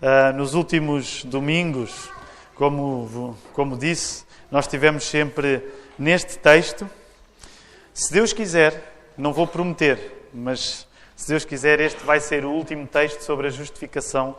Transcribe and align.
Uh, 0.00 0.32
nos 0.34 0.54
últimos 0.54 1.24
domingos, 1.24 2.08
como, 2.54 3.36
como 3.52 3.76
disse, 3.76 4.24
nós 4.50 4.66
tivemos 4.66 5.04
sempre 5.04 5.62
neste 5.98 6.38
texto. 6.38 6.88
Se 7.92 8.10
Deus 8.10 8.32
quiser, 8.32 8.94
não 9.14 9.30
vou 9.30 9.46
prometer, 9.46 10.26
mas 10.32 10.88
se 11.14 11.28
Deus 11.28 11.44
quiser, 11.44 11.80
este 11.80 12.02
vai 12.02 12.18
ser 12.18 12.46
o 12.46 12.50
último 12.50 12.86
texto 12.86 13.20
sobre 13.20 13.48
a 13.48 13.50
justificação 13.50 14.34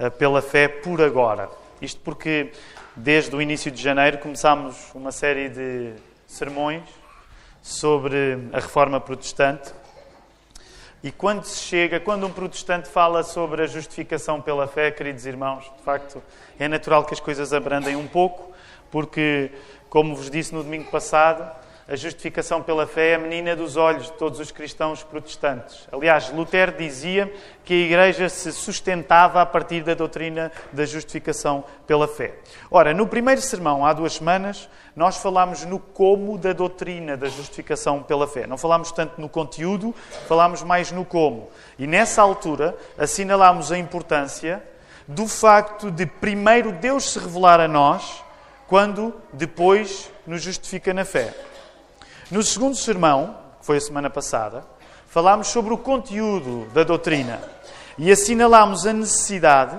uh, 0.00 0.10
pela 0.12 0.40
fé 0.40 0.66
por 0.66 1.02
agora. 1.02 1.50
Isto 1.82 2.00
porque 2.00 2.50
desde 2.96 3.36
o 3.36 3.42
início 3.42 3.70
de 3.70 3.82
janeiro 3.82 4.16
começámos 4.16 4.94
uma 4.94 5.12
série 5.12 5.50
de 5.50 5.92
sermões 6.26 6.84
sobre 7.60 8.48
a 8.50 8.60
reforma 8.60 8.98
protestante 8.98 9.74
e 11.02 11.10
quando 11.10 11.44
se 11.44 11.58
chega, 11.58 11.98
quando 11.98 12.26
um 12.26 12.30
protestante 12.30 12.88
fala 12.88 13.24
sobre 13.24 13.62
a 13.62 13.66
justificação 13.66 14.40
pela 14.40 14.68
fé, 14.68 14.90
queridos 14.90 15.26
irmãos, 15.26 15.64
de 15.76 15.82
facto 15.82 16.22
é 16.58 16.68
natural 16.68 17.04
que 17.04 17.12
as 17.12 17.18
coisas 17.18 17.52
abrandem 17.52 17.96
um 17.96 18.06
pouco, 18.06 18.52
porque, 18.90 19.50
como 19.90 20.14
vos 20.14 20.30
disse 20.30 20.54
no 20.54 20.62
domingo 20.62 20.90
passado, 20.90 21.50
a 21.88 21.96
justificação 21.96 22.62
pela 22.62 22.86
fé 22.86 23.10
é 23.10 23.14
a 23.16 23.18
menina 23.18 23.56
dos 23.56 23.76
olhos 23.76 24.06
de 24.06 24.12
todos 24.12 24.38
os 24.38 24.52
cristãos 24.52 25.02
protestantes. 25.02 25.88
Aliás, 25.90 26.30
Lutero 26.30 26.72
dizia 26.72 27.32
que 27.64 27.74
a 27.74 27.86
Igreja 27.86 28.28
se 28.28 28.52
sustentava 28.52 29.42
a 29.42 29.46
partir 29.46 29.82
da 29.82 29.92
doutrina 29.92 30.52
da 30.72 30.84
justificação 30.84 31.64
pela 31.86 32.06
fé. 32.06 32.34
Ora, 32.70 32.94
no 32.94 33.06
primeiro 33.06 33.40
sermão, 33.40 33.84
há 33.84 33.92
duas 33.92 34.14
semanas, 34.14 34.68
nós 34.94 35.16
falámos 35.16 35.64
no 35.64 35.78
como 35.78 36.38
da 36.38 36.52
doutrina 36.52 37.16
da 37.16 37.28
justificação 37.28 38.02
pela 38.02 38.28
fé. 38.28 38.46
Não 38.46 38.56
falámos 38.56 38.92
tanto 38.92 39.20
no 39.20 39.28
conteúdo, 39.28 39.92
falámos 40.28 40.62
mais 40.62 40.92
no 40.92 41.04
como. 41.04 41.50
E 41.78 41.86
nessa 41.86 42.22
altura 42.22 42.76
assinalámos 42.96 43.72
a 43.72 43.78
importância 43.78 44.62
do 45.08 45.26
facto 45.26 45.90
de 45.90 46.06
primeiro 46.06 46.70
Deus 46.70 47.10
se 47.10 47.18
revelar 47.18 47.58
a 47.58 47.66
nós, 47.66 48.22
quando 48.68 49.14
depois 49.32 50.10
nos 50.26 50.40
justifica 50.42 50.94
na 50.94 51.04
fé. 51.04 51.34
No 52.32 52.42
segundo 52.42 52.74
sermão, 52.74 53.36
que 53.60 53.66
foi 53.66 53.76
a 53.76 53.80
semana 53.82 54.08
passada, 54.08 54.64
falámos 55.06 55.48
sobre 55.48 55.74
o 55.74 55.76
conteúdo 55.76 56.64
da 56.72 56.82
doutrina 56.82 57.38
e 57.98 58.10
assinalámos 58.10 58.86
a 58.86 58.92
necessidade 58.94 59.76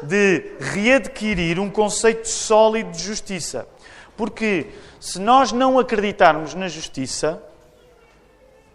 de 0.00 0.52
readquirir 0.60 1.58
um 1.58 1.68
conceito 1.68 2.28
sólido 2.28 2.92
de 2.92 3.02
justiça. 3.02 3.66
Porque 4.16 4.68
se 5.00 5.18
nós 5.18 5.50
não 5.50 5.80
acreditarmos 5.80 6.54
na 6.54 6.68
justiça, 6.68 7.42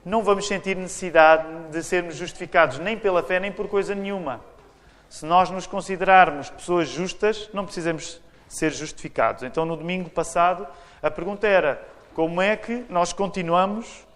não 0.04 0.22
vamos 0.22 0.46
sentir 0.46 0.76
necessidade 0.76 1.48
de 1.72 1.82
sermos 1.84 2.18
justificados 2.18 2.80
nem 2.80 2.98
pela 2.98 3.24
fé 3.24 3.40
nem 3.40 3.50
por 3.50 3.70
coisa 3.70 3.96
nenhuma. 3.96 4.42
Se 5.10 5.26
nós 5.26 5.50
nos 5.50 5.66
considerarmos 5.66 6.50
pessoas 6.50 6.90
justas, 6.90 7.50
não 7.54 7.64
precisamos 7.64 8.20
ser 8.50 8.74
justificados. 8.74 9.44
Então, 9.44 9.64
no 9.64 9.78
domingo 9.78 10.10
passado, 10.10 10.68
a 11.02 11.10
pergunta 11.10 11.48
era: 11.48 11.95
como 12.16 12.42
é 12.42 12.56
que 12.56 12.86
nós 12.90 13.12
continuamos 13.12 14.08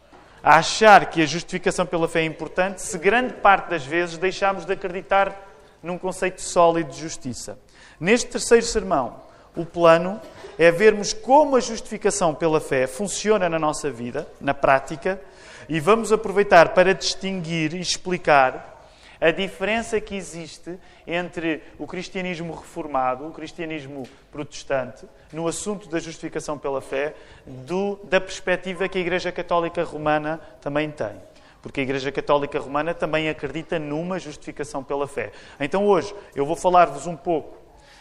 a 0.41 0.55
achar 0.55 1.07
que 1.07 1.21
a 1.21 1.25
justificação 1.25 1.85
pela 1.85 2.07
fé 2.07 2.21
é 2.21 2.25
importante 2.25 2.81
se 2.81 2.97
grande 2.97 3.33
parte 3.33 3.69
das 3.69 3.85
vezes 3.85 4.17
deixamos 4.17 4.63
de 4.63 4.71
acreditar 4.71 5.35
num 5.83 5.97
conceito 5.97 6.41
sólido 6.41 6.91
de 6.91 7.01
justiça? 7.01 7.59
Neste 7.99 8.29
terceiro 8.29 8.65
sermão, 8.65 9.17
o 9.53 9.65
plano 9.65 10.21
é 10.57 10.71
vermos 10.71 11.11
como 11.11 11.57
a 11.57 11.59
justificação 11.59 12.33
pela 12.33 12.61
fé 12.61 12.87
funciona 12.87 13.49
na 13.49 13.59
nossa 13.59 13.91
vida, 13.91 14.25
na 14.39 14.53
prática, 14.53 15.19
e 15.67 15.77
vamos 15.81 16.13
aproveitar 16.13 16.69
para 16.69 16.93
distinguir 16.93 17.73
e 17.73 17.81
explicar 17.81 18.78
a 19.21 19.31
diferença 19.31 19.99
que 19.99 20.15
existe 20.15 20.77
entre 21.05 21.61
o 21.77 21.85
cristianismo 21.85 22.53
reformado, 22.53 23.27
o 23.27 23.31
cristianismo 23.31 24.07
protestante, 24.31 25.05
no 25.33 25.47
assunto 25.47 25.89
da 25.89 25.99
justificação 25.99 26.57
pela 26.57 26.81
fé, 26.81 27.13
do, 27.45 27.99
da 28.03 28.21
perspectiva 28.21 28.87
que 28.87 28.97
a 28.97 29.01
Igreja 29.01 29.31
Católica 29.31 29.83
Romana 29.83 30.39
também 30.61 30.89
tem. 30.89 31.15
Porque 31.61 31.81
a 31.81 31.83
Igreja 31.83 32.11
Católica 32.11 32.57
Romana 32.59 32.93
também 32.93 33.27
acredita 33.27 33.77
numa 33.77 34.17
justificação 34.17 34.81
pela 34.83 35.07
fé. 35.07 35.31
Então 35.59 35.85
hoje 35.85 36.15
eu 36.33 36.45
vou 36.45 36.55
falar-vos 36.55 37.05
um 37.05 37.17
pouco 37.17 37.57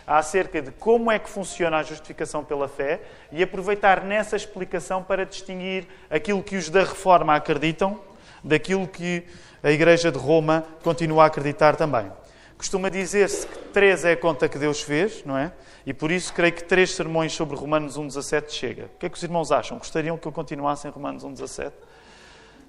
acerca 0.07 0.63
de 0.63 0.71
como 0.71 1.11
é 1.11 1.19
que 1.19 1.29
funciona 1.29 1.79
a 1.79 1.83
justificação 1.83 2.43
pela 2.43 2.67
fé 2.67 3.01
e 3.31 3.43
aproveitar 3.43 4.05
nessa 4.05 4.37
explicação 4.37 5.03
para 5.03 5.27
distinguir 5.27 5.87
aquilo 6.09 6.43
que 6.43 6.57
os 6.57 6.71
da 6.71 6.81
Reforma 6.81 7.35
acreditam 7.35 8.01
daquilo 8.43 8.87
que 8.87 9.25
a 9.63 9.71
Igreja 9.71 10.13
de 10.13 10.19
Roma 10.19 10.65
continua 10.83 11.25
a 11.25 11.27
acreditar 11.27 11.77
também. 11.77 12.11
Costuma 12.57 12.89
dizer-se 12.89 13.47
que 13.47 13.59
três 13.69 14.05
é 14.05 14.13
a 14.13 14.17
conta 14.17 14.49
que 14.49 14.59
Deus 14.59 14.83
fez, 14.83 15.25
não 15.25 15.39
é? 15.39 15.53
E 15.87 15.95
por 15.95 16.11
isso 16.11 16.33
creio 16.33 16.53
que 16.53 16.65
três 16.65 16.91
sermões 16.95 17.33
sobre 17.33 17.57
Romanos 17.57 17.97
1,17 17.97 18.51
chega. 18.51 18.85
O 18.87 18.99
que 18.99 19.07
é 19.07 19.09
que 19.09 19.17
os 19.17 19.23
irmãos 19.23 19.53
acham? 19.53 19.79
Gostariam 19.79 20.19
que 20.19 20.27
eu 20.27 20.33
continuasse 20.33 20.87
em 20.87 20.91
Romanos 20.91 21.25
1,17? 21.25 21.73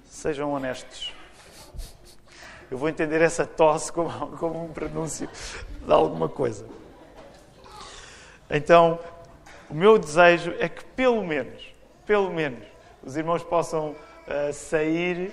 Sejam 0.08 0.52
honestos. 0.52 1.12
Eu 2.70 2.78
vou 2.78 2.88
entender 2.88 3.20
essa 3.20 3.44
tosse 3.44 3.92
como, 3.92 4.36
como 4.38 4.64
um 4.64 4.72
pronúncio 4.72 5.28
de 5.84 5.92
alguma 5.92 6.28
coisa. 6.28 6.64
Então, 8.48 9.00
o 9.68 9.74
meu 9.74 9.98
desejo 9.98 10.54
é 10.58 10.68
que 10.68 10.84
pelo 10.84 11.24
menos, 11.24 11.74
pelo 12.06 12.30
menos, 12.30 12.64
os 13.02 13.16
irmãos 13.16 13.42
possam 13.42 13.90
uh, 13.90 14.52
sair 14.52 15.32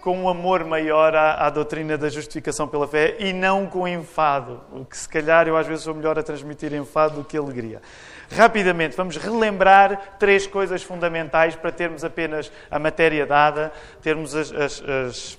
com 0.00 0.16
um 0.16 0.28
amor 0.28 0.64
maior 0.64 1.14
à, 1.14 1.46
à, 1.46 1.50
doutrina 1.50 1.96
da 1.96 2.08
justificação 2.08 2.66
pela 2.66 2.88
fé 2.88 3.16
e 3.18 3.32
não 3.32 3.66
com 3.66 3.86
enfado. 3.86 4.60
O 4.72 4.84
que 4.84 4.96
se 4.96 5.08
calhar 5.08 5.46
eu 5.46 5.56
às 5.56 5.66
vezes 5.66 5.84
sou 5.84 5.94
melhor 5.94 6.18
a 6.18 6.22
transmitir 6.22 6.72
enfado 6.72 7.16
do 7.16 7.24
que 7.24 7.36
alegria. 7.36 7.80
Rapidamente, 8.30 8.96
vamos 8.96 9.16
relembrar 9.16 10.16
três 10.18 10.46
coisas 10.46 10.82
fundamentais 10.82 11.56
para 11.56 11.72
termos 11.72 12.04
apenas 12.04 12.50
a 12.70 12.78
matéria 12.78 13.26
dada, 13.26 13.72
termos, 14.00 14.34
as, 14.34 14.52
as, 14.52 14.82
as, 14.82 15.38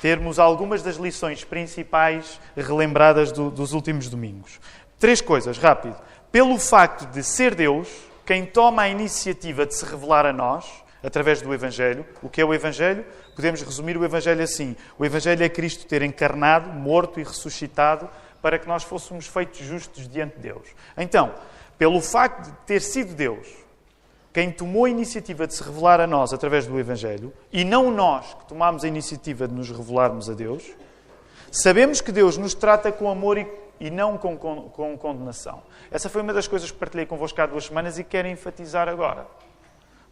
termos 0.00 0.38
algumas 0.38 0.82
das 0.82 0.96
lições 0.96 1.44
principais 1.44 2.40
relembradas 2.56 3.32
do, 3.32 3.50
dos 3.50 3.72
últimos 3.72 4.08
domingos. 4.08 4.60
Três 4.98 5.20
coisas, 5.20 5.58
rápido. 5.58 5.96
Pelo 6.30 6.58
facto 6.58 7.06
de 7.06 7.22
ser 7.22 7.54
Deus 7.54 7.88
quem 8.24 8.46
toma 8.46 8.82
a 8.82 8.88
iniciativa 8.88 9.66
de 9.66 9.74
se 9.74 9.84
revelar 9.84 10.24
a 10.24 10.32
nós, 10.32 10.64
através 11.02 11.40
do 11.40 11.52
Evangelho. 11.52 12.04
O 12.22 12.28
que 12.28 12.40
é 12.40 12.44
o 12.44 12.52
Evangelho? 12.54 13.04
Podemos 13.34 13.62
resumir 13.62 13.96
o 13.96 14.04
Evangelho 14.04 14.42
assim: 14.42 14.76
o 14.98 15.04
Evangelho 15.04 15.42
é 15.42 15.48
Cristo 15.48 15.86
ter 15.86 16.02
encarnado, 16.02 16.70
morto 16.70 17.20
e 17.20 17.24
ressuscitado 17.24 18.08
para 18.42 18.58
que 18.58 18.66
nós 18.66 18.82
fôssemos 18.82 19.26
feitos 19.26 19.60
justos 19.60 20.08
diante 20.08 20.36
de 20.36 20.42
Deus. 20.42 20.68
Então, 20.96 21.34
pelo 21.78 22.00
facto 22.00 22.46
de 22.46 22.52
ter 22.66 22.80
sido 22.80 23.14
Deus 23.14 23.46
quem 24.32 24.50
tomou 24.50 24.84
a 24.84 24.90
iniciativa 24.90 25.46
de 25.46 25.54
se 25.54 25.62
revelar 25.62 26.00
a 26.00 26.06
nós 26.06 26.32
através 26.32 26.66
do 26.66 26.78
Evangelho, 26.78 27.32
e 27.52 27.64
não 27.64 27.90
nós 27.90 28.32
que 28.34 28.46
tomámos 28.46 28.84
a 28.84 28.88
iniciativa 28.88 29.48
de 29.48 29.54
nos 29.54 29.70
revelarmos 29.70 30.30
a 30.30 30.34
Deus, 30.34 30.70
sabemos 31.50 32.00
que 32.00 32.12
Deus 32.12 32.36
nos 32.36 32.54
trata 32.54 32.92
com 32.92 33.10
amor 33.10 33.38
e, 33.38 33.46
e 33.80 33.90
não 33.90 34.16
com, 34.16 34.36
com, 34.36 34.68
com 34.68 34.96
condenação. 34.96 35.62
Essa 35.90 36.08
foi 36.08 36.22
uma 36.22 36.32
das 36.32 36.46
coisas 36.46 36.70
que 36.70 36.78
partilhei 36.78 37.06
convosco 37.06 37.40
há 37.40 37.46
duas 37.46 37.64
semanas 37.64 37.98
e 37.98 38.04
quero 38.04 38.28
enfatizar 38.28 38.88
agora. 38.88 39.26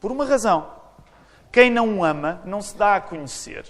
Por 0.00 0.12
uma 0.12 0.24
razão. 0.24 0.70
Quem 1.50 1.70
não 1.70 2.04
ama 2.04 2.40
não 2.44 2.60
se 2.60 2.76
dá 2.76 2.96
a 2.96 3.00
conhecer. 3.00 3.64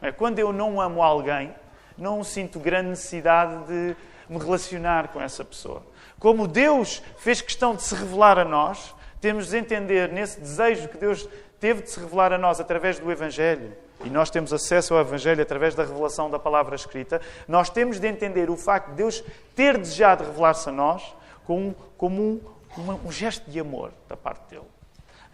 É, 0.00 0.12
quando 0.12 0.38
eu 0.38 0.52
não 0.52 0.80
amo 0.80 1.02
alguém, 1.02 1.54
não 1.96 2.22
sinto 2.22 2.58
grande 2.58 2.90
necessidade 2.90 3.66
de 3.66 3.96
me 4.28 4.38
relacionar 4.38 5.08
com 5.08 5.20
essa 5.20 5.44
pessoa. 5.44 5.82
Como 6.18 6.48
Deus 6.48 7.02
fez 7.18 7.40
questão 7.40 7.74
de 7.74 7.82
se 7.82 7.94
revelar 7.94 8.38
a 8.38 8.44
nós, 8.44 8.94
temos 9.20 9.48
de 9.48 9.56
entender 9.56 10.10
nesse 10.10 10.40
desejo 10.40 10.88
que 10.88 10.98
Deus 10.98 11.28
teve 11.60 11.82
de 11.82 11.90
se 11.90 12.00
revelar 12.00 12.32
a 12.32 12.38
nós 12.38 12.60
através 12.60 12.98
do 12.98 13.10
Evangelho, 13.10 13.72
e 14.04 14.10
nós 14.10 14.28
temos 14.28 14.52
acesso 14.52 14.94
ao 14.94 15.00
Evangelho 15.00 15.40
através 15.42 15.74
da 15.74 15.82
revelação 15.82 16.30
da 16.30 16.38
palavra 16.38 16.74
escrita, 16.74 17.20
nós 17.48 17.70
temos 17.70 17.98
de 17.98 18.06
entender 18.06 18.50
o 18.50 18.56
facto 18.56 18.90
de 18.90 18.96
Deus 18.96 19.24
ter 19.54 19.78
desejado 19.78 20.24
revelar-se 20.24 20.68
a 20.68 20.72
nós 20.72 21.14
como, 21.44 21.74
como 21.96 22.22
um, 22.22 22.40
um, 22.76 23.06
um 23.06 23.12
gesto 23.12 23.50
de 23.50 23.58
amor 23.60 23.92
da 24.08 24.16
parte 24.16 24.50
dele. 24.50 24.73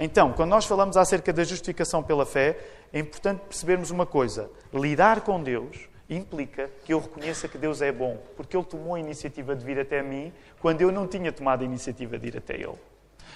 Então, 0.03 0.33
quando 0.33 0.49
nós 0.49 0.65
falamos 0.65 0.97
acerca 0.97 1.31
da 1.31 1.45
justificação 1.45 2.03
pela 2.03 2.25
fé, 2.25 2.59
é 2.91 2.99
importante 2.99 3.41
percebermos 3.41 3.91
uma 3.91 4.07
coisa: 4.07 4.51
lidar 4.73 5.21
com 5.21 5.43
Deus 5.43 5.77
implica 6.09 6.71
que 6.87 6.95
eu 6.95 7.01
reconheça 7.01 7.47
que 7.47 7.59
Deus 7.59 7.83
é 7.83 7.93
bom, 7.93 8.17
porque 8.35 8.57
Ele 8.57 8.65
tomou 8.65 8.95
a 8.95 8.99
iniciativa 8.99 9.55
de 9.55 9.63
vir 9.63 9.79
até 9.79 10.03
mim 10.03 10.33
quando 10.59 10.81
eu 10.81 10.91
não 10.91 11.07
tinha 11.07 11.31
tomado 11.31 11.61
a 11.61 11.65
iniciativa 11.67 12.19
de 12.19 12.29
ir 12.29 12.39
até 12.39 12.55
Ele. 12.55 12.79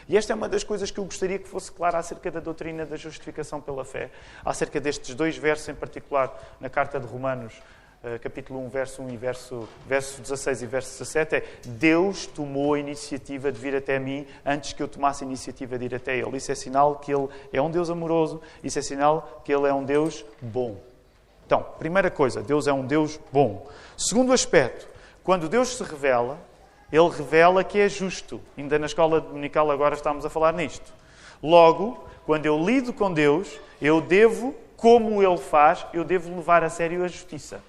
E 0.09 0.17
esta 0.17 0.33
é 0.33 0.37
uma 0.37 0.49
das 0.49 0.65
coisas 0.65 0.91
que 0.91 0.99
eu 0.99 1.05
gostaria 1.05 1.39
que 1.39 1.47
fosse 1.47 1.71
clara 1.71 1.99
acerca 1.99 2.31
da 2.31 2.41
doutrina 2.41 2.87
da 2.87 2.97
justificação 2.97 3.61
pela 3.61 3.85
fé, 3.85 4.11
acerca 4.43 4.81
destes 4.81 5.15
dois 5.15 5.37
versos 5.37 5.69
em 5.69 5.75
particular 5.75 6.57
na 6.59 6.71
carta 6.71 6.99
de 6.99 7.07
Romanos, 7.07 7.61
capítulo 8.21 8.61
1, 8.67 8.69
verso 8.69 9.03
1 9.03 9.11
e 9.11 9.17
verso, 9.17 9.69
verso 9.87 10.21
16 10.21 10.63
e 10.63 10.67
verso 10.67 10.91
17, 10.99 11.37
é 11.37 11.45
Deus 11.67 12.27
tomou 12.27 12.75
a 12.75 12.79
iniciativa 12.79 13.51
de 13.51 13.59
vir 13.59 13.75
até 13.75 13.99
mim 13.99 14.27
antes 14.45 14.73
que 14.73 14.83
eu 14.83 14.89
tomasse 14.89 15.25
a 15.25 15.27
iniciativa 15.27 15.79
de 15.79 15.87
ir 15.87 15.95
até 15.95 16.17
Ele. 16.17 16.37
Isso 16.37 16.53
é 16.53 16.55
sinal 16.55 16.97
que 16.97 17.13
Ele 17.13 17.29
é 17.53 17.63
um 17.63 17.71
Deus 17.71 17.89
amoroso, 17.89 18.43
isso 18.63 18.79
é 18.79 18.83
sinal 18.83 19.43
que 19.45 19.53
Ele 19.53 19.67
é 19.67 19.73
um 19.73 19.85
Deus 19.85 20.25
bom. 20.41 20.77
Então, 21.47 21.65
primeira 21.79 22.11
coisa, 22.11 22.43
Deus 22.43 22.67
é 22.67 22.73
um 22.73 22.87
Deus 22.87 23.19
bom. 23.33 23.67
Segundo 23.97 24.33
aspecto, 24.33 24.89
quando 25.23 25.49
Deus 25.49 25.77
se 25.77 25.83
revela, 25.83 26.39
Ele 26.93 27.09
revela 27.09 27.65
que 27.65 27.79
é 27.79 27.89
justo. 27.89 28.41
Ainda 28.57 28.79
na 28.79 28.87
escola 28.87 29.21
dominical 29.21 29.71
agora 29.71 29.95
estamos 29.95 30.25
a 30.25 30.31
falar 30.31 30.53
nisto. 30.53 30.93
Logo, 31.43 32.05
quando 32.27 32.47
eu 32.47 32.59
lido 32.59 32.93
com 32.93 33.13
Deus, 33.13 33.59
eu 33.81 34.01
devo, 34.01 34.55
como 34.77 35.23
Ele 35.23 35.39
faz, 35.39 35.87
eu 35.93 36.05
devo 36.05 36.35
levar 36.35 36.63
a 36.63 36.71
sério 36.71 37.05
a 37.05 37.09
justiça. 37.09 37.61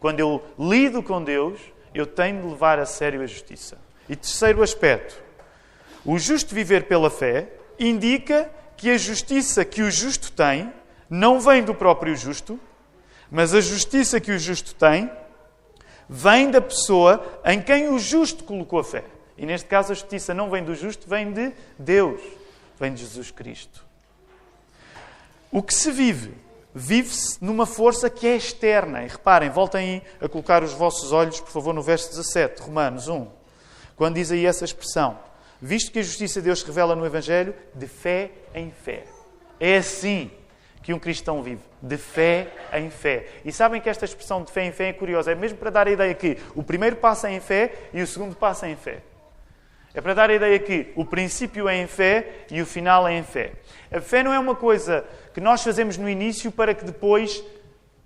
Quando 0.00 0.18
eu 0.18 0.42
lido 0.58 1.02
com 1.02 1.22
Deus, 1.22 1.60
eu 1.94 2.06
tenho 2.06 2.40
de 2.40 2.48
levar 2.48 2.78
a 2.78 2.86
sério 2.86 3.22
a 3.22 3.26
justiça. 3.26 3.78
E 4.08 4.16
terceiro 4.16 4.62
aspecto, 4.62 5.22
o 6.04 6.18
justo 6.18 6.54
viver 6.54 6.84
pela 6.84 7.10
fé 7.10 7.48
indica 7.78 8.50
que 8.76 8.90
a 8.90 8.98
justiça 8.98 9.64
que 9.64 9.82
o 9.82 9.90
justo 9.90 10.32
tem 10.32 10.72
não 11.08 11.38
vem 11.38 11.62
do 11.62 11.74
próprio 11.74 12.16
justo, 12.16 12.58
mas 13.30 13.54
a 13.54 13.60
justiça 13.60 14.18
que 14.18 14.32
o 14.32 14.38
justo 14.38 14.74
tem 14.74 15.10
vem 16.08 16.50
da 16.50 16.60
pessoa 16.60 17.40
em 17.44 17.60
quem 17.60 17.88
o 17.88 17.98
justo 17.98 18.42
colocou 18.42 18.78
a 18.78 18.84
fé. 18.84 19.04
E 19.36 19.46
neste 19.46 19.68
caso 19.68 19.92
a 19.92 19.94
justiça 19.94 20.34
não 20.34 20.50
vem 20.50 20.64
do 20.64 20.74
justo, 20.74 21.08
vem 21.08 21.32
de 21.32 21.52
Deus, 21.78 22.20
vem 22.78 22.92
de 22.92 23.00
Jesus 23.00 23.30
Cristo. 23.30 23.84
O 25.52 25.62
que 25.62 25.74
se 25.74 25.90
vive? 25.90 26.34
Vive-se 26.74 27.42
numa 27.42 27.66
força 27.66 28.08
que 28.08 28.26
é 28.26 28.36
externa. 28.36 29.02
E 29.02 29.08
reparem, 29.08 29.50
voltem 29.50 30.02
a 30.20 30.28
colocar 30.28 30.62
os 30.62 30.72
vossos 30.72 31.12
olhos, 31.12 31.40
por 31.40 31.50
favor, 31.50 31.74
no 31.74 31.82
verso 31.82 32.10
17, 32.10 32.62
Romanos 32.62 33.08
1, 33.08 33.26
quando 33.96 34.14
diz 34.14 34.30
aí 34.30 34.46
essa 34.46 34.64
expressão 34.64 35.30
visto 35.60 35.92
que 35.92 35.98
a 35.98 36.02
justiça 36.02 36.40
de 36.40 36.46
Deus 36.46 36.60
se 36.60 36.66
revela 36.66 36.96
no 36.96 37.04
Evangelho, 37.04 37.54
de 37.74 37.86
fé 37.86 38.30
em 38.54 38.70
fé. 38.70 39.04
É 39.58 39.76
assim 39.76 40.30
que 40.82 40.94
um 40.94 40.98
cristão 40.98 41.42
vive, 41.42 41.60
de 41.82 41.98
fé 41.98 42.48
em 42.72 42.88
fé. 42.88 43.26
E 43.44 43.52
sabem 43.52 43.80
que 43.80 43.90
esta 43.90 44.06
expressão 44.06 44.42
de 44.42 44.50
fé 44.50 44.64
em 44.64 44.72
fé 44.72 44.88
é 44.88 44.92
curiosa, 44.92 45.30
é 45.30 45.34
mesmo 45.34 45.58
para 45.58 45.70
dar 45.70 45.86
a 45.86 45.90
ideia 45.90 46.14
que 46.14 46.38
o 46.54 46.62
primeiro 46.62 46.96
passo 46.96 47.26
é 47.26 47.32
em 47.32 47.40
fé 47.40 47.74
e 47.92 48.00
o 48.00 48.06
segundo 48.06 48.34
passo 48.34 48.64
é 48.64 48.70
em 48.70 48.76
fé. 48.76 49.02
É 49.92 50.00
para 50.00 50.14
dar 50.14 50.30
a 50.30 50.34
ideia 50.34 50.58
que 50.58 50.92
o 50.94 51.04
princípio 51.04 51.68
é 51.68 51.76
em 51.76 51.86
fé 51.86 52.44
e 52.50 52.62
o 52.62 52.66
final 52.66 53.08
é 53.08 53.14
em 53.14 53.22
fé. 53.22 53.52
A 53.90 54.00
fé 54.00 54.22
não 54.22 54.32
é 54.32 54.38
uma 54.38 54.54
coisa 54.54 55.04
que 55.34 55.40
nós 55.40 55.62
fazemos 55.62 55.96
no 55.96 56.08
início 56.08 56.52
para 56.52 56.74
que 56.74 56.84
depois 56.84 57.42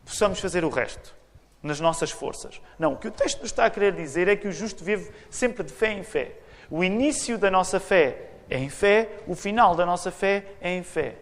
possamos 0.05 0.41
fazer 0.41 0.65
o 0.65 0.71
resto, 0.71 1.15
nas 1.63 1.81
nossas 1.81 2.11
forças. 2.11 2.61
Não, 2.79 2.95
o 2.95 2.97
que 2.97 3.09
o 3.09 3.11
texto 3.11 3.41
nos 3.41 3.51
está 3.51 3.67
a 3.67 3.71
querer 3.71 3.93
dizer 3.93 4.29
é 4.29 4.37
que 4.37 4.49
o 4.49 4.53
justo 4.53 4.83
vive 4.83 5.11
sempre 5.29 5.63
de 5.63 5.73
fé 5.73 5.93
em 5.93 6.03
fé. 6.03 6.33
O 6.71 6.83
início 6.83 7.37
da 7.37 7.51
nossa 7.51 7.79
fé 7.79 8.31
é 8.49 8.59
em 8.59 8.71
fé, 8.71 9.09
o 9.27 9.35
final 9.35 9.75
da 9.75 9.85
nossa 9.85 10.11
fé 10.11 10.45
é 10.61 10.75
em 10.75 10.83
fé. 10.83 11.17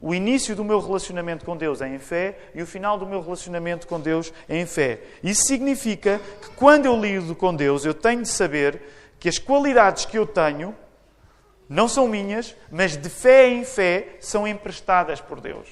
O 0.00 0.14
início 0.14 0.54
do 0.54 0.62
meu 0.62 0.78
relacionamento 0.78 1.44
com 1.44 1.56
Deus 1.56 1.80
é 1.80 1.88
em 1.88 1.98
fé 1.98 2.38
e 2.54 2.62
o 2.62 2.66
final 2.66 2.98
do 2.98 3.06
meu 3.06 3.20
relacionamento 3.22 3.86
com 3.86 3.98
Deus 3.98 4.32
é 4.48 4.58
em 4.58 4.66
fé. 4.66 5.00
Isso 5.22 5.44
significa 5.44 6.20
que 6.40 6.50
quando 6.50 6.86
eu 6.86 7.00
lido 7.00 7.34
com 7.34 7.54
Deus, 7.54 7.84
eu 7.84 7.94
tenho 7.94 8.22
de 8.22 8.28
saber 8.28 8.80
que 9.18 9.28
as 9.28 9.38
qualidades 9.38 10.04
que 10.04 10.18
eu 10.18 10.26
tenho 10.26 10.74
não 11.68 11.88
são 11.88 12.06
minhas, 12.06 12.54
mas 12.70 12.96
de 12.96 13.08
fé 13.08 13.48
em 13.48 13.64
fé 13.64 14.16
são 14.20 14.46
emprestadas 14.46 15.20
por 15.20 15.40
Deus. 15.40 15.68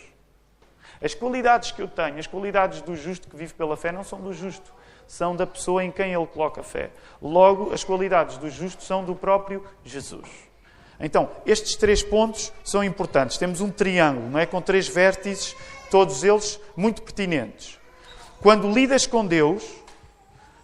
As 1.02 1.14
qualidades 1.14 1.70
que 1.70 1.82
eu 1.82 1.88
tenho, 1.88 2.19
as 2.19 2.26
qualidades 2.26 2.81
do 2.81 2.96
justo 2.96 3.29
que 3.29 3.37
vive 3.37 3.55
pela 3.55 3.76
fé, 3.76 3.93
não 3.93 4.02
são 4.02 4.20
do 4.20 4.32
justo, 4.32 4.73
são 5.06 5.37
da 5.37 5.46
pessoa 5.46 5.85
em 5.85 5.91
quem 5.91 6.14
ele 6.14 6.26
coloca 6.26 6.62
fé. 6.62 6.91
Logo, 7.20 7.73
as 7.73 7.85
qualidades 7.85 8.38
do 8.38 8.49
justo 8.49 8.82
são 8.82 9.05
do 9.05 9.14
próprio 9.14 9.64
Jesus. 9.85 10.29
Então, 10.99 11.29
estes 11.44 11.76
três 11.76 12.02
pontos 12.02 12.52
são 12.62 12.82
importantes. 12.82 13.37
Temos 13.37 13.61
um 13.61 13.70
triângulo, 13.70 14.31
não 14.31 14.38
é? 14.38 14.46
Com 14.46 14.61
três 14.61 14.88
vértices, 14.88 15.55
todos 15.91 16.25
eles 16.25 16.58
muito 16.76 17.02
pertinentes. 17.02 17.79
Quando 18.41 18.70
lidas 18.70 19.06
com 19.06 19.26
Deus, 19.26 19.64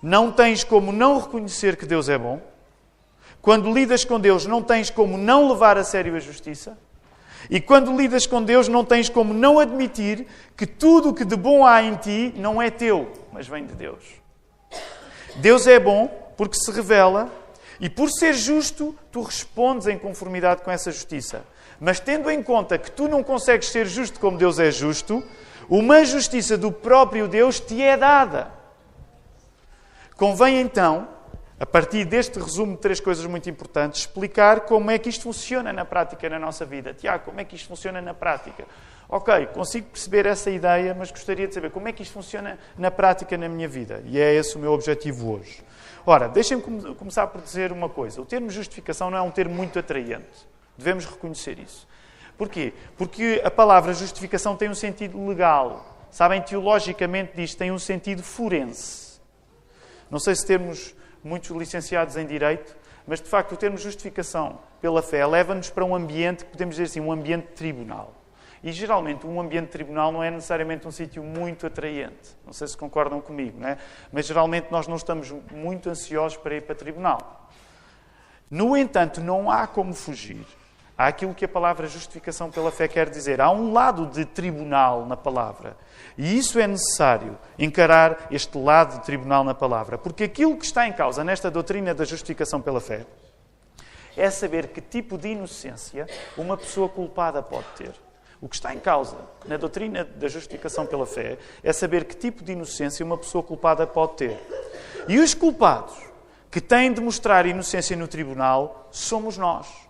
não 0.02 0.32
tens 0.32 0.64
como 0.64 0.92
não 0.92 1.18
reconhecer 1.18 1.76
que 1.76 1.84
Deus 1.84 2.08
é 2.08 2.16
bom. 2.16 2.40
Quando 3.42 3.72
lidas 3.72 4.04
com 4.04 4.20
Deus, 4.20 4.46
não 4.46 4.62
tens 4.62 4.90
como 4.90 5.16
não 5.16 5.48
levar 5.48 5.78
a 5.78 5.84
sério 5.84 6.14
a 6.14 6.20
justiça. 6.20 6.76
E 7.48 7.60
quando 7.60 7.96
lidas 7.96 8.26
com 8.26 8.42
Deus, 8.42 8.68
não 8.68 8.84
tens 8.84 9.08
como 9.08 9.32
não 9.32 9.58
admitir 9.58 10.26
que 10.56 10.66
tudo 10.66 11.10
o 11.10 11.14
que 11.14 11.24
de 11.24 11.36
bom 11.36 11.64
há 11.64 11.82
em 11.82 11.96
ti 11.96 12.34
não 12.36 12.60
é 12.60 12.70
teu, 12.70 13.10
mas 13.32 13.48
vem 13.48 13.64
de 13.64 13.74
Deus. 13.74 14.04
Deus 15.36 15.66
é 15.66 15.78
bom 15.78 16.08
porque 16.36 16.56
se 16.56 16.70
revela 16.70 17.30
e 17.80 17.88
por 17.88 18.10
ser 18.10 18.34
justo, 18.34 18.94
tu 19.10 19.22
respondes 19.22 19.86
em 19.86 19.98
conformidade 19.98 20.60
com 20.62 20.70
essa 20.70 20.92
justiça. 20.92 21.42
Mas 21.80 21.98
tendo 21.98 22.30
em 22.30 22.42
conta 22.42 22.76
que 22.76 22.90
tu 22.90 23.08
não 23.08 23.22
consegues 23.22 23.68
ser 23.70 23.86
justo 23.86 24.20
como 24.20 24.36
Deus 24.36 24.58
é 24.58 24.70
justo, 24.70 25.24
uma 25.66 26.04
justiça 26.04 26.58
do 26.58 26.70
próprio 26.70 27.26
Deus 27.26 27.58
te 27.58 27.80
é 27.80 27.96
dada. 27.96 28.52
Convém 30.14 30.60
então, 30.60 31.08
a 31.60 31.66
partir 31.66 32.06
deste 32.06 32.40
resumo 32.40 32.74
de 32.74 32.78
três 32.78 33.00
coisas 33.00 33.26
muito 33.26 33.50
importantes, 33.50 34.00
explicar 34.00 34.60
como 34.60 34.90
é 34.90 34.98
que 34.98 35.10
isto 35.10 35.24
funciona 35.24 35.74
na 35.74 35.84
prática 35.84 36.26
na 36.26 36.38
nossa 36.38 36.64
vida. 36.64 36.94
Tiago, 36.94 37.26
como 37.26 37.38
é 37.38 37.44
que 37.44 37.54
isto 37.54 37.68
funciona 37.68 38.00
na 38.00 38.14
prática? 38.14 38.64
Ok, 39.06 39.46
consigo 39.48 39.88
perceber 39.88 40.24
essa 40.24 40.50
ideia, 40.50 40.94
mas 40.94 41.10
gostaria 41.10 41.46
de 41.46 41.52
saber 41.52 41.70
como 41.70 41.86
é 41.86 41.92
que 41.92 42.02
isto 42.02 42.14
funciona 42.14 42.58
na 42.78 42.90
prática 42.90 43.36
na 43.36 43.46
minha 43.46 43.68
vida. 43.68 44.02
E 44.06 44.18
é 44.18 44.32
esse 44.32 44.56
o 44.56 44.58
meu 44.58 44.72
objetivo 44.72 45.32
hoje. 45.32 45.62
Ora, 46.06 46.28
deixem-me 46.28 46.62
começar 46.94 47.26
por 47.26 47.42
dizer 47.42 47.72
uma 47.72 47.90
coisa. 47.90 48.22
O 48.22 48.24
termo 48.24 48.48
justificação 48.48 49.10
não 49.10 49.18
é 49.18 49.20
um 49.20 49.30
termo 49.30 49.54
muito 49.54 49.78
atraente. 49.78 50.48
Devemos 50.78 51.04
reconhecer 51.04 51.58
isso. 51.58 51.86
Porquê? 52.38 52.72
Porque 52.96 53.42
a 53.44 53.50
palavra 53.50 53.92
justificação 53.92 54.56
tem 54.56 54.70
um 54.70 54.74
sentido 54.74 55.26
legal. 55.26 56.06
Sabem, 56.10 56.40
teologicamente 56.40 57.32
diz 57.36 57.54
tem 57.54 57.70
um 57.70 57.78
sentido 57.78 58.22
forense. 58.22 59.20
Não 60.10 60.18
sei 60.18 60.34
se 60.34 60.46
temos 60.46 60.94
muitos 61.22 61.50
licenciados 61.50 62.16
em 62.16 62.26
Direito, 62.26 62.76
mas 63.06 63.20
de 63.20 63.28
facto 63.28 63.52
o 63.52 63.56
termo 63.56 63.76
justificação 63.76 64.60
pela 64.80 65.02
fé 65.02 65.26
leva-nos 65.26 65.70
para 65.70 65.84
um 65.84 65.94
ambiente, 65.94 66.44
podemos 66.44 66.76
dizer 66.76 66.84
assim, 66.84 67.00
um 67.00 67.12
ambiente 67.12 67.48
tribunal. 67.48 68.14
E 68.62 68.72
geralmente 68.72 69.26
um 69.26 69.40
ambiente 69.40 69.68
tribunal 69.68 70.12
não 70.12 70.22
é 70.22 70.30
necessariamente 70.30 70.86
um 70.86 70.90
sítio 70.90 71.22
muito 71.22 71.66
atraente. 71.66 72.36
Não 72.44 72.52
sei 72.52 72.68
se 72.68 72.76
concordam 72.76 73.20
comigo, 73.20 73.58
não 73.58 73.68
é? 73.68 73.78
Mas 74.12 74.26
geralmente 74.26 74.68
nós 74.70 74.86
não 74.86 74.96
estamos 74.96 75.30
muito 75.50 75.88
ansiosos 75.88 76.36
para 76.36 76.56
ir 76.56 76.62
para 76.62 76.74
tribunal. 76.74 77.48
No 78.50 78.76
entanto, 78.76 79.20
não 79.20 79.50
há 79.50 79.66
como 79.66 79.94
fugir 79.94 80.44
Há 81.00 81.06
aquilo 81.06 81.34
que 81.34 81.46
a 81.46 81.48
palavra 81.48 81.86
justificação 81.86 82.50
pela 82.50 82.70
fé 82.70 82.86
quer 82.86 83.08
dizer. 83.08 83.40
Há 83.40 83.50
um 83.50 83.72
lado 83.72 84.04
de 84.04 84.26
tribunal 84.26 85.06
na 85.06 85.16
palavra. 85.16 85.74
E 86.20 86.36
isso 86.36 86.58
é 86.58 86.66
necessário, 86.66 87.38
encarar 87.58 88.26
este 88.30 88.58
lado 88.58 88.98
de 88.98 89.06
tribunal 89.06 89.42
na 89.42 89.54
palavra. 89.54 89.96
Porque 89.96 90.24
aquilo 90.24 90.54
que 90.54 90.66
está 90.66 90.86
em 90.86 90.92
causa 90.92 91.24
nesta 91.24 91.50
doutrina 91.50 91.94
da 91.94 92.04
justificação 92.04 92.60
pela 92.60 92.78
fé 92.78 93.06
é 94.14 94.28
saber 94.28 94.66
que 94.66 94.82
tipo 94.82 95.16
de 95.16 95.28
inocência 95.28 96.06
uma 96.36 96.58
pessoa 96.58 96.90
culpada 96.90 97.42
pode 97.42 97.64
ter. 97.74 97.94
O 98.38 98.50
que 98.50 98.54
está 98.54 98.74
em 98.74 98.78
causa 98.78 99.16
na 99.46 99.56
doutrina 99.56 100.04
da 100.04 100.28
justificação 100.28 100.84
pela 100.84 101.06
fé 101.06 101.38
é 101.64 101.72
saber 101.72 102.04
que 102.04 102.14
tipo 102.14 102.44
de 102.44 102.52
inocência 102.52 103.02
uma 103.02 103.16
pessoa 103.16 103.42
culpada 103.42 103.86
pode 103.86 104.16
ter. 104.16 104.38
E 105.08 105.18
os 105.18 105.32
culpados 105.32 105.96
que 106.50 106.60
têm 106.60 106.92
de 106.92 107.00
mostrar 107.00 107.46
inocência 107.46 107.96
no 107.96 108.06
tribunal 108.06 108.90
somos 108.90 109.38
nós. 109.38 109.89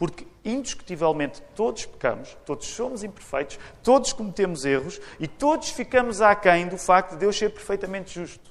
Porque, 0.00 0.26
indiscutivelmente, 0.42 1.42
todos 1.54 1.84
pecamos, 1.84 2.34
todos 2.46 2.66
somos 2.68 3.04
imperfeitos, 3.04 3.58
todos 3.82 4.14
cometemos 4.14 4.64
erros 4.64 4.98
e 5.18 5.28
todos 5.28 5.68
ficamos 5.68 6.22
aquém 6.22 6.66
do 6.66 6.78
facto 6.78 7.10
de 7.10 7.16
Deus 7.18 7.36
ser 7.36 7.50
perfeitamente 7.50 8.14
justo. 8.14 8.50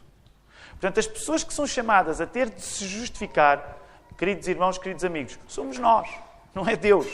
Portanto, 0.70 1.00
as 1.00 1.08
pessoas 1.08 1.44
que 1.44 1.51
são 1.51 1.65
chamadas 1.65 2.22
a 2.22 2.27
ter 2.27 2.51
de 2.51 2.62
se 2.62 2.86
justificar, 2.86 3.79
queridos 4.15 4.48
irmãos, 4.48 4.77
queridos 4.77 5.03
amigos, 5.03 5.39
somos 5.48 5.79
nós, 5.79 6.08
não 6.53 6.70
é 6.70 6.75
Deus. 6.75 7.08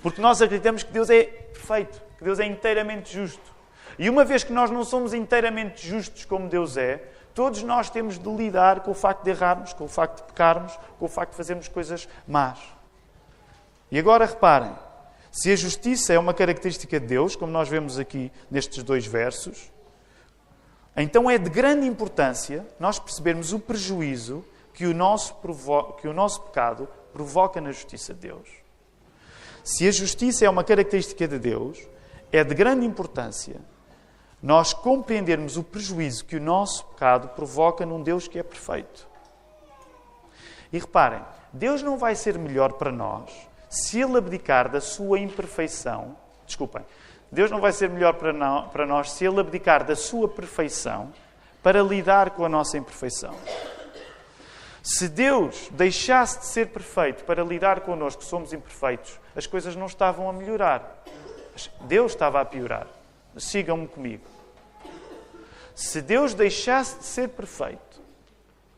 Porque 0.00 0.22
nós 0.22 0.40
acreditamos 0.40 0.84
que 0.84 0.92
Deus 0.92 1.10
é 1.10 1.24
perfeito, 1.24 2.00
que 2.18 2.22
Deus 2.22 2.38
é 2.38 2.46
inteiramente 2.46 3.12
justo. 3.12 3.52
E 3.98 4.08
uma 4.08 4.24
vez 4.24 4.44
que 4.44 4.52
nós 4.52 4.70
não 4.70 4.84
somos 4.84 5.12
inteiramente 5.12 5.84
justos 5.84 6.24
como 6.24 6.48
Deus 6.48 6.76
é, 6.76 7.02
todos 7.34 7.64
nós 7.64 7.90
temos 7.90 8.16
de 8.16 8.30
lidar 8.30 8.78
com 8.82 8.92
o 8.92 8.94
facto 8.94 9.24
de 9.24 9.30
errarmos, 9.30 9.72
com 9.72 9.86
o 9.86 9.88
facto 9.88 10.18
de 10.18 10.28
pecarmos, 10.28 10.78
com 11.00 11.06
o 11.06 11.08
facto 11.08 11.32
de 11.32 11.36
fazermos 11.36 11.66
coisas 11.66 12.08
más. 12.28 12.60
E 13.92 13.98
agora 13.98 14.24
reparem, 14.24 14.72
se 15.30 15.52
a 15.52 15.56
justiça 15.56 16.14
é 16.14 16.18
uma 16.18 16.32
característica 16.32 16.98
de 16.98 17.06
Deus, 17.06 17.36
como 17.36 17.52
nós 17.52 17.68
vemos 17.68 17.98
aqui 17.98 18.32
nestes 18.50 18.82
dois 18.82 19.04
versos, 19.04 19.70
então 20.96 21.30
é 21.30 21.36
de 21.36 21.50
grande 21.50 21.86
importância 21.86 22.66
nós 22.80 22.98
percebermos 22.98 23.52
o 23.52 23.58
prejuízo 23.58 24.42
que 24.72 24.86
o 24.86 24.94
nosso, 24.94 25.36
que 26.00 26.08
o 26.08 26.14
nosso 26.14 26.40
pecado 26.40 26.88
provoca 27.12 27.60
na 27.60 27.70
justiça 27.70 28.14
de 28.14 28.20
Deus. 28.20 28.48
Se 29.62 29.86
a 29.86 29.92
justiça 29.92 30.46
é 30.46 30.48
uma 30.48 30.64
característica 30.64 31.28
de 31.28 31.38
Deus, 31.38 31.78
é 32.32 32.42
de 32.42 32.54
grande 32.54 32.86
importância 32.86 33.60
nós 34.42 34.72
compreendermos 34.72 35.58
o 35.58 35.62
prejuízo 35.62 36.24
que 36.24 36.36
o 36.36 36.40
nosso 36.40 36.86
pecado 36.86 37.28
provoca 37.28 37.84
num 37.84 38.02
Deus 38.02 38.26
que 38.26 38.38
é 38.38 38.42
perfeito. 38.42 39.06
E 40.72 40.78
reparem, 40.78 41.22
Deus 41.52 41.82
não 41.82 41.98
vai 41.98 42.14
ser 42.14 42.38
melhor 42.38 42.72
para 42.72 42.90
nós 42.90 43.51
se 43.72 43.98
Ele 43.98 44.18
abdicar 44.18 44.68
da 44.68 44.82
sua 44.82 45.18
imperfeição. 45.18 46.14
Desculpem, 46.46 46.82
Deus 47.30 47.50
não 47.50 47.58
vai 47.58 47.72
ser 47.72 47.88
melhor 47.88 48.12
para 48.12 48.86
nós 48.86 49.12
se 49.12 49.24
Ele 49.24 49.40
abdicar 49.40 49.82
da 49.82 49.96
sua 49.96 50.28
perfeição 50.28 51.10
para 51.62 51.82
lidar 51.82 52.30
com 52.32 52.44
a 52.44 52.48
nossa 52.50 52.76
imperfeição. 52.76 53.34
Se 54.82 55.08
Deus 55.08 55.70
deixasse 55.70 56.40
de 56.40 56.46
ser 56.46 56.66
perfeito 56.68 57.24
para 57.24 57.42
lidar 57.42 57.80
connosco, 57.80 58.20
que 58.20 58.28
somos 58.28 58.52
imperfeitos, 58.52 59.18
as 59.34 59.46
coisas 59.46 59.74
não 59.74 59.86
estavam 59.86 60.28
a 60.28 60.32
melhorar. 60.32 61.02
Deus 61.82 62.12
estava 62.12 62.40
a 62.40 62.44
piorar. 62.44 62.86
Sigam-me 63.38 63.88
comigo. 63.88 64.24
Se 65.74 66.02
Deus 66.02 66.34
deixasse 66.34 66.98
de 66.98 67.04
ser 67.06 67.28
perfeito 67.30 68.02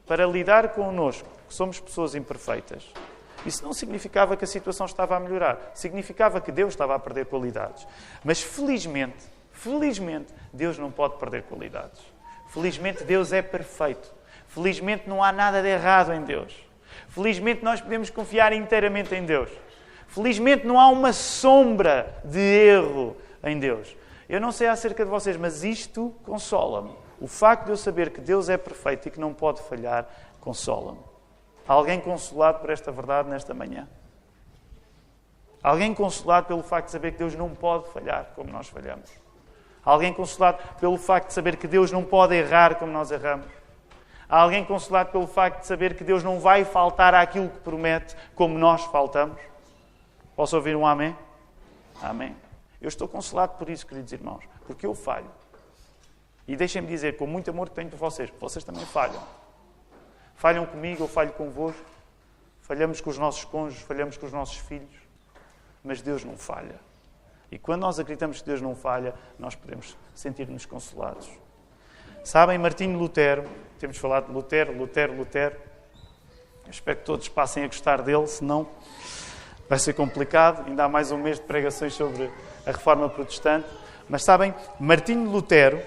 para 0.06 0.24
lidar 0.26 0.68
connosco, 0.68 1.28
que 1.48 1.54
somos 1.54 1.80
pessoas 1.80 2.14
imperfeitas, 2.14 2.84
isso 3.48 3.64
não 3.64 3.72
significava 3.72 4.36
que 4.36 4.44
a 4.44 4.48
situação 4.48 4.86
estava 4.86 5.16
a 5.16 5.20
melhorar. 5.20 5.72
Significava 5.74 6.40
que 6.40 6.50
Deus 6.50 6.72
estava 6.72 6.94
a 6.94 6.98
perder 6.98 7.26
qualidades. 7.26 7.86
Mas 8.24 8.42
felizmente, 8.42 9.24
felizmente, 9.52 10.32
Deus 10.52 10.78
não 10.78 10.90
pode 10.90 11.16
perder 11.16 11.42
qualidades. 11.42 12.00
Felizmente, 12.48 13.04
Deus 13.04 13.32
é 13.32 13.42
perfeito. 13.42 14.12
Felizmente, 14.48 15.08
não 15.08 15.22
há 15.22 15.32
nada 15.32 15.60
de 15.60 15.68
errado 15.68 16.12
em 16.12 16.22
Deus. 16.22 16.54
Felizmente, 17.08 17.64
nós 17.64 17.80
podemos 17.80 18.10
confiar 18.10 18.52
inteiramente 18.52 19.14
em 19.14 19.24
Deus. 19.24 19.50
Felizmente, 20.06 20.66
não 20.66 20.78
há 20.78 20.88
uma 20.88 21.12
sombra 21.12 22.20
de 22.24 22.38
erro 22.38 23.16
em 23.42 23.58
Deus. 23.58 23.96
Eu 24.28 24.40
não 24.40 24.52
sei 24.52 24.68
acerca 24.68 25.04
de 25.04 25.10
vocês, 25.10 25.36
mas 25.36 25.64
isto 25.64 26.14
consola-me. 26.24 26.94
O 27.20 27.26
facto 27.26 27.66
de 27.66 27.72
eu 27.72 27.76
saber 27.76 28.10
que 28.10 28.20
Deus 28.20 28.48
é 28.48 28.56
perfeito 28.56 29.08
e 29.08 29.10
que 29.10 29.20
não 29.20 29.34
pode 29.34 29.60
falhar, 29.62 30.06
consola-me. 30.40 31.13
Alguém 31.66 32.00
consolado 32.00 32.60
por 32.60 32.70
esta 32.70 32.92
verdade 32.92 33.28
nesta 33.28 33.54
manhã? 33.54 33.88
Alguém 35.62 35.94
consolado 35.94 36.46
pelo 36.46 36.62
facto 36.62 36.86
de 36.86 36.92
saber 36.92 37.12
que 37.12 37.18
Deus 37.18 37.34
não 37.34 37.54
pode 37.54 37.88
falhar 37.88 38.32
como 38.34 38.50
nós 38.50 38.68
falhamos? 38.68 39.10
Alguém 39.84 40.12
consolado 40.12 40.58
pelo 40.78 40.96
facto 40.96 41.28
de 41.28 41.34
saber 41.34 41.56
que 41.56 41.66
Deus 41.66 41.90
não 41.90 42.04
pode 42.04 42.34
errar 42.34 42.74
como 42.76 42.92
nós 42.92 43.10
erramos? 43.10 43.64
alguém 44.28 44.64
consolado 44.64 45.12
pelo 45.12 45.26
facto 45.26 45.60
de 45.60 45.66
saber 45.66 45.94
que 45.94 46.04
Deus 46.04 46.22
não 46.22 46.40
vai 46.40 46.64
faltar 46.64 47.14
àquilo 47.14 47.48
que 47.48 47.58
promete 47.60 48.16
como 48.34 48.58
nós 48.58 48.84
faltamos? 48.86 49.40
Posso 50.34 50.56
ouvir 50.56 50.74
um 50.74 50.86
amém? 50.86 51.16
Amém. 52.02 52.34
Eu 52.80 52.88
estou 52.88 53.06
consolado 53.06 53.54
por 53.56 53.68
isso, 53.68 53.86
queridos 53.86 54.12
irmãos, 54.12 54.44
porque 54.66 54.84
eu 54.84 54.94
falho. 54.94 55.30
E 56.46 56.56
deixem-me 56.56 56.88
dizer, 56.88 57.16
com 57.16 57.26
muito 57.26 57.48
amor 57.50 57.68
que 57.68 57.76
tenho 57.76 57.88
por 57.88 57.98
vocês, 57.98 58.30
vocês 58.40 58.64
também 58.64 58.84
falham. 58.84 59.22
Falham 60.36 60.66
comigo, 60.66 61.04
eu 61.04 61.08
falho 61.08 61.32
convosco. 61.32 61.84
Falhamos 62.62 63.00
com 63.00 63.10
os 63.10 63.18
nossos 63.18 63.44
cônjuges, 63.44 63.82
falhamos 63.82 64.16
com 64.16 64.26
os 64.26 64.32
nossos 64.32 64.56
filhos. 64.56 64.96
Mas 65.82 66.00
Deus 66.00 66.24
não 66.24 66.36
falha. 66.36 66.80
E 67.50 67.58
quando 67.58 67.82
nós 67.82 67.98
acreditamos 67.98 68.40
que 68.40 68.46
Deus 68.46 68.60
não 68.60 68.74
falha, 68.74 69.14
nós 69.38 69.54
podemos 69.54 69.96
sentir-nos 70.14 70.66
consolados. 70.66 71.28
Sabem, 72.24 72.58
Martinho 72.58 72.98
Lutero, 72.98 73.44
temos 73.78 73.98
falado 73.98 74.26
de 74.26 74.32
Lutero, 74.32 74.76
Lutero, 74.76 75.14
Lutero. 75.14 75.56
Eu 76.64 76.70
espero 76.70 76.98
que 76.98 77.04
todos 77.04 77.28
passem 77.28 77.64
a 77.64 77.66
gostar 77.66 78.00
dele, 78.00 78.26
senão 78.26 78.66
vai 79.68 79.78
ser 79.78 79.92
complicado. 79.92 80.66
Ainda 80.66 80.84
há 80.84 80.88
mais 80.88 81.12
um 81.12 81.18
mês 81.18 81.38
de 81.38 81.44
pregações 81.44 81.92
sobre 81.92 82.30
a 82.66 82.72
reforma 82.72 83.10
protestante. 83.10 83.68
Mas 84.08 84.24
sabem, 84.24 84.54
Martinho 84.80 85.30
Lutero 85.30 85.80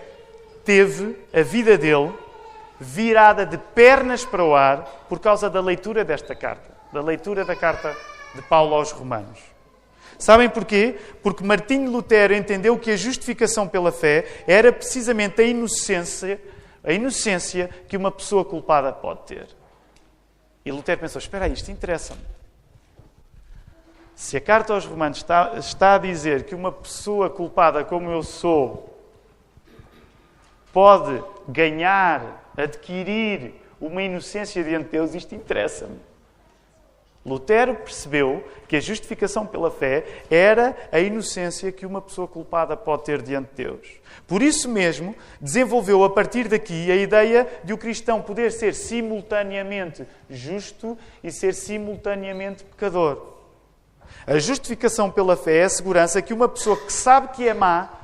teve 0.64 1.18
a 1.34 1.42
vida 1.42 1.76
dele 1.76 2.14
virada 2.80 3.46
de 3.46 3.58
pernas 3.58 4.24
para 4.26 4.44
o 4.44 4.56
ar 4.56 4.84
por 5.10 5.20
causa 5.20 5.50
da 5.50 5.62
leitura 5.62 6.04
desta 6.04 6.36
carta, 6.36 6.72
da 6.92 7.02
leitura 7.02 7.44
da 7.44 7.56
carta 7.56 7.96
de 8.36 8.42
Paulo 8.44 8.76
aos 8.76 8.92
Romanos. 8.92 9.40
Sabem 10.18 10.50
porquê? 10.50 10.98
Porque 11.22 11.44
Martinho 11.44 11.92
Lutero 11.92 12.34
entendeu 12.34 12.78
que 12.78 12.92
a 12.92 12.98
justificação 12.98 13.68
pela 13.68 13.92
fé 13.92 14.44
era 14.48 14.72
precisamente 14.72 15.42
a 15.42 15.46
inocência, 15.46 16.42
a 16.84 16.92
inocência 16.92 17.70
que 17.88 17.96
uma 17.96 18.12
pessoa 18.12 18.44
culpada 18.44 18.92
pode 18.92 19.22
ter. 19.28 19.48
E 20.66 20.72
Lutero 20.72 21.00
pensou: 21.00 21.20
espera 21.20 21.46
aí, 21.46 21.54
isto 21.54 21.72
interessa-me. 21.72 22.22
Se 24.16 24.36
a 24.36 24.42
carta 24.42 24.74
aos 24.74 24.86
Romanos 24.86 25.20
está, 25.20 25.54
está 25.58 25.94
a 25.94 26.00
dizer 26.00 26.46
que 26.46 26.56
uma 26.56 26.72
pessoa 26.72 27.30
culpada 27.30 27.84
como 27.84 28.10
eu 28.10 28.24
sou 28.24 28.98
pode 30.74 31.24
ganhar 31.48 32.47
adquirir 32.58 33.54
uma 33.80 34.02
inocência 34.02 34.64
diante 34.64 34.86
de 34.86 34.92
Deus, 34.92 35.14
isto 35.14 35.36
interessa-me. 35.36 36.00
Lutero 37.28 37.76
percebeu 37.76 38.42
que 38.70 38.78
a 38.78 38.80
justificação 38.80 39.46
pela 39.46 39.70
fé 39.70 40.06
era 40.32 40.76
a 40.94 41.00
inocência 41.00 41.74
que 41.74 41.86
uma 41.86 42.02
pessoa 42.02 42.26
culpada 42.26 42.78
pode 42.78 43.04
ter 43.04 43.22
diante 43.22 43.50
de 43.50 43.66
Deus. 43.66 43.88
Por 44.26 44.42
isso 44.42 44.70
mesmo, 44.70 45.14
desenvolveu 45.42 46.06
a 46.06 46.10
partir 46.10 46.48
daqui 46.48 46.90
a 46.90 46.96
ideia 46.96 47.46
de 47.66 47.74
o 47.74 47.78
cristão 47.78 48.22
poder 48.22 48.50
ser 48.54 48.74
simultaneamente 48.74 50.08
justo 50.30 50.98
e 51.22 51.30
ser 51.30 51.54
simultaneamente 51.54 52.64
pecador. 52.64 53.36
A 54.26 54.40
justificação 54.40 55.12
pela 55.12 55.36
fé 55.36 55.58
é 55.58 55.64
a 55.66 55.70
segurança 55.70 56.22
que 56.22 56.34
uma 56.34 56.48
pessoa 56.48 56.78
que 56.78 56.94
sabe 56.94 57.36
que 57.36 57.48
é 57.48 57.54
má 57.54 57.97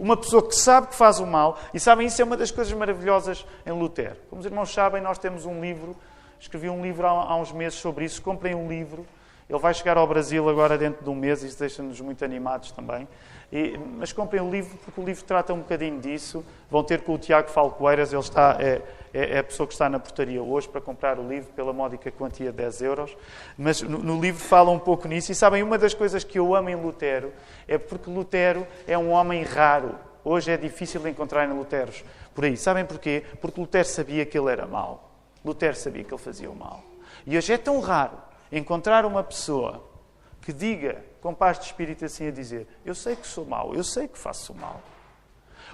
uma 0.00 0.16
pessoa 0.16 0.42
que 0.42 0.56
sabe 0.56 0.88
que 0.88 0.94
faz 0.94 1.20
o 1.20 1.26
mal, 1.26 1.58
e 1.74 1.78
sabem, 1.78 2.06
isso 2.06 2.20
é 2.22 2.24
uma 2.24 2.36
das 2.36 2.50
coisas 2.50 2.72
maravilhosas 2.72 3.44
em 3.66 3.70
Lutero. 3.70 4.16
Como 4.30 4.40
os 4.40 4.46
irmãos 4.46 4.72
sabem, 4.72 5.02
nós 5.02 5.18
temos 5.18 5.44
um 5.44 5.60
livro, 5.60 5.94
escrevi 6.40 6.70
um 6.70 6.82
livro 6.82 7.06
há, 7.06 7.36
uns 7.36 7.52
meses 7.52 7.78
sobre 7.78 8.06
isso, 8.06 8.22
comprem 8.22 8.54
um 8.54 8.66
livro, 8.66 9.06
ele 9.48 9.58
vai 9.58 9.74
chegar 9.74 9.98
ao 9.98 10.06
Brasil 10.06 10.48
agora 10.48 10.78
dentro 10.78 11.04
de 11.04 11.10
um 11.10 11.14
mês, 11.14 11.42
e 11.42 11.48
isso 11.48 11.58
deixa-nos 11.58 12.00
muito 12.00 12.24
animados 12.24 12.72
também. 12.72 13.06
E, 13.52 13.76
mas 13.96 14.12
comprem 14.12 14.40
o 14.40 14.48
livro, 14.48 14.78
porque 14.84 15.00
o 15.00 15.04
livro 15.04 15.24
trata 15.24 15.52
um 15.52 15.58
bocadinho 15.58 15.98
disso. 15.98 16.44
Vão 16.70 16.84
ter 16.84 17.02
com 17.02 17.14
o 17.14 17.18
Tiago 17.18 17.48
Falcoeiras, 17.50 18.12
ele 18.12 18.22
está, 18.22 18.56
é, 18.60 18.80
é, 19.12 19.36
é, 19.36 19.38
a 19.38 19.44
pessoa 19.44 19.66
que 19.66 19.72
está 19.72 19.88
na 19.88 19.98
portaria 19.98 20.40
hoje 20.40 20.68
para 20.68 20.80
comprar 20.80 21.18
o 21.18 21.26
livro 21.26 21.52
pela 21.52 21.72
módica 21.72 22.12
quantia 22.12 22.52
de 22.52 22.56
10 22.56 22.82
euros. 22.82 23.16
Mas 23.58 23.82
no, 23.82 23.98
no, 23.98 24.20
livro 24.20 24.40
fala 24.40 24.70
um 24.70 24.78
pouco 24.78 25.08
nisso. 25.08 25.32
E 25.32 25.34
sabem, 25.34 25.62
uma 25.64 25.76
das 25.76 25.94
coisas 25.94 26.22
que 26.22 26.38
eu 26.38 26.54
amo 26.54 26.68
em 26.68 26.76
Lutero 26.76 27.32
é 27.66 27.76
porque 27.76 28.08
Lutero 28.08 28.66
é 28.86 28.96
um 28.96 29.10
homem 29.10 29.42
raro. 29.42 29.96
Hoje 30.24 30.52
é 30.52 30.56
difícil 30.56 31.04
encontrar 31.08 31.48
em 31.48 31.52
Luteros 31.52 32.04
por 32.34 32.44
aí. 32.44 32.56
Sabem 32.56 32.84
porquê? 32.84 33.24
Porque 33.40 33.60
Lutero 33.60 33.88
sabia 33.88 34.24
que 34.24 34.38
ele 34.38 34.50
era 34.50 34.66
mau. 34.66 35.10
Lutero 35.44 35.74
sabia 35.74 36.04
que 36.04 36.14
ele 36.14 36.22
fazia 36.22 36.50
o 36.50 36.54
mal. 36.54 36.84
E 37.26 37.36
hoje 37.36 37.52
é 37.52 37.58
tão 37.58 37.80
raro 37.80 38.18
encontrar 38.52 39.04
uma 39.04 39.24
pessoa 39.24 39.82
que 40.40 40.52
diga 40.52 41.09
com 41.20 41.34
paz 41.34 41.58
de 41.58 41.66
espírito 41.66 42.04
assim 42.04 42.28
a 42.28 42.30
dizer: 42.30 42.66
Eu 42.84 42.94
sei 42.94 43.16
que 43.16 43.26
sou 43.26 43.44
mau, 43.44 43.74
eu 43.74 43.84
sei 43.84 44.08
que 44.08 44.18
faço 44.18 44.54
mal. 44.54 44.80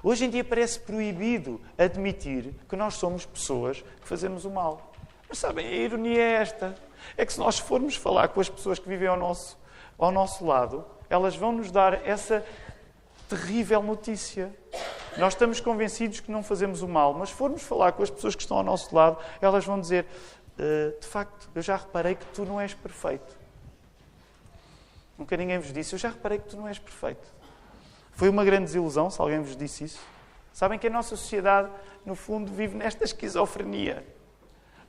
Hoje 0.03 0.25
em 0.25 0.31
dia 0.31 0.45
parece 0.45 0.79
proibido 0.81 1.61
admitir 1.79 2.55
que 2.69 2.77
nós 2.77 2.95
somos 2.95 3.25
pessoas 3.25 3.83
que 4.01 4.07
fazemos 4.07 4.45
o 4.45 4.51
mal. 4.51 4.93
Mas 5.29 5.39
sabem, 5.39 5.67
a 5.67 5.73
ironia 5.73 6.21
é 6.21 6.33
esta: 6.35 6.75
é 7.17 7.25
que 7.25 7.33
se 7.33 7.39
nós 7.39 7.59
formos 7.59 7.97
falar 7.97 8.29
com 8.29 8.41
as 8.41 8.49
pessoas 8.49 8.79
que 8.79 8.89
vivem 8.89 9.09
ao 9.09 9.17
nosso, 9.17 9.59
ao 9.99 10.13
nosso 10.13 10.45
lado, 10.45 10.85
elas 11.09 11.37
vão 11.37 11.53
nos 11.53 11.71
dar 11.71 12.07
essa 12.07 12.45
terrível 13.29 13.83
notícia. 13.83 14.55
Nós 15.17 15.33
estamos 15.33 15.61
convencidos 15.61 16.21
que 16.21 16.31
não 16.31 16.43
fazemos 16.43 16.83
o 16.83 16.89
mal, 16.89 17.15
mas 17.15 17.31
se 17.31 17.35
formos 17.35 17.63
falar 17.63 17.93
com 17.93 18.03
as 18.03 18.11
pessoas 18.11 18.35
que 18.35 18.43
estão 18.43 18.59
ao 18.59 18.63
nosso 18.63 18.95
lado, 18.95 19.19
elas 19.41 19.65
vão 19.65 19.81
dizer: 19.81 20.05
uh, 20.59 21.01
De 21.01 21.07
facto, 21.07 21.49
eu 21.55 21.63
já 21.63 21.77
reparei 21.77 22.15
que 22.15 22.27
tu 22.27 22.45
não 22.45 22.61
és 22.61 22.75
perfeito. 22.75 23.46
Nunca 25.19 25.37
ninguém 25.37 25.59
vos 25.59 25.73
disse, 25.73 25.95
eu 25.95 25.99
já 25.99 26.09
reparei 26.09 26.39
que 26.39 26.49
tu 26.49 26.57
não 26.57 26.69
és 26.69 26.79
perfeito. 26.79 27.27
Foi 28.13 28.29
uma 28.29 28.45
grande 28.45 28.65
desilusão 28.65 29.11
se 29.11 29.21
alguém 29.21 29.41
vos 29.41 29.57
disse 29.57 29.85
isso. 29.85 30.01
Sabem 30.53 30.79
que 30.79 30.87
a 30.87 30.91
nossa 30.91 31.17
sociedade, 31.17 31.71
no 32.05 32.15
fundo, 32.15 32.51
vive 32.53 32.77
nesta 32.77 33.05
esquizofrenia. 33.05 34.07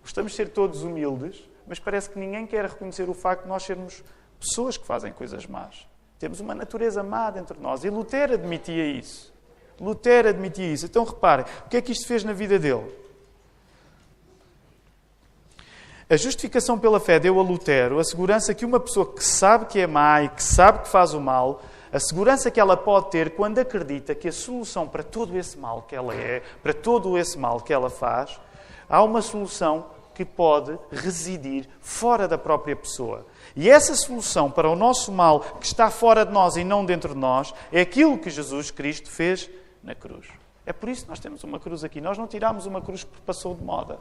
Gostamos 0.01 0.31
de 0.31 0.37
ser 0.37 0.49
todos 0.49 0.83
humildes, 0.83 1.43
mas 1.67 1.79
parece 1.79 2.09
que 2.09 2.17
ninguém 2.17 2.47
quer 2.47 2.65
reconhecer 2.65 3.09
o 3.09 3.13
facto 3.13 3.43
de 3.43 3.49
nós 3.49 3.63
sermos 3.63 4.03
pessoas 4.39 4.77
que 4.77 4.85
fazem 4.85 5.11
coisas 5.11 5.45
más. 5.45 5.87
Temos 6.17 6.39
uma 6.39 6.55
natureza 6.55 7.03
má 7.03 7.29
dentro 7.29 7.55
de 7.57 7.61
nós. 7.61 7.83
E 7.83 7.89
Lutero 7.89 8.33
admitia 8.33 8.85
isso. 8.85 9.33
Lutero 9.79 10.29
admitia 10.29 10.71
isso. 10.71 10.85
Então 10.85 11.03
reparem, 11.03 11.45
o 11.65 11.69
que 11.69 11.77
é 11.77 11.81
que 11.81 11.91
isto 11.91 12.07
fez 12.07 12.23
na 12.23 12.33
vida 12.33 12.57
dele? 12.57 12.89
A 16.09 16.15
justificação 16.15 16.79
pela 16.79 17.01
fé 17.01 17.19
deu 17.19 17.37
a 17.37 17.43
Lutero 17.43 17.99
a 17.99 18.03
segurança 18.03 18.53
que 18.53 18.63
uma 18.63 18.79
pessoa 18.79 19.13
que 19.13 19.21
sabe 19.21 19.65
que 19.65 19.77
é 19.77 19.85
má 19.85 20.21
e 20.21 20.29
que 20.29 20.41
sabe 20.41 20.83
que 20.83 20.87
faz 20.87 21.13
o 21.13 21.19
mal, 21.19 21.61
a 21.91 21.99
segurança 21.99 22.49
que 22.49 22.61
ela 22.61 22.77
pode 22.77 23.11
ter 23.11 23.31
quando 23.31 23.59
acredita 23.59 24.15
que 24.15 24.29
a 24.29 24.31
solução 24.31 24.87
para 24.87 25.03
todo 25.03 25.37
esse 25.37 25.57
mal 25.57 25.81
que 25.81 25.93
ela 25.93 26.15
é, 26.15 26.41
para 26.63 26.73
todo 26.73 27.17
esse 27.17 27.37
mal 27.37 27.59
que 27.59 27.73
ela 27.73 27.89
faz, 27.89 28.39
há 28.89 29.03
uma 29.03 29.21
solução 29.21 29.87
que 30.15 30.23
pode 30.23 30.79
residir 30.89 31.67
fora 31.81 32.25
da 32.25 32.37
própria 32.37 32.75
pessoa. 32.75 33.25
E 33.53 33.69
essa 33.69 33.93
solução 33.93 34.49
para 34.49 34.69
o 34.69 34.77
nosso 34.77 35.11
mal 35.11 35.41
que 35.59 35.65
está 35.65 35.91
fora 35.91 36.25
de 36.25 36.31
nós 36.31 36.55
e 36.55 36.63
não 36.63 36.85
dentro 36.85 37.13
de 37.13 37.19
nós 37.19 37.53
é 37.69 37.81
aquilo 37.81 38.17
que 38.17 38.29
Jesus 38.29 38.71
Cristo 38.71 39.11
fez 39.11 39.49
na 39.83 39.93
cruz. 39.93 40.25
É 40.65 40.71
por 40.71 40.87
isso 40.87 41.03
que 41.03 41.09
nós 41.09 41.19
temos 41.19 41.43
uma 41.43 41.59
cruz 41.59 41.83
aqui. 41.83 41.99
Nós 41.99 42.17
não 42.17 42.27
tiramos 42.27 42.65
uma 42.65 42.81
cruz 42.81 43.03
porque 43.03 43.21
passou 43.25 43.53
de 43.53 43.63
moda. 43.63 43.99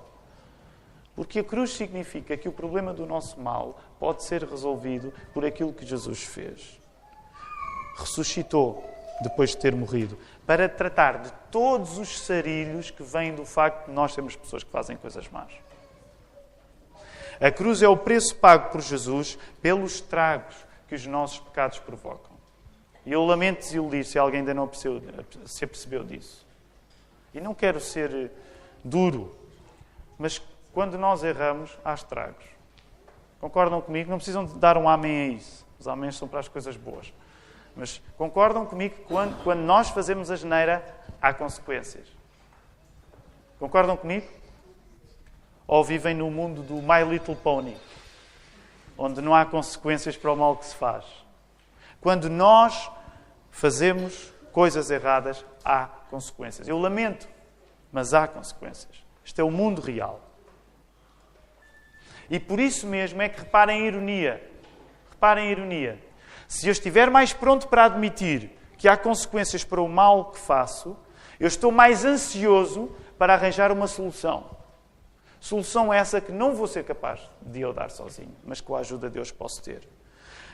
Porque 1.16 1.38
a 1.38 1.44
cruz 1.44 1.70
significa 1.70 2.36
que 2.36 2.48
o 2.48 2.52
problema 2.52 2.92
do 2.92 3.06
nosso 3.06 3.40
mal 3.40 3.80
pode 3.98 4.22
ser 4.22 4.44
resolvido 4.44 5.12
por 5.32 5.46
aquilo 5.46 5.72
que 5.72 5.86
Jesus 5.86 6.22
fez. 6.22 6.78
Ressuscitou 7.96 8.84
depois 9.22 9.50
de 9.50 9.56
ter 9.56 9.74
morrido. 9.74 10.18
para 10.46 10.68
tratar 10.68 11.22
de 11.22 11.32
todos 11.50 11.98
os 11.98 12.20
sarilhos 12.20 12.90
que 12.90 13.02
vêm 13.02 13.34
do 13.34 13.44
facto 13.44 13.86
de 13.86 13.92
nós 13.92 14.14
sermos 14.14 14.36
pessoas 14.36 14.62
que 14.62 14.70
fazem 14.70 14.96
coisas 14.96 15.28
más. 15.28 15.50
A 17.40 17.50
cruz 17.50 17.82
é 17.82 17.88
o 17.88 17.96
preço 17.96 18.36
pago 18.36 18.70
por 18.70 18.80
Jesus 18.80 19.36
pelos 19.60 19.96
estragos 19.96 20.54
que 20.86 20.94
os 20.94 21.04
nossos 21.04 21.40
pecados 21.40 21.80
provocam. 21.80 22.36
E 23.04 23.12
eu 23.12 23.24
lamento 23.24 23.58
desiludir 23.58 24.04
se 24.04 24.18
alguém 24.18 24.40
ainda 24.40 24.54
não 24.54 24.70
se 24.72 25.64
apercebeu 25.64 26.04
disso. 26.04 26.46
E 27.34 27.40
não 27.40 27.54
quero 27.54 27.80
ser 27.80 28.30
duro, 28.84 29.34
mas 30.16 30.40
quando 30.76 30.98
nós 30.98 31.24
erramos, 31.24 31.78
há 31.82 31.94
estragos. 31.94 32.44
Concordam 33.40 33.80
comigo? 33.80 34.10
Não 34.10 34.18
precisam 34.18 34.44
de 34.44 34.58
dar 34.58 34.76
um 34.76 34.86
amém 34.86 35.22
a 35.22 35.26
isso. 35.28 35.66
Os 35.80 35.88
améns 35.88 36.18
são 36.18 36.28
para 36.28 36.38
as 36.38 36.48
coisas 36.48 36.76
boas. 36.76 37.14
Mas 37.74 38.02
concordam 38.18 38.66
comigo 38.66 38.94
que 38.94 39.04
quando, 39.04 39.42
quando 39.42 39.60
nós 39.60 39.88
fazemos 39.88 40.30
a 40.30 40.36
geneira, 40.36 40.84
há 41.18 41.32
consequências. 41.32 42.06
Concordam 43.58 43.96
comigo? 43.96 44.26
Ou 45.66 45.82
vivem 45.82 46.14
no 46.14 46.30
mundo 46.30 46.60
do 46.60 46.74
My 46.74 47.02
Little 47.08 47.36
Pony, 47.36 47.74
onde 48.98 49.22
não 49.22 49.34
há 49.34 49.46
consequências 49.46 50.14
para 50.14 50.30
o 50.30 50.36
mal 50.36 50.58
que 50.58 50.66
se 50.66 50.74
faz? 50.74 51.06
Quando 52.02 52.28
nós 52.28 52.90
fazemos 53.50 54.30
coisas 54.52 54.90
erradas, 54.90 55.42
há 55.64 55.86
consequências. 56.10 56.68
Eu 56.68 56.78
lamento, 56.78 57.26
mas 57.90 58.12
há 58.12 58.28
consequências. 58.28 59.02
Este 59.24 59.40
é 59.40 59.44
o 59.44 59.50
mundo 59.50 59.80
real. 59.80 60.25
E 62.28 62.38
por 62.40 62.58
isso 62.58 62.86
mesmo 62.86 63.22
é 63.22 63.28
que 63.28 63.40
reparem 63.40 63.82
a 63.82 63.86
ironia. 63.86 64.50
Reparem 65.10 65.48
a 65.48 65.50
ironia. 65.50 65.98
Se 66.48 66.66
eu 66.68 66.72
estiver 66.72 67.10
mais 67.10 67.32
pronto 67.32 67.68
para 67.68 67.84
admitir 67.84 68.50
que 68.76 68.88
há 68.88 68.96
consequências 68.96 69.64
para 69.64 69.80
o 69.80 69.88
mal 69.88 70.26
que 70.26 70.38
faço, 70.38 70.96
eu 71.38 71.48
estou 71.48 71.72
mais 71.72 72.04
ansioso 72.04 72.90
para 73.18 73.34
arranjar 73.34 73.72
uma 73.72 73.86
solução. 73.86 74.56
Solução 75.40 75.92
essa 75.92 76.20
que 76.20 76.32
não 76.32 76.54
vou 76.54 76.66
ser 76.66 76.84
capaz 76.84 77.20
de 77.40 77.60
eu 77.60 77.72
dar 77.72 77.90
sozinho, 77.90 78.34
mas 78.44 78.60
com 78.60 78.74
a 78.74 78.80
ajuda 78.80 79.08
de 79.08 79.14
Deus 79.14 79.30
posso 79.30 79.62
ter. 79.62 79.88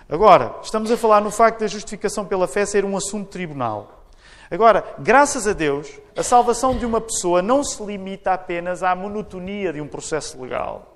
Agora, 0.09 0.57
estamos 0.62 0.91
a 0.91 0.97
falar 0.97 1.21
no 1.21 1.31
facto 1.31 1.61
da 1.61 1.67
justificação 1.67 2.26
pela 2.26 2.49
fé 2.49 2.67
ser 2.67 2.85
um 2.85 2.97
assunto 2.97 3.31
tribunal. 3.31 4.05
Agora, 4.50 4.85
graças 4.99 5.47
a 5.47 5.55
Deus, 5.55 5.99
a 6.14 6.23
salvação 6.23 6.76
de 6.76 6.85
uma 6.85 7.00
pessoa 7.00 7.41
não 7.41 7.64
se 7.64 7.83
limita 7.83 8.35
apenas 8.35 8.83
à 8.83 8.95
monotonia 8.95 9.73
de 9.73 9.81
um 9.81 9.88
processo 9.88 10.41
legal. 10.43 10.91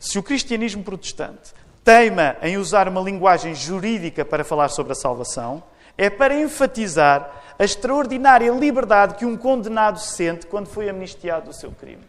Se 0.00 0.18
o 0.18 0.22
cristianismo 0.22 0.82
protestante 0.82 1.52
teima 1.84 2.38
em 2.40 2.56
usar 2.56 2.88
uma 2.88 3.02
linguagem 3.02 3.54
jurídica 3.54 4.24
para 4.24 4.42
falar 4.42 4.70
sobre 4.70 4.92
a 4.92 4.94
salvação, 4.94 5.62
é 5.98 6.08
para 6.08 6.34
enfatizar 6.34 7.30
a 7.58 7.62
extraordinária 7.62 8.50
liberdade 8.50 9.16
que 9.16 9.26
um 9.26 9.36
condenado 9.36 9.98
sente 9.98 10.46
quando 10.46 10.68
foi 10.68 10.88
amnistiado 10.88 11.50
do 11.50 11.52
seu 11.52 11.70
crime. 11.72 12.02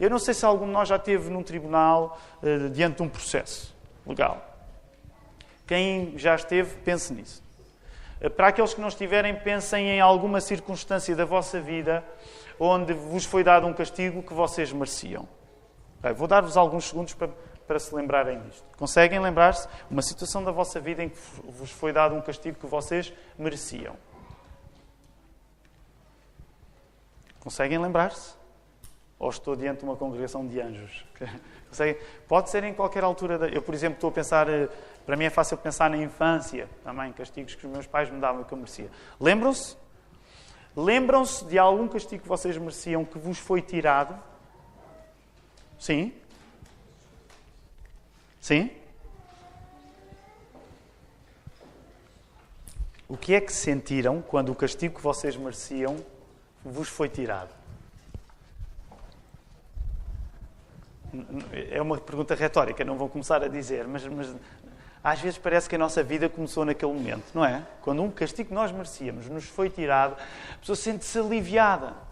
Eu 0.00 0.10
não 0.10 0.18
sei 0.18 0.34
se 0.34 0.44
algum 0.44 0.66
de 0.66 0.72
nós 0.72 0.88
já 0.88 0.96
esteve 0.96 1.30
num 1.30 1.44
tribunal 1.44 2.18
uh, 2.42 2.68
diante 2.70 2.96
de 2.96 3.02
um 3.04 3.08
processo 3.08 3.72
legal. 4.04 4.44
Quem 5.64 6.18
já 6.18 6.34
esteve, 6.34 6.74
pense 6.78 7.12
nisso. 7.12 7.40
Uh, 8.20 8.28
para 8.28 8.48
aqueles 8.48 8.74
que 8.74 8.80
não 8.80 8.88
estiverem, 8.88 9.36
pensem 9.36 9.88
em 9.88 10.00
alguma 10.00 10.40
circunstância 10.40 11.14
da 11.14 11.24
vossa 11.24 11.60
vida 11.60 12.02
onde 12.58 12.92
vos 12.92 13.24
foi 13.24 13.44
dado 13.44 13.68
um 13.68 13.72
castigo 13.72 14.20
que 14.20 14.34
vocês 14.34 14.72
mereciam. 14.72 15.28
Bem, 16.02 16.12
vou 16.12 16.28
dar-vos 16.28 16.56
alguns 16.56 16.88
segundos 16.88 17.14
para 17.14 17.30
para 17.66 17.78
se 17.78 17.94
lembrarem 17.94 18.40
disto. 18.42 18.64
Conseguem 18.76 19.18
lembrar-se 19.18 19.68
uma 19.90 20.02
situação 20.02 20.44
da 20.44 20.50
vossa 20.50 20.80
vida 20.80 21.02
em 21.02 21.08
que 21.08 21.18
vos 21.44 21.70
foi 21.70 21.92
dado 21.92 22.14
um 22.14 22.20
castigo 22.20 22.58
que 22.58 22.66
vocês 22.66 23.12
mereciam? 23.38 23.96
Conseguem 27.40 27.78
lembrar-se? 27.78 28.34
Ou 29.18 29.30
estou 29.30 29.56
diante 29.56 29.78
de 29.78 29.84
uma 29.84 29.96
congregação 29.96 30.46
de 30.46 30.60
anjos? 30.60 31.06
Conseguem? 31.70 31.96
Pode 32.28 32.50
ser 32.50 32.62
em 32.64 32.74
qualquer 32.74 33.04
altura. 33.04 33.38
Da... 33.38 33.48
Eu, 33.48 33.62
por 33.62 33.74
exemplo, 33.74 33.94
estou 33.94 34.10
a 34.10 34.12
pensar. 34.12 34.48
Eh, 34.48 34.68
para 35.06 35.16
mim 35.16 35.24
é 35.24 35.30
fácil 35.30 35.56
pensar 35.56 35.88
na 35.88 35.96
infância, 35.96 36.68
também, 36.84 37.12
castigos 37.12 37.54
que 37.54 37.66
os 37.66 37.72
meus 37.72 37.86
pais 37.86 38.10
me 38.10 38.20
davam 38.20 38.42
e 38.42 38.44
que 38.44 38.52
eu 38.52 38.58
merecia. 38.58 38.90
Lembram-se? 39.18 39.76
Lembram-se 40.76 41.44
de 41.46 41.58
algum 41.58 41.88
castigo 41.88 42.22
que 42.22 42.28
vocês 42.28 42.56
mereciam 42.56 43.04
que 43.04 43.18
vos 43.18 43.38
foi 43.38 43.62
tirado? 43.62 44.14
Sim? 45.82 46.12
Sim? 48.40 48.70
O 53.08 53.16
que 53.16 53.34
é 53.34 53.40
que 53.40 53.52
sentiram 53.52 54.22
quando 54.22 54.52
o 54.52 54.54
castigo 54.54 54.94
que 54.94 55.00
vocês 55.02 55.36
mereciam 55.36 55.96
vos 56.64 56.88
foi 56.88 57.08
tirado? 57.08 57.52
É 61.72 61.82
uma 61.82 61.98
pergunta 61.98 62.36
retórica, 62.36 62.84
não 62.84 62.96
vou 62.96 63.08
começar 63.08 63.42
a 63.42 63.48
dizer, 63.48 63.88
mas, 63.88 64.06
mas 64.06 64.32
às 65.02 65.20
vezes 65.20 65.36
parece 65.36 65.68
que 65.68 65.74
a 65.74 65.78
nossa 65.78 66.00
vida 66.00 66.28
começou 66.28 66.64
naquele 66.64 66.92
momento, 66.92 67.24
não 67.34 67.44
é? 67.44 67.66
Quando 67.80 68.04
um 68.04 68.10
castigo 68.12 68.50
que 68.50 68.54
nós 68.54 68.70
merecíamos 68.70 69.26
nos 69.26 69.46
foi 69.46 69.68
tirado, 69.68 70.16
a 70.54 70.58
pessoa 70.58 70.76
sente-se 70.76 71.18
aliviada. 71.18 72.11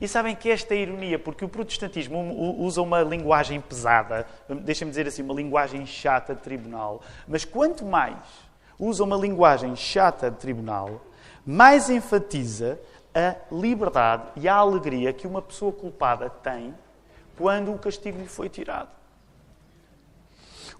E 0.00 0.08
sabem 0.08 0.34
que 0.34 0.50
esta 0.50 0.74
é 0.74 0.78
a 0.78 0.80
ironia, 0.80 1.18
porque 1.18 1.44
o 1.44 1.48
protestantismo 1.48 2.56
usa 2.58 2.80
uma 2.80 3.02
linguagem 3.02 3.60
pesada, 3.60 4.26
deixem-me 4.48 4.90
dizer 4.90 5.06
assim, 5.06 5.22
uma 5.22 5.34
linguagem 5.34 5.84
chata 5.84 6.34
de 6.34 6.40
tribunal, 6.40 7.02
mas 7.28 7.44
quanto 7.44 7.84
mais 7.84 8.16
usa 8.78 9.04
uma 9.04 9.16
linguagem 9.16 9.76
chata 9.76 10.30
de 10.30 10.38
tribunal, 10.38 11.02
mais 11.44 11.90
enfatiza 11.90 12.80
a 13.14 13.36
liberdade 13.52 14.24
e 14.36 14.48
a 14.48 14.54
alegria 14.54 15.12
que 15.12 15.26
uma 15.26 15.42
pessoa 15.42 15.72
culpada 15.72 16.30
tem 16.30 16.74
quando 17.36 17.72
o 17.72 17.78
castigo 17.78 18.18
lhe 18.18 18.28
foi 18.28 18.48
tirado. 18.48 18.99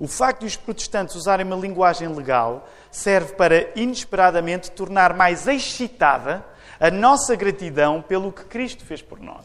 O 0.00 0.08
facto 0.08 0.40
de 0.40 0.46
os 0.46 0.56
protestantes 0.56 1.14
usarem 1.14 1.44
uma 1.44 1.54
linguagem 1.54 2.08
legal 2.08 2.66
serve 2.90 3.34
para, 3.34 3.70
inesperadamente, 3.78 4.70
tornar 4.70 5.12
mais 5.12 5.46
excitada 5.46 6.42
a 6.80 6.90
nossa 6.90 7.36
gratidão 7.36 8.00
pelo 8.00 8.32
que 8.32 8.46
Cristo 8.46 8.82
fez 8.82 9.02
por 9.02 9.20
nós. 9.20 9.44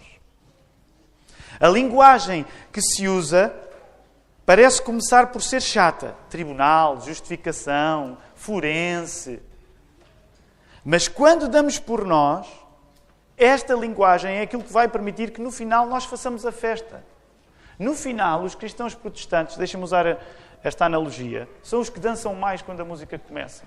A 1.59 1.67
linguagem 1.67 2.45
que 2.71 2.81
se 2.81 3.05
usa 3.05 3.53
parece 4.45 4.81
começar 4.81 5.27
por 5.27 5.41
ser 5.41 5.61
chata 5.61 6.15
tribunal, 6.29 7.01
justificação, 7.01 8.17
forense. 8.33 9.41
Mas 10.85 11.09
quando 11.09 11.49
damos 11.49 11.79
por 11.79 12.05
nós, 12.05 12.47
esta 13.37 13.73
linguagem 13.73 14.37
é 14.37 14.43
aquilo 14.43 14.63
que 14.63 14.71
vai 14.71 14.87
permitir 14.87 15.31
que 15.31 15.41
no 15.41 15.51
final 15.51 15.85
nós 15.85 16.05
façamos 16.05 16.45
a 16.45 16.51
festa. 16.51 17.03
No 17.77 17.93
final, 17.93 18.43
os 18.43 18.55
cristãos 18.55 18.95
protestantes, 18.95 19.57
deixem-me 19.57 19.83
usar 19.83 20.17
esta 20.65 20.84
analogia, 20.86 21.47
são 21.62 21.80
os 21.80 21.91
que 21.91 21.99
dançam 21.99 22.34
mais 22.34 22.60
quando 22.63 22.82
a 22.82 22.86
música 22.86 23.19
começa. 23.19 23.63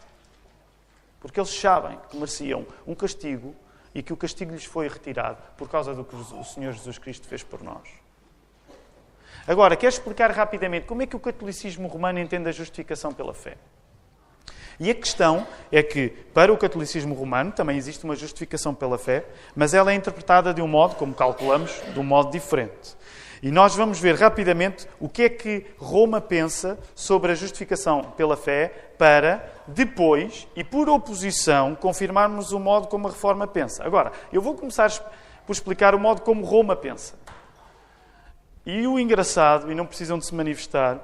Porque 1.20 1.38
eles 1.38 1.50
sabem 1.50 1.96
que 2.10 2.16
mereciam 2.16 2.66
um 2.84 2.94
castigo 2.94 3.54
e 3.94 4.02
que 4.02 4.12
o 4.12 4.16
castigo 4.16 4.52
lhes 4.52 4.64
foi 4.64 4.88
retirado 4.88 5.38
por 5.56 5.68
causa 5.68 5.94
do 5.94 6.04
que 6.04 6.16
o 6.16 6.44
Senhor 6.44 6.72
Jesus 6.72 6.98
Cristo 6.98 7.28
fez 7.28 7.44
por 7.44 7.62
nós. 7.62 7.88
Agora, 9.46 9.76
quero 9.76 9.92
explicar 9.92 10.32
rapidamente 10.32 10.86
como 10.86 11.00
é 11.00 11.06
que 11.06 11.14
o 11.14 11.20
catolicismo 11.20 11.86
romano 11.86 12.18
entende 12.18 12.48
a 12.48 12.52
justificação 12.52 13.14
pela 13.14 13.32
fé. 13.32 13.56
E 14.80 14.90
a 14.90 14.94
questão 14.94 15.46
é 15.70 15.84
que, 15.84 16.08
para 16.34 16.52
o 16.52 16.58
catolicismo 16.58 17.14
romano, 17.14 17.52
também 17.52 17.76
existe 17.76 18.04
uma 18.04 18.16
justificação 18.16 18.74
pela 18.74 18.98
fé, 18.98 19.24
mas 19.54 19.72
ela 19.72 19.92
é 19.92 19.94
interpretada 19.94 20.52
de 20.52 20.60
um 20.60 20.68
modo, 20.68 20.96
como 20.96 21.14
calculamos, 21.14 21.80
de 21.92 21.98
um 21.98 22.04
modo 22.04 22.32
diferente. 22.32 22.96
E 23.42 23.50
nós 23.50 23.74
vamos 23.74 24.00
ver 24.00 24.16
rapidamente 24.16 24.86
o 24.98 25.08
que 25.08 25.22
é 25.22 25.28
que 25.28 25.66
Roma 25.78 26.20
pensa 26.20 26.78
sobre 26.94 27.32
a 27.32 27.34
justificação 27.34 28.02
pela 28.16 28.36
fé 28.36 28.92
para 28.98 29.52
depois 29.66 30.48
e 30.56 30.64
por 30.64 30.88
oposição 30.88 31.74
confirmarmos 31.74 32.52
o 32.52 32.58
modo 32.58 32.88
como 32.88 33.06
a 33.06 33.10
reforma 33.10 33.46
pensa. 33.46 33.84
Agora, 33.84 34.12
eu 34.32 34.42
vou 34.42 34.54
começar 34.54 34.90
por 35.46 35.52
explicar 35.52 35.94
o 35.94 35.98
modo 35.98 36.22
como 36.22 36.44
Roma 36.44 36.74
pensa. 36.74 37.14
E 38.66 38.86
o 38.86 38.98
engraçado, 38.98 39.70
e 39.70 39.74
não 39.74 39.86
precisam 39.86 40.18
de 40.18 40.26
se 40.26 40.34
manifestar, 40.34 41.00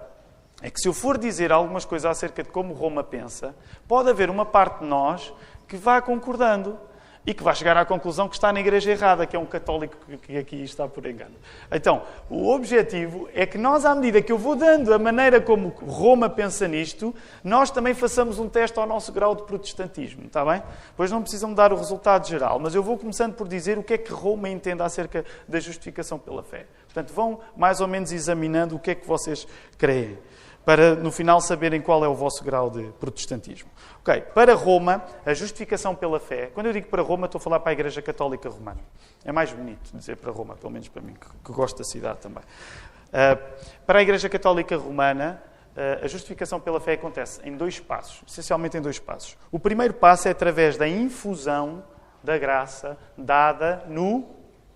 é 0.60 0.70
que 0.70 0.80
se 0.80 0.88
eu 0.88 0.92
for 0.92 1.16
dizer 1.16 1.52
algumas 1.52 1.84
coisas 1.84 2.10
acerca 2.10 2.42
de 2.42 2.50
como 2.50 2.74
Roma 2.74 3.04
pensa, 3.04 3.54
pode 3.86 4.10
haver 4.10 4.28
uma 4.28 4.44
parte 4.44 4.80
de 4.80 4.86
nós 4.86 5.32
que 5.68 5.76
vá 5.76 6.00
concordando 6.02 6.78
e 7.26 7.32
que 7.32 7.42
vai 7.42 7.54
chegar 7.54 7.76
à 7.76 7.84
conclusão 7.84 8.28
que 8.28 8.34
está 8.34 8.52
na 8.52 8.60
igreja 8.60 8.90
errada, 8.90 9.26
que 9.26 9.34
é 9.34 9.38
um 9.38 9.46
católico 9.46 9.96
que 10.22 10.36
aqui 10.36 10.62
está 10.62 10.86
por 10.86 11.06
engano. 11.06 11.34
Então, 11.72 12.02
o 12.28 12.50
objetivo 12.50 13.28
é 13.34 13.46
que 13.46 13.56
nós, 13.56 13.84
à 13.84 13.94
medida 13.94 14.20
que 14.20 14.30
eu 14.30 14.36
vou 14.36 14.54
dando 14.54 14.92
a 14.92 14.98
maneira 14.98 15.40
como 15.40 15.68
Roma 15.68 16.28
pensa 16.28 16.68
nisto, 16.68 17.14
nós 17.42 17.70
também 17.70 17.94
façamos 17.94 18.38
um 18.38 18.48
teste 18.48 18.78
ao 18.78 18.86
nosso 18.86 19.10
grau 19.12 19.34
de 19.34 19.44
protestantismo, 19.44 20.26
está 20.26 20.44
bem? 20.44 20.62
Pois 20.96 21.10
não 21.10 21.22
precisam 21.22 21.54
dar 21.54 21.72
o 21.72 21.76
resultado 21.76 22.26
geral, 22.26 22.58
mas 22.58 22.74
eu 22.74 22.82
vou 22.82 22.98
começando 22.98 23.34
por 23.34 23.48
dizer 23.48 23.78
o 23.78 23.82
que 23.82 23.94
é 23.94 23.98
que 23.98 24.12
Roma 24.12 24.48
entende 24.48 24.82
acerca 24.82 25.24
da 25.48 25.58
justificação 25.60 26.18
pela 26.18 26.42
fé. 26.42 26.66
Portanto, 26.84 27.12
vão 27.12 27.40
mais 27.56 27.80
ou 27.80 27.88
menos 27.88 28.12
examinando 28.12 28.76
o 28.76 28.78
que 28.78 28.90
é 28.90 28.94
que 28.94 29.06
vocês 29.06 29.48
creem. 29.78 30.18
Para 30.64 30.94
no 30.94 31.12
final 31.12 31.40
saberem 31.40 31.80
qual 31.80 32.04
é 32.04 32.08
o 32.08 32.14
vosso 32.14 32.42
grau 32.42 32.70
de 32.70 32.84
protestantismo. 32.98 33.70
Ok, 34.00 34.20
para 34.34 34.54
Roma, 34.54 35.04
a 35.24 35.34
justificação 35.34 35.94
pela 35.94 36.18
fé. 36.18 36.50
Quando 36.54 36.66
eu 36.66 36.72
digo 36.72 36.88
para 36.88 37.02
Roma, 37.02 37.26
estou 37.26 37.38
a 37.38 37.42
falar 37.42 37.60
para 37.60 37.70
a 37.70 37.72
Igreja 37.72 38.00
Católica 38.00 38.48
Romana. 38.48 38.80
É 39.24 39.32
mais 39.32 39.52
bonito 39.52 39.96
dizer 39.96 40.16
para 40.16 40.30
Roma, 40.30 40.56
pelo 40.56 40.72
menos 40.72 40.88
para 40.88 41.02
mim, 41.02 41.14
que, 41.14 41.26
que 41.44 41.52
gosto 41.52 41.78
da 41.78 41.84
cidade 41.84 42.18
também. 42.20 42.42
Uh, 42.42 43.38
para 43.86 43.98
a 43.98 44.02
Igreja 44.02 44.28
Católica 44.28 44.76
Romana, 44.76 45.42
uh, 45.76 46.04
a 46.04 46.08
justificação 46.08 46.58
pela 46.58 46.80
fé 46.80 46.94
acontece 46.94 47.40
em 47.44 47.56
dois 47.56 47.78
passos, 47.78 48.22
essencialmente 48.26 48.76
em 48.76 48.80
dois 48.80 48.98
passos. 48.98 49.36
O 49.52 49.58
primeiro 49.58 49.94
passo 49.94 50.28
é 50.28 50.30
através 50.30 50.76
da 50.76 50.88
infusão 50.88 51.84
da 52.22 52.38
graça 52.38 52.98
dada 53.16 53.84
no. 53.86 54.26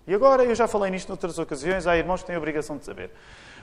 E 0.05 0.13
agora, 0.13 0.43
eu 0.43 0.55
já 0.55 0.67
falei 0.67 0.91
nisto 0.91 1.09
noutras 1.09 1.37
ocasiões, 1.37 1.85
há 1.87 1.97
irmãos 1.97 2.21
que 2.21 2.27
têm 2.27 2.35
a 2.35 2.39
obrigação 2.39 2.77
de 2.77 2.85
saber. 2.85 3.11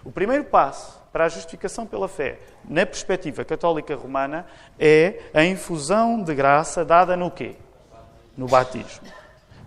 O 0.07 0.13
primeiro 0.13 0.45
passo 0.45 1.03
para 1.13 1.25
a 1.25 1.29
justificação 1.29 1.85
pela 1.85 2.07
fé, 2.07 2.39
na 2.65 2.87
perspectiva 2.87 3.45
católica 3.45 3.97
romana, 3.97 4.47
é 4.79 5.19
a 5.35 5.45
infusão 5.45 6.23
de 6.23 6.33
graça 6.33 6.85
dada 6.85 7.17
no 7.17 7.29
quê? 7.29 7.57
No 8.37 8.47
batismo. 8.47 9.05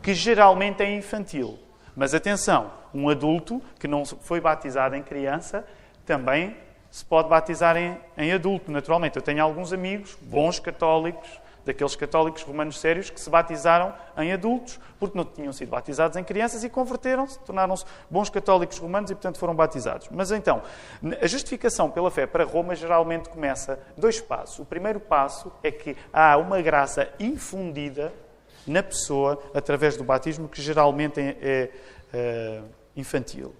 Que 0.01 0.13
geralmente 0.13 0.81
é 0.81 0.95
infantil. 0.95 1.59
Mas 1.93 2.13
atenção, 2.13 2.71
um 2.93 3.09
adulto 3.09 3.61
que 3.77 3.85
não 3.85 4.05
foi 4.05 4.39
batizado 4.39 4.95
em 4.95 5.03
criança 5.03 5.67
também 6.05 6.55
se 6.89 7.03
pode 7.03 7.27
batizar 7.27 7.75
em, 7.75 7.97
em 8.17 8.31
adulto, 8.31 8.71
naturalmente. 8.71 9.17
Eu 9.17 9.21
tenho 9.21 9.43
alguns 9.43 9.73
amigos, 9.73 10.17
bons 10.21 10.57
católicos, 10.57 11.29
daqueles 11.65 11.95
católicos 11.95 12.41
romanos 12.43 12.79
sérios 12.79 13.09
que 13.09 13.19
se 13.19 13.29
batizaram 13.29 13.93
em 14.17 14.31
adultos, 14.31 14.79
porque 14.99 15.17
não 15.17 15.25
tinham 15.25 15.53
sido 15.53 15.69
batizados 15.69 16.17
em 16.17 16.23
crianças 16.23 16.63
e 16.63 16.69
converteram-se, 16.69 17.39
tornaram-se 17.39 17.85
bons 18.09 18.29
católicos 18.29 18.77
romanos 18.77 19.11
e, 19.11 19.15
portanto, 19.15 19.37
foram 19.37 19.55
batizados. 19.55 20.07
Mas 20.11 20.31
então, 20.31 20.61
a 21.21 21.27
justificação 21.27 21.89
pela 21.89 22.09
fé 22.09 22.25
para 22.25 22.43
Roma 22.43 22.75
geralmente 22.75 23.29
começa 23.29 23.79
dois 23.97 24.19
passos. 24.19 24.59
O 24.59 24.65
primeiro 24.65 24.99
passo 24.99 25.51
é 25.63 25.71
que 25.71 25.95
há 26.11 26.37
uma 26.37 26.61
graça 26.61 27.09
infundida 27.19 28.13
na 28.65 28.83
pessoa 28.83 29.41
através 29.53 29.97
do 29.97 30.03
batismo, 30.03 30.47
que 30.47 30.61
geralmente 30.61 31.19
é, 31.19 31.35
é, 31.41 31.71
é 32.13 32.61
infantil. 32.95 33.53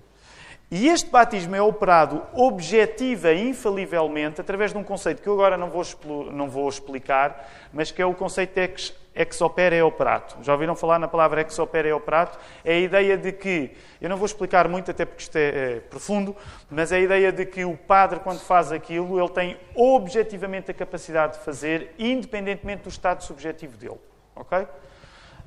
E 0.72 0.88
este 0.88 1.10
batismo 1.10 1.56
é 1.56 1.62
operado 1.62 2.22
objetiva 2.32 3.34
infalivelmente 3.34 4.40
através 4.40 4.72
de 4.72 4.78
um 4.78 4.84
conceito 4.84 5.20
que 5.20 5.28
eu 5.28 5.34
agora 5.34 5.58
não 5.58 5.68
vou, 5.68 5.84
não 6.32 6.48
vou 6.48 6.70
explicar, 6.70 7.50
mas 7.74 7.92
que 7.92 8.00
é 8.00 8.06
o 8.06 8.14
conceito 8.14 8.54
de 8.54 8.62
ex, 8.62 8.96
ex 9.16 9.42
opere 9.42 9.82
operato. 9.82 10.38
Já 10.44 10.54
ouviram 10.54 10.76
falar 10.76 11.00
na 11.00 11.08
palavra 11.08 11.42
ex 11.42 11.58
opere 11.58 11.92
operato? 11.92 12.38
É 12.64 12.74
a 12.74 12.80
ideia 12.80 13.18
de 13.18 13.32
que, 13.32 13.76
eu 14.00 14.08
não 14.08 14.16
vou 14.16 14.28
explicar 14.28 14.68
muito 14.68 14.92
até 14.92 15.06
porque 15.06 15.24
isto 15.24 15.36
é, 15.38 15.48
é 15.48 15.80
profundo, 15.80 16.36
mas 16.70 16.92
é 16.92 16.98
a 16.98 17.00
ideia 17.00 17.32
de 17.32 17.48
que 17.48 17.66
o 17.66 17.76
padre, 17.76 18.20
quando 18.20 18.40
faz 18.40 18.72
aquilo, 18.72 19.20
ele 19.20 19.30
tem 19.30 19.58
objetivamente 19.74 20.70
a 20.70 20.74
capacidade 20.76 21.40
de 21.40 21.44
fazer, 21.44 21.96
independentemente 21.98 22.84
do 22.84 22.90
estado 22.90 23.24
subjetivo 23.24 23.76
dele. 23.76 24.00
Ok? 24.36 24.68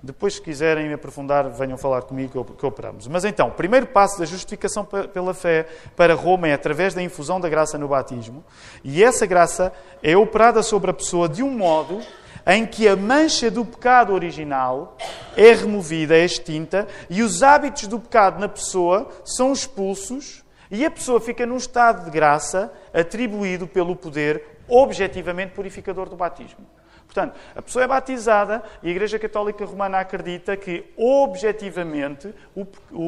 Depois, 0.02 0.34
se 0.34 0.42
quiserem 0.42 0.92
aprofundar, 0.92 1.48
venham 1.50 1.78
falar 1.78 2.02
comigo 2.02 2.44
que 2.58 2.66
operamos. 2.66 3.06
Mas 3.06 3.24
então, 3.24 3.48
o 3.48 3.52
primeiro 3.52 3.86
passo 3.86 4.18
da 4.18 4.24
justificação 4.24 4.84
pela 4.84 5.32
fé 5.32 5.68
para 5.94 6.14
Roma 6.14 6.48
é 6.48 6.52
através 6.52 6.92
da 6.92 7.00
infusão 7.00 7.40
da 7.40 7.48
graça 7.48 7.78
no 7.78 7.86
batismo. 7.86 8.44
E 8.82 9.04
essa 9.04 9.26
graça 9.26 9.72
é 10.02 10.16
operada 10.16 10.60
sobre 10.62 10.90
a 10.90 10.94
pessoa 10.94 11.28
de 11.28 11.42
um 11.42 11.50
modo 11.50 12.00
em 12.44 12.66
que 12.66 12.88
a 12.88 12.96
mancha 12.96 13.48
do 13.48 13.64
pecado 13.64 14.12
original 14.12 14.96
é 15.36 15.52
removida, 15.52 16.16
é 16.16 16.24
extinta, 16.24 16.88
e 17.08 17.22
os 17.22 17.40
hábitos 17.42 17.86
do 17.86 18.00
pecado 18.00 18.40
na 18.40 18.48
pessoa 18.48 19.08
são 19.24 19.52
expulsos, 19.52 20.42
e 20.68 20.84
a 20.84 20.90
pessoa 20.90 21.20
fica 21.20 21.46
num 21.46 21.56
estado 21.56 22.04
de 22.04 22.10
graça 22.10 22.72
atribuído 22.92 23.68
pelo 23.68 23.94
poder 23.94 24.58
objetivamente 24.66 25.52
purificador 25.52 26.08
do 26.08 26.16
batismo. 26.16 26.66
Portanto, 27.12 27.38
a 27.54 27.60
pessoa 27.60 27.84
é 27.84 27.86
batizada 27.86 28.62
e 28.82 28.88
a 28.88 28.90
Igreja 28.90 29.18
Católica 29.18 29.66
Romana 29.66 30.00
acredita 30.00 30.56
que, 30.56 30.90
objetivamente, 30.96 32.34
o, 32.56 32.66
o, 32.90 33.02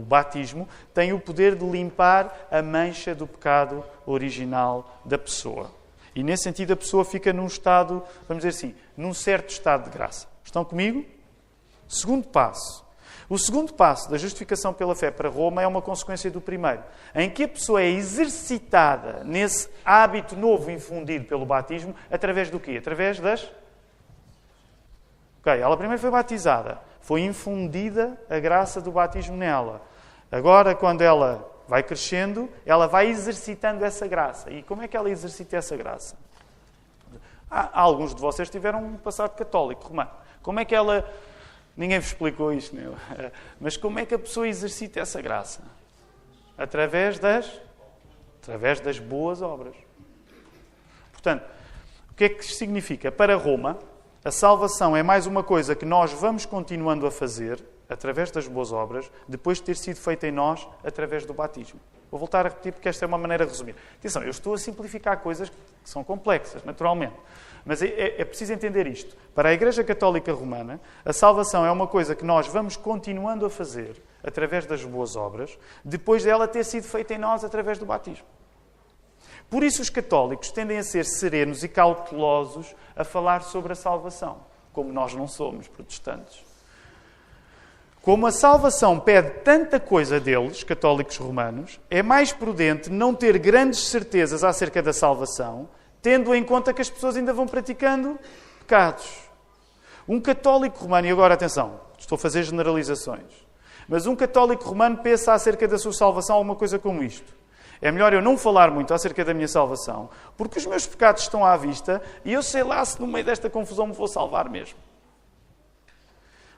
o, 0.00 0.04
batismo 0.06 0.68
tem 0.92 1.14
o 1.14 1.18
poder 1.18 1.56
de 1.56 1.64
limpar 1.64 2.48
a 2.50 2.60
mancha 2.60 3.14
do 3.14 3.26
pecado 3.26 3.82
original 4.04 5.00
da 5.06 5.16
pessoa. 5.16 5.70
E, 6.14 6.22
nesse 6.22 6.42
sentido, 6.42 6.74
a 6.74 6.76
pessoa 6.76 7.02
fica 7.02 7.32
num 7.32 7.46
estado, 7.46 8.02
vamos 8.28 8.44
dizer 8.44 8.58
assim, 8.58 8.74
num 8.94 9.14
certo 9.14 9.48
estado 9.48 9.84
de 9.84 9.90
graça. 9.90 10.28
Estão 10.44 10.62
comigo? 10.62 11.02
Segundo 11.88 12.26
passo. 12.28 12.83
O 13.28 13.38
segundo 13.38 13.72
passo 13.72 14.10
da 14.10 14.18
justificação 14.18 14.72
pela 14.72 14.94
fé 14.94 15.10
para 15.10 15.28
Roma 15.28 15.62
é 15.62 15.66
uma 15.66 15.80
consequência 15.80 16.30
do 16.30 16.40
primeiro, 16.40 16.82
em 17.14 17.30
que 17.30 17.44
a 17.44 17.48
pessoa 17.48 17.80
é 17.80 17.88
exercitada 17.88 19.24
nesse 19.24 19.68
hábito 19.84 20.36
novo 20.36 20.70
infundido 20.70 21.24
pelo 21.24 21.46
batismo 21.46 21.94
através 22.10 22.50
do 22.50 22.60
quê? 22.60 22.76
Através 22.78 23.18
das. 23.18 23.50
Ok, 25.40 25.58
ela 25.58 25.76
primeiro 25.76 26.00
foi 26.00 26.10
batizada, 26.10 26.78
foi 27.00 27.22
infundida 27.22 28.18
a 28.28 28.38
graça 28.38 28.80
do 28.80 28.92
batismo 28.92 29.36
nela. 29.36 29.80
Agora, 30.30 30.74
quando 30.74 31.02
ela 31.02 31.50
vai 31.66 31.82
crescendo, 31.82 32.50
ela 32.66 32.86
vai 32.86 33.06
exercitando 33.06 33.84
essa 33.84 34.06
graça. 34.06 34.50
E 34.50 34.62
como 34.62 34.82
é 34.82 34.88
que 34.88 34.96
ela 34.96 35.08
exercita 35.08 35.56
essa 35.56 35.76
graça? 35.76 36.16
Há, 37.50 37.80
alguns 37.80 38.14
de 38.14 38.20
vocês 38.20 38.50
tiveram 38.50 38.84
um 38.84 38.96
passado 38.96 39.34
católico 39.34 39.88
romano. 39.88 40.10
Como 40.42 40.60
é 40.60 40.64
que 40.64 40.74
ela 40.74 41.08
Ninguém 41.76 41.98
vos 41.98 42.08
explicou 42.08 42.52
isto, 42.52 42.74
meu. 42.74 42.94
Mas 43.60 43.76
como 43.76 43.98
é 43.98 44.06
que 44.06 44.14
a 44.14 44.18
pessoa 44.18 44.48
exercita 44.48 45.00
essa 45.00 45.20
graça? 45.20 45.62
Através 46.56 47.18
das, 47.18 47.50
através 48.42 48.80
das 48.80 48.98
boas 48.98 49.42
obras. 49.42 49.74
Portanto, 51.12 51.44
o 52.10 52.14
que 52.14 52.24
é 52.24 52.28
que 52.28 52.44
isto 52.44 52.54
significa? 52.54 53.10
Para 53.10 53.34
Roma, 53.34 53.78
a 54.24 54.30
salvação 54.30 54.96
é 54.96 55.02
mais 55.02 55.26
uma 55.26 55.42
coisa 55.42 55.74
que 55.74 55.84
nós 55.84 56.12
vamos 56.12 56.46
continuando 56.46 57.06
a 57.06 57.10
fazer 57.10 57.62
através 57.88 58.30
das 58.30 58.46
boas 58.46 58.72
obras, 58.72 59.10
depois 59.28 59.58
de 59.58 59.64
ter 59.64 59.76
sido 59.76 59.96
feita 59.96 60.26
em 60.26 60.32
nós 60.32 60.66
através 60.82 61.26
do 61.26 61.34
batismo. 61.34 61.80
Vou 62.10 62.18
voltar 62.18 62.46
a 62.46 62.48
repetir 62.48 62.72
porque 62.72 62.88
esta 62.88 63.04
é 63.04 63.08
uma 63.08 63.18
maneira 63.18 63.44
de 63.44 63.50
resumir. 63.50 63.74
Atenção, 63.98 64.22
eu 64.22 64.30
estou 64.30 64.54
a 64.54 64.58
simplificar 64.58 65.18
coisas 65.18 65.48
que 65.48 65.56
são 65.82 66.04
complexas, 66.04 66.62
naturalmente. 66.64 67.16
Mas 67.64 67.80
é, 67.80 67.86
é, 67.86 68.20
é, 68.20 68.24
preciso 68.24 68.52
entender 68.52 68.86
isto. 68.86 69.16
Para 69.34 69.48
a 69.48 69.52
Igreja 69.52 69.82
Católica 69.82 70.32
Romana, 70.32 70.80
a 71.04 71.12
salvação 71.12 71.64
é 71.64 71.70
uma 71.70 71.86
coisa 71.86 72.14
que 72.14 72.24
nós 72.24 72.46
vamos 72.46 72.76
continuando 72.76 73.46
a 73.46 73.50
fazer 73.50 74.02
através 74.22 74.66
das 74.66 74.84
boas 74.84 75.16
obras, 75.16 75.58
depois 75.84 76.24
dela 76.24 76.46
ter 76.46 76.64
sido 76.64 76.84
feita 76.84 77.14
em 77.14 77.18
nós 77.18 77.42
através 77.44 77.78
do 77.78 77.86
batismo. 77.86 78.26
Por 79.48 79.62
isso, 79.62 79.80
os 79.80 79.90
católicos 79.90 80.50
tendem 80.50 80.78
a 80.78 80.82
ser 80.82 81.04
serenos 81.04 81.62
e 81.62 81.68
cautelosos 81.68 82.74
a 82.96 83.04
falar 83.04 83.42
sobre 83.42 83.72
a 83.72 83.76
salvação, 83.76 84.38
como 84.72 84.92
nós 84.92 85.14
não 85.14 85.26
somos 85.26 85.68
protestantes. 85.68 86.44
Como 88.02 88.26
a 88.26 88.30
salvação 88.30 89.00
pede 89.00 89.30
tanta 89.42 89.80
coisa 89.80 90.20
deles, 90.20 90.62
católicos 90.62 91.16
romanos, 91.16 91.80
é 91.88 92.02
mais 92.02 92.32
prudente 92.32 92.90
não 92.90 93.14
ter 93.14 93.38
grandes 93.38 93.80
certezas 93.86 94.44
acerca 94.44 94.82
da 94.82 94.92
salvação 94.92 95.68
tendo 96.04 96.34
em 96.34 96.44
conta 96.44 96.74
que 96.74 96.82
as 96.82 96.90
pessoas 96.90 97.16
ainda 97.16 97.32
vão 97.32 97.46
praticando 97.46 98.18
pecados. 98.58 99.22
Um 100.06 100.20
católico 100.20 100.80
romano, 100.80 101.06
e 101.06 101.10
agora 101.10 101.32
atenção, 101.32 101.80
estou 101.98 102.16
a 102.16 102.18
fazer 102.18 102.42
generalizações, 102.42 103.24
mas 103.88 104.06
um 104.06 104.14
católico 104.14 104.64
romano 104.64 104.98
pensa 104.98 105.32
acerca 105.32 105.66
da 105.66 105.78
sua 105.78 105.94
salvação 105.94 106.36
alguma 106.36 106.56
coisa 106.56 106.78
como 106.78 107.02
isto. 107.02 107.34
É 107.80 107.90
melhor 107.90 108.12
eu 108.12 108.20
não 108.20 108.36
falar 108.36 108.70
muito 108.70 108.92
acerca 108.92 109.24
da 109.24 109.32
minha 109.32 109.48
salvação, 109.48 110.10
porque 110.36 110.58
os 110.58 110.66
meus 110.66 110.86
pecados 110.86 111.22
estão 111.22 111.42
à 111.42 111.56
vista 111.56 112.02
e 112.22 112.34
eu 112.34 112.42
sei 112.42 112.62
lá 112.62 112.84
se 112.84 113.00
no 113.00 113.06
meio 113.06 113.24
desta 113.24 113.48
confusão 113.48 113.86
me 113.86 113.94
vou 113.94 114.06
salvar 114.06 114.50
mesmo. 114.50 114.78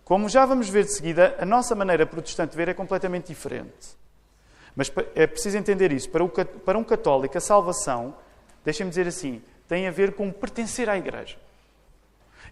Como 0.04 0.28
já 0.28 0.44
vamos 0.44 0.68
ver 0.68 0.82
de 0.82 0.92
seguida, 0.92 1.36
a 1.38 1.44
nossa 1.44 1.72
maneira 1.76 2.04
protestante 2.04 2.50
de 2.50 2.56
ver 2.56 2.68
é 2.68 2.74
completamente 2.74 3.28
diferente. 3.28 3.96
Mas 4.74 4.92
é 5.14 5.24
preciso 5.24 5.56
entender 5.56 5.92
isso. 5.92 6.10
Para 6.10 6.76
um 6.76 6.84
católico, 6.84 7.38
a 7.38 7.40
salvação 7.40 8.25
deixem-me 8.66 8.90
dizer 8.90 9.06
assim, 9.06 9.40
tem 9.68 9.86
a 9.86 9.92
ver 9.92 10.14
com 10.14 10.28
pertencer 10.32 10.90
à 10.90 10.98
igreja. 10.98 11.36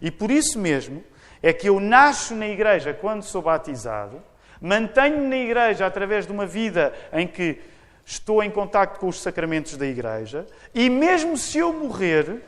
E 0.01 0.09
por 0.09 0.31
isso 0.31 0.57
mesmo 0.57 1.03
é 1.43 1.51
que 1.51 1.67
eu 1.67 1.77
nasço 1.77 2.33
na 2.33 2.47
igreja 2.47 2.93
quando 2.93 3.21
sou 3.21 3.41
batizado, 3.41 4.23
mantenho-me 4.61 5.27
na 5.27 5.35
igreja 5.35 5.85
através 5.85 6.25
de 6.25 6.31
uma 6.31 6.45
vida 6.45 6.93
em 7.11 7.27
que 7.27 7.59
estou 8.05 8.41
em 8.41 8.49
contacto 8.49 8.97
com 8.97 9.09
os 9.09 9.21
sacramentos 9.21 9.75
da 9.75 9.85
igreja, 9.85 10.47
e 10.73 10.89
mesmo 10.89 11.35
se 11.35 11.57
eu 11.57 11.73
morrer, 11.73 12.41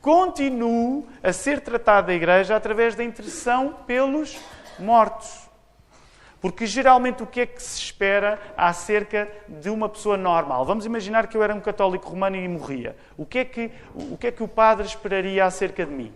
continuo 0.00 1.04
a 1.20 1.32
ser 1.32 1.60
tratado 1.60 2.06
da 2.06 2.14
igreja 2.14 2.54
através 2.54 2.94
da 2.94 3.02
intercessão 3.02 3.78
pelos 3.84 4.38
mortos. 4.78 5.47
Porque 6.40 6.66
geralmente 6.66 7.22
o 7.22 7.26
que 7.26 7.40
é 7.40 7.46
que 7.46 7.60
se 7.62 7.80
espera 7.80 8.38
acerca 8.56 9.28
de 9.48 9.68
uma 9.70 9.88
pessoa 9.88 10.16
normal? 10.16 10.64
Vamos 10.64 10.86
imaginar 10.86 11.26
que 11.26 11.36
eu 11.36 11.42
era 11.42 11.54
um 11.54 11.60
católico 11.60 12.08
romano 12.08 12.36
e 12.36 12.46
morria. 12.46 12.96
O 13.16 13.26
que 13.26 13.38
é 13.40 13.44
que 13.44 13.70
o, 13.94 14.16
que 14.16 14.28
é 14.28 14.30
que 14.30 14.42
o 14.42 14.48
padre 14.48 14.86
esperaria 14.86 15.44
acerca 15.44 15.84
de 15.84 15.92
mim? 15.92 16.12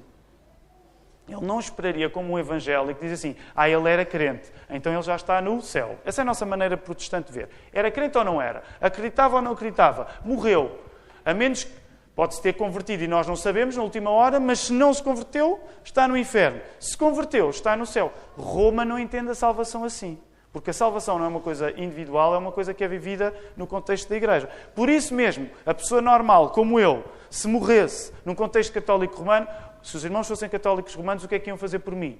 Ele 1.29 1.45
não 1.45 1.59
esperaria 1.59 2.11
como 2.11 2.35
um 2.35 2.39
evangélico 2.39 3.01
diz 3.01 3.13
assim: 3.13 3.37
ah, 3.55 3.69
ele 3.69 3.89
era 3.89 4.05
crente, 4.05 4.53
então 4.71 4.93
ele 4.93 5.03
já 5.03 5.17
está 5.17 5.41
no 5.41 5.61
céu. 5.61 5.99
Essa 6.05 6.21
é 6.21 6.23
a 6.23 6.27
nossa 6.27 6.47
maneira 6.47 6.77
protestante 6.77 7.33
de 7.33 7.39
ver. 7.39 7.49
Era 7.73 7.91
crente 7.91 8.17
ou 8.19 8.25
não 8.25 8.41
era? 8.41 8.63
Acreditava 8.81 9.37
ou 9.37 9.43
não 9.43 9.53
acreditava? 9.53 10.07
Morreu. 10.25 10.81
a 11.25 11.33
menos 11.33 11.65
que 11.65 11.82
pode-se 12.15 12.43
ter 12.43 12.53
convertido 12.55 13.03
e 13.03 13.09
nós 13.09 13.27
não 13.27 13.37
sabemos 13.37 13.77
na 13.77 13.83
última 13.83 14.11
hora, 14.11 14.39
mas 14.39 14.61
se 14.61 14.73
não 14.73 14.93
se 14.93 15.03
converteu, 15.03 15.61
está 15.85 16.07
no 16.07 16.17
inferno. 16.17 16.61
Se 16.79 16.97
converteu, 16.97 17.51
está 17.51 17.77
no 17.77 17.87
céu. 17.87 18.13
Roma 18.37 18.85
não 18.85 18.99
entende 18.99 19.31
a 19.31 19.35
salvação 19.35 19.85
assim. 19.85 20.19
Porque 20.53 20.69
a 20.69 20.75
salvação 20.75 21.19
não 21.19 21.25
é 21.25 21.29
uma 21.29 21.41
coisa 21.41 21.71
individual, 21.71 22.35
é 22.35 22.39
uma 22.39 22.53
coisa 22.53 22.75
que 22.75 22.85
é 22.85 22.89
vivida 22.89 23.35
no 23.57 23.67
contexto 23.67 24.09
da 24.09 24.17
igreja. 24.17 24.51
Por 24.75 24.91
isso 24.91 25.15
mesmo, 25.15 25.49
a 25.65 25.73
pessoa 25.73 26.03
normal, 26.03 26.51
como 26.51 26.79
eu, 26.79 27.03
se 27.31 27.49
morresse 27.49 28.13
num 28.25 28.35
contexto 28.35 28.73
católico 28.73 29.17
romano, 29.17 29.49
se 29.83 29.97
os 29.97 30.05
irmãos 30.05 30.29
fossem 30.29 30.51
católicos 30.51 30.95
romanos, 30.95 31.25
o 31.25 31.29
que 31.29 31.37
é 31.37 31.39
que 31.39 31.49
iam 31.49 31.57
fazer 31.57 31.79
por 31.79 31.95
mim? 31.95 32.19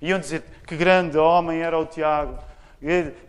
Iam 0.00 0.18
dizer 0.18 0.42
que 0.66 0.74
grande 0.74 1.18
homem 1.18 1.60
era 1.60 1.78
o 1.78 1.84
Tiago, 1.84 2.38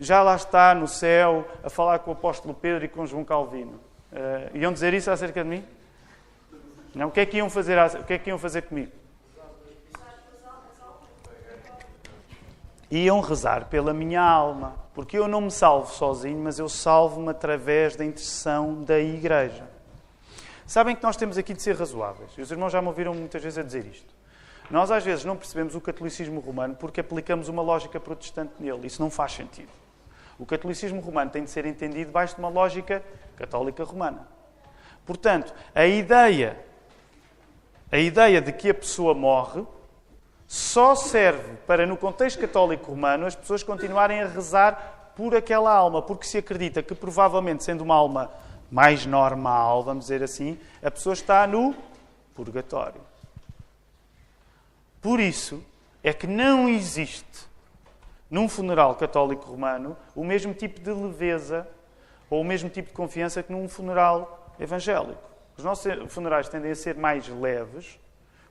já 0.00 0.22
lá 0.22 0.34
está 0.34 0.74
no 0.74 0.88
céu 0.88 1.46
a 1.62 1.68
falar 1.68 1.98
com 1.98 2.10
o 2.10 2.14
apóstolo 2.14 2.54
Pedro 2.54 2.86
e 2.86 2.88
com 2.88 3.04
João 3.04 3.24
Calvino. 3.24 3.78
Uh, 4.10 4.56
iam 4.56 4.72
dizer 4.72 4.94
isso 4.94 5.10
acerca 5.10 5.42
de 5.42 5.50
mim? 5.50 5.64
Não, 6.94 7.08
o 7.08 7.10
que 7.10 7.20
é 7.20 7.26
que 7.26 7.38
iam 7.38 7.48
fazer, 7.48 7.78
o 7.78 8.04
que 8.04 8.12
é 8.12 8.18
que 8.18 8.30
iam 8.30 8.38
fazer 8.38 8.62
comigo? 8.62 8.92
Iam 12.90 13.20
rezar 13.20 13.66
pela 13.66 13.94
minha 13.94 14.20
alma, 14.20 14.76
porque 14.94 15.18
eu 15.18 15.26
não 15.26 15.40
me 15.40 15.50
salvo 15.50 15.90
sozinho, 15.90 16.38
mas 16.38 16.58
eu 16.58 16.68
salvo-me 16.68 17.30
através 17.30 17.96
da 17.96 18.04
intercessão 18.04 18.84
da 18.84 18.98
igreja. 18.98 19.66
Sabem 20.66 20.94
que 20.94 21.02
nós 21.02 21.16
temos 21.16 21.38
aqui 21.38 21.54
de 21.54 21.62
ser 21.62 21.76
razoáveis. 21.76 22.30
E 22.36 22.42
os 22.42 22.50
irmãos 22.50 22.70
já 22.70 22.82
me 22.82 22.88
ouviram 22.88 23.14
muitas 23.14 23.42
vezes 23.42 23.58
a 23.58 23.62
dizer 23.62 23.86
isto. 23.86 24.14
Nós 24.70 24.90
às 24.90 25.04
vezes 25.04 25.24
não 25.24 25.36
percebemos 25.36 25.74
o 25.74 25.80
catolicismo 25.80 26.40
romano 26.40 26.74
porque 26.74 27.00
aplicamos 27.00 27.48
uma 27.48 27.62
lógica 27.62 27.98
protestante 27.98 28.54
nele. 28.58 28.86
Isso 28.86 29.02
não 29.02 29.10
faz 29.10 29.32
sentido. 29.32 29.70
O 30.38 30.46
catolicismo 30.46 31.00
romano 31.00 31.30
tem 31.30 31.44
de 31.44 31.50
ser 31.50 31.66
entendido 31.66 32.06
debaixo 32.06 32.34
de 32.34 32.40
uma 32.40 32.48
lógica 32.48 33.02
católica 33.36 33.84
romana. 33.84 34.26
Portanto, 35.04 35.54
a 35.74 35.84
ideia, 35.84 36.56
a 37.92 37.98
ideia 37.98 38.40
de 38.40 38.50
que 38.50 38.70
a 38.70 38.74
pessoa 38.74 39.12
morre 39.12 39.64
só 40.48 40.94
serve 40.94 41.56
para, 41.66 41.86
no 41.86 41.96
contexto 41.96 42.40
católico 42.40 42.90
romano, 42.90 43.26
as 43.26 43.36
pessoas 43.36 43.62
continuarem 43.62 44.22
a 44.22 44.26
rezar 44.26 45.12
por 45.14 45.36
aquela 45.36 45.70
alma, 45.70 46.00
porque 46.00 46.26
se 46.26 46.38
acredita 46.38 46.82
que, 46.82 46.94
provavelmente, 46.94 47.62
sendo 47.62 47.84
uma 47.84 47.94
alma 47.94 48.30
mais 48.70 49.04
normal, 49.04 49.84
vamos 49.84 50.04
dizer 50.04 50.22
assim, 50.22 50.58
a 50.82 50.90
pessoa 50.90 51.12
está 51.12 51.46
no 51.46 51.74
purgatório. 52.34 53.00
Por 55.02 55.20
isso 55.20 55.62
é 56.02 56.14
que 56.14 56.26
não 56.26 56.70
existe 56.70 57.46
num 58.30 58.48
funeral 58.48 58.94
católico 58.94 59.50
romano 59.50 59.94
o 60.16 60.24
mesmo 60.24 60.54
tipo 60.54 60.80
de 60.80 60.90
leveza 60.90 61.68
ou 62.30 62.40
o 62.40 62.44
mesmo 62.44 62.70
tipo 62.70 62.88
de 62.88 62.94
confiança 62.94 63.42
que 63.42 63.52
num 63.52 63.68
funeral 63.68 64.50
evangélico. 64.58 65.31
Os 65.62 65.64
nossos 65.64 66.12
funerais 66.12 66.48
tendem 66.48 66.72
a 66.72 66.74
ser 66.74 66.96
mais 66.96 67.28
leves 67.28 67.96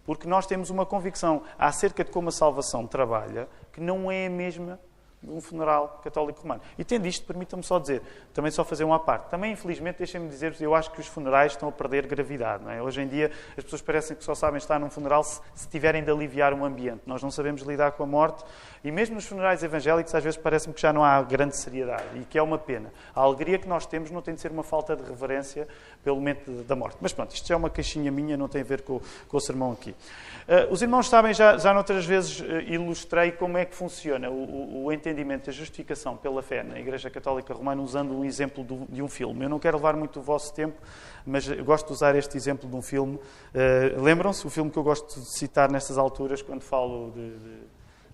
porque 0.05 0.25
nós 0.29 0.47
temos 0.47 0.69
uma 0.69 0.85
convicção 0.85 1.43
acerca 1.59 2.05
de 2.05 2.09
como 2.09 2.29
a 2.29 2.31
salvação 2.31 2.87
trabalha 2.87 3.49
que 3.73 3.81
não 3.81 4.09
é 4.09 4.27
a 4.27 4.29
mesma 4.29 4.79
de 5.21 5.29
um 5.29 5.41
funeral 5.41 5.99
católico 6.01 6.41
romano. 6.41 6.61
E 6.77 6.85
tendo 6.85 7.05
isto, 7.05 7.25
permitam-me 7.25 7.63
só 7.63 7.77
dizer, 7.77 8.01
também 8.33 8.49
só 8.49 8.63
fazer 8.63 8.85
uma 8.85 8.97
parte. 8.97 9.29
Também, 9.29 9.51
infelizmente, 9.51 9.97
deixem-me 9.97 10.29
dizer, 10.29 10.55
eu 10.61 10.73
acho 10.73 10.89
que 10.91 11.01
os 11.01 11.07
funerais 11.07 11.51
estão 11.51 11.67
a 11.67 11.71
perder 11.71 12.07
gravidade. 12.07 12.63
É? 12.69 12.81
Hoje 12.81 13.01
em 13.01 13.07
dia, 13.07 13.29
as 13.57 13.63
pessoas 13.63 13.81
parecem 13.81 14.15
que 14.15 14.23
só 14.23 14.33
sabem 14.33 14.57
estar 14.57 14.79
num 14.79 14.89
funeral 14.89 15.23
se, 15.23 15.41
se 15.53 15.67
tiverem 15.67 16.03
de 16.03 16.09
aliviar 16.09 16.53
um 16.53 16.63
ambiente. 16.63 17.01
Nós 17.05 17.21
não 17.21 17.29
sabemos 17.29 17.61
lidar 17.61 17.91
com 17.91 18.03
a 18.03 18.07
morte 18.07 18.43
e 18.83 18.91
mesmo 18.91 19.15
nos 19.15 19.25
funerais 19.25 19.63
evangélicos, 19.63 20.13
às 20.15 20.23
vezes 20.23 20.37
parece-me 20.37 20.73
que 20.73 20.81
já 20.81 20.91
não 20.91 21.03
há 21.03 21.21
grande 21.21 21.55
seriedade 21.55 22.03
e 22.15 22.25
que 22.25 22.37
é 22.37 22.41
uma 22.41 22.57
pena. 22.57 22.91
A 23.15 23.21
alegria 23.21 23.59
que 23.59 23.67
nós 23.67 23.85
temos 23.85 24.09
não 24.09 24.21
tem 24.21 24.33
de 24.33 24.41
ser 24.41 24.51
uma 24.51 24.63
falta 24.63 24.95
de 24.95 25.03
reverência 25.03 25.67
pelo 26.03 26.15
momento 26.15 26.51
da 26.63 26.75
morte. 26.75 26.97
Mas 26.99 27.13
pronto, 27.13 27.33
isto 27.33 27.51
é 27.53 27.55
uma 27.55 27.69
caixinha 27.69 28.11
minha, 28.11 28.35
não 28.35 28.47
tem 28.47 28.61
a 28.61 28.63
ver 28.63 28.81
com, 28.81 28.99
com 29.27 29.37
o 29.37 29.39
sermão 29.39 29.71
aqui. 29.71 29.91
Uh, 29.91 30.71
os 30.71 30.81
irmãos 30.81 31.07
sabem, 31.07 31.33
já, 31.33 31.57
já 31.57 31.73
noutras 31.73 32.05
vezes 32.05 32.39
uh, 32.39 32.45
ilustrei 32.67 33.31
como 33.31 33.57
é 33.57 33.65
que 33.65 33.75
funciona 33.75 34.29
o, 34.31 34.33
o, 34.33 34.85
o, 34.85 34.91
entendimento 34.91 35.45
da 35.45 35.51
justificação 35.51 36.17
pela 36.17 36.41
fé 36.41 36.63
na 36.63 36.79
Igreja 36.79 37.09
Católica 37.09 37.53
Romana 37.53 37.81
usando 37.81 38.17
um 38.17 38.25
exemplo 38.25 38.63
do, 38.63 38.87
de 38.89 39.03
um 39.03 39.07
filme. 39.07 39.45
Eu 39.45 39.49
não 39.49 39.59
quero 39.59 39.77
levar 39.77 39.95
muito 39.95 40.19
o 40.19 40.23
vosso 40.23 40.53
tempo, 40.55 40.81
mas 41.23 41.47
gosto 41.47 41.87
de 41.87 41.93
usar 41.93 42.15
este 42.15 42.35
exemplo 42.35 42.67
de 42.67 42.75
um 42.75 42.81
filme. 42.81 43.15
Uh, 43.15 44.01
Lembram-se? 44.01 44.45
O 44.47 44.49
filme 44.49 44.71
que 44.71 44.77
eu 44.77 44.83
gosto 44.83 45.19
de 45.19 45.37
citar 45.37 45.71
nestas 45.71 45.99
alturas, 45.99 46.41
quando 46.41 46.61
falo 46.63 47.11
de, 47.11 47.29
de 47.37 47.57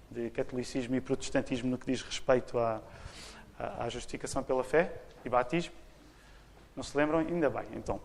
de 0.09 0.29
catolicismo 0.29 0.95
e 0.95 1.01
protestantismo 1.01 1.69
no 1.69 1.77
que 1.77 1.85
diz 1.85 2.01
respeito 2.01 2.57
à, 2.57 2.81
à, 3.59 3.89
justificação 3.89 4.43
pela 4.43 4.63
fé 4.63 4.93
e 5.25 5.29
batismo. 5.29 5.73
Não 6.75 6.83
se 6.83 6.95
lembram? 6.95 7.19
Ainda 7.19 7.49
bem. 7.49 7.65
Então, 7.73 7.99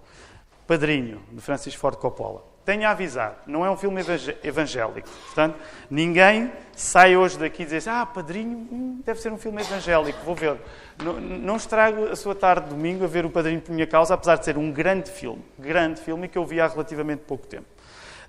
Padrinho, 0.67 1.23
de 1.31 1.41
Francis 1.41 1.75
Ford 1.75 1.97
Coppola. 1.97 2.53
Tenho 2.65 2.87
a 2.87 2.91
avisar, 2.91 3.43
não 3.45 3.67
é 3.67 3.71
um 3.71 3.77
filme 3.77 4.01
evangélico. 4.45 5.09
Portanto, 5.27 5.59
ninguém 5.91 6.53
sai 6.77 7.17
hoje 7.17 7.37
daqui 7.37 7.65
e 7.65 7.67
diz 7.67 7.89
ah, 7.89 8.07
Padrinho, 8.07 8.57
hum, 8.71 9.01
deve 9.05 9.21
ser 9.21 9.33
um 9.33 9.37
filme 9.37 9.61
evangélico, 9.61 10.21
vou 10.25 10.37
ver. 10.37 10.57
Não, 11.03 11.21
não 11.21 11.57
estrago 11.57 12.07
a 12.07 12.15
sua 12.15 12.37
tarde 12.37 12.69
de 12.69 12.75
domingo 12.75 13.03
a 13.03 13.09
ver 13.09 13.27
o 13.27 13.31
Padrinho 13.31 13.61
por 13.61 13.73
minha 13.73 13.87
causa, 13.87 14.15
apesar 14.15 14.37
de 14.37 14.45
ser 14.45 14.57
um 14.57 14.71
grande 14.71 15.11
filme. 15.11 15.43
Grande 15.59 16.01
filme 16.01 16.29
que 16.29 16.39
eu 16.39 16.47
vi 16.47 16.61
há 16.61 16.69
relativamente 16.69 17.23
pouco 17.27 17.49
tempo. 17.49 17.67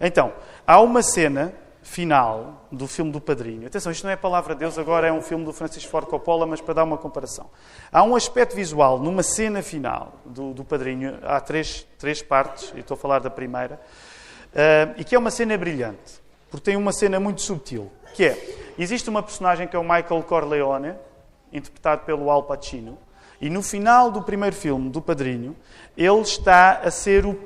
Então, 0.01 0.33
há 0.65 0.81
uma 0.81 1.03
cena 1.03 1.53
final 1.83 2.65
do 2.71 2.87
filme 2.87 3.11
do 3.11 3.19
Padrinho. 3.19 3.67
Atenção, 3.67 3.91
isto 3.91 4.05
não 4.05 4.11
é 4.11 4.13
a 4.13 4.17
palavra 4.17 4.55
de 4.55 4.61
Deus, 4.61 4.77
agora 4.77 5.07
é 5.07 5.11
um 5.11 5.21
filme 5.21 5.43
do 5.43 5.51
Francisco 5.51 5.91
Ford 5.91 6.07
Coppola, 6.07 6.47
mas 6.47 6.61
para 6.61 6.75
dar 6.75 6.83
uma 6.83 6.97
comparação. 6.97 7.49
Há 7.91 8.01
um 8.03 8.15
aspecto 8.15 8.55
visual 8.55 8.97
numa 8.97 9.21
cena 9.21 9.61
final 9.61 10.13
do, 10.25 10.53
do 10.53 10.63
Padrinho, 10.63 11.19
há 11.23 11.39
três, 11.41 11.85
três 11.99 12.21
partes, 12.21 12.73
e 12.75 12.79
estou 12.79 12.95
a 12.95 12.97
falar 12.97 13.19
da 13.19 13.29
primeira, 13.29 13.79
uh, 14.53 14.93
e 14.97 15.03
que 15.03 15.13
é 15.13 15.19
uma 15.19 15.29
cena 15.29 15.57
brilhante, 15.57 16.21
porque 16.49 16.71
tem 16.71 16.77
uma 16.77 16.93
cena 16.93 17.19
muito 17.19 17.41
subtil, 17.41 17.91
que 18.13 18.25
é, 18.25 18.73
existe 18.79 19.09
uma 19.09 19.21
personagem 19.21 19.67
que 19.67 19.75
é 19.75 19.79
o 19.79 19.83
Michael 19.83 20.23
Corleone, 20.23 20.93
interpretado 21.51 22.05
pelo 22.05 22.31
Al 22.31 22.43
Pacino, 22.43 22.97
e 23.41 23.49
no 23.49 23.61
final 23.61 24.09
do 24.09 24.21
primeiro 24.21 24.55
filme, 24.55 24.89
do 24.89 25.01
Padrinho, 25.01 25.53
ele 25.97 26.21
está 26.21 26.79
a 26.83 26.89
ser 26.89 27.25
o, 27.25 27.37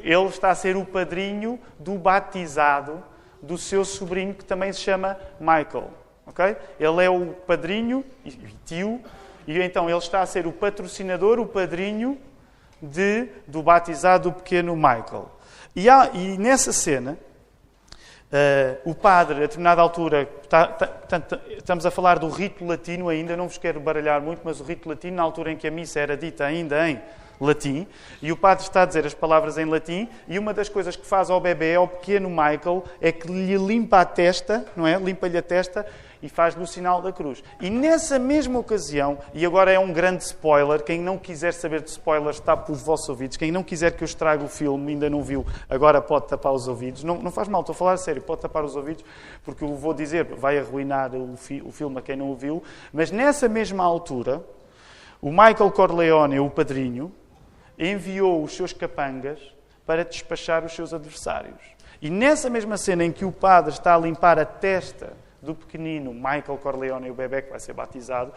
ele 0.00 0.26
está 0.26 0.50
a 0.50 0.54
ser 0.54 0.76
o 0.76 0.84
padrinho 0.84 1.58
do 1.78 1.94
batizado 1.94 3.02
do 3.42 3.56
seu 3.56 3.84
sobrinho 3.84 4.34
que 4.34 4.44
também 4.44 4.72
se 4.72 4.80
chama 4.80 5.16
Michael. 5.38 5.90
Okay? 6.26 6.56
Ele 6.78 7.04
é 7.04 7.10
o 7.10 7.26
padrinho 7.46 8.04
e 8.24 8.30
tio, 8.64 9.00
e 9.46 9.60
então 9.60 9.88
ele 9.88 9.98
está 9.98 10.20
a 10.20 10.26
ser 10.26 10.46
o 10.46 10.52
patrocinador, 10.52 11.38
o 11.38 11.46
padrinho 11.46 12.18
de, 12.82 13.28
do 13.46 13.62
batizado 13.62 14.30
do 14.30 14.36
pequeno 14.36 14.76
Michael. 14.76 15.30
E, 15.74 15.88
há, 15.88 16.10
e 16.12 16.36
nessa 16.36 16.72
cena, 16.72 17.18
uh, 18.32 18.90
o 18.90 18.94
padre, 18.94 19.36
a 19.36 19.40
determinada 19.40 19.80
altura, 19.80 20.28
está, 20.42 20.76
está, 21.04 21.40
estamos 21.56 21.86
a 21.86 21.90
falar 21.90 22.18
do 22.18 22.28
rito 22.28 22.64
latino 22.64 23.08
ainda, 23.08 23.36
não 23.36 23.48
vos 23.48 23.58
quero 23.58 23.80
baralhar 23.80 24.20
muito, 24.20 24.40
mas 24.44 24.60
o 24.60 24.64
rito 24.64 24.88
latino, 24.88 25.16
na 25.16 25.22
altura 25.22 25.52
em 25.52 25.56
que 25.56 25.66
a 25.66 25.70
missa 25.70 26.00
era 26.00 26.16
dita 26.16 26.44
ainda 26.44 26.88
em 26.88 27.00
latim, 27.40 27.86
e 28.20 28.32
o 28.32 28.36
padre 28.36 28.64
está 28.64 28.82
a 28.82 28.86
dizer 28.86 29.06
as 29.06 29.14
palavras 29.14 29.58
em 29.58 29.64
latim, 29.64 30.08
e 30.26 30.38
uma 30.38 30.52
das 30.52 30.68
coisas 30.68 30.96
que 30.96 31.06
faz 31.06 31.30
ao 31.30 31.40
bebê, 31.40 31.74
ao 31.74 31.86
pequeno 31.86 32.28
Michael, 32.28 32.84
é 33.00 33.12
que 33.12 33.28
lhe 33.28 33.56
limpa 33.56 34.00
a 34.00 34.04
testa, 34.04 34.64
não 34.76 34.86
é? 34.86 34.98
Limpa-lhe 34.98 35.38
a 35.38 35.42
testa 35.42 35.86
e 36.22 36.28
faz-lhe 36.28 36.62
o 36.62 36.66
sinal 36.66 37.00
da 37.00 37.12
cruz. 37.12 37.42
E 37.60 37.70
nessa 37.70 38.18
mesma 38.18 38.58
ocasião, 38.58 39.18
e 39.32 39.46
agora 39.46 39.70
é 39.70 39.78
um 39.78 39.92
grande 39.92 40.24
spoiler, 40.24 40.82
quem 40.82 41.00
não 41.00 41.16
quiser 41.16 41.52
saber 41.52 41.80
de 41.82 41.90
spoilers, 41.90 42.40
tape 42.40 42.72
os 42.72 42.82
vossos 42.82 43.08
ouvidos. 43.08 43.36
Quem 43.36 43.52
não 43.52 43.62
quiser 43.62 43.92
que 43.92 44.02
eu 44.02 44.06
estrague 44.06 44.44
o 44.44 44.48
filme, 44.48 44.92
ainda 44.92 45.08
não 45.08 45.22
viu, 45.22 45.46
agora 45.68 46.00
pode 46.00 46.26
tapar 46.26 46.52
os 46.52 46.66
ouvidos. 46.66 47.04
Não, 47.04 47.18
não 47.18 47.30
faz 47.30 47.48
mal, 47.48 47.60
estou 47.60 47.72
a 47.72 47.76
falar 47.76 47.92
a 47.92 47.96
sério, 47.96 48.20
pode 48.22 48.40
tapar 48.40 48.64
os 48.64 48.74
ouvidos, 48.74 49.04
porque 49.44 49.62
eu 49.64 49.74
vou 49.76 49.94
dizer, 49.94 50.24
vai 50.24 50.58
arruinar 50.58 51.14
o, 51.14 51.36
fi, 51.36 51.62
o 51.64 51.70
filme 51.70 51.98
a 51.98 52.02
quem 52.02 52.16
não 52.16 52.30
o 52.30 52.34
viu. 52.34 52.62
Mas 52.92 53.10
nessa 53.10 53.48
mesma 53.48 53.84
altura, 53.84 54.42
o 55.20 55.30
Michael 55.30 55.70
Corleone, 55.70 56.40
o 56.40 56.50
padrinho, 56.50 57.12
enviou 57.78 58.42
os 58.42 58.56
seus 58.56 58.72
capangas 58.72 59.40
para 59.86 60.04
despachar 60.04 60.64
os 60.64 60.72
seus 60.72 60.92
adversários. 60.92 61.60
E 62.00 62.10
nessa 62.10 62.50
mesma 62.50 62.76
cena 62.76 63.04
em 63.04 63.12
que 63.12 63.24
o 63.24 63.32
padre 63.32 63.72
está 63.72 63.94
a 63.94 63.98
limpar 63.98 64.38
a 64.38 64.44
testa 64.44 65.14
do 65.40 65.54
pequenino 65.54 66.12
Michael 66.12 66.58
Corleone, 66.60 67.10
o 67.10 67.14
bebê 67.14 67.42
que 67.42 67.50
vai 67.50 67.60
ser 67.60 67.72
batizado, 67.72 68.32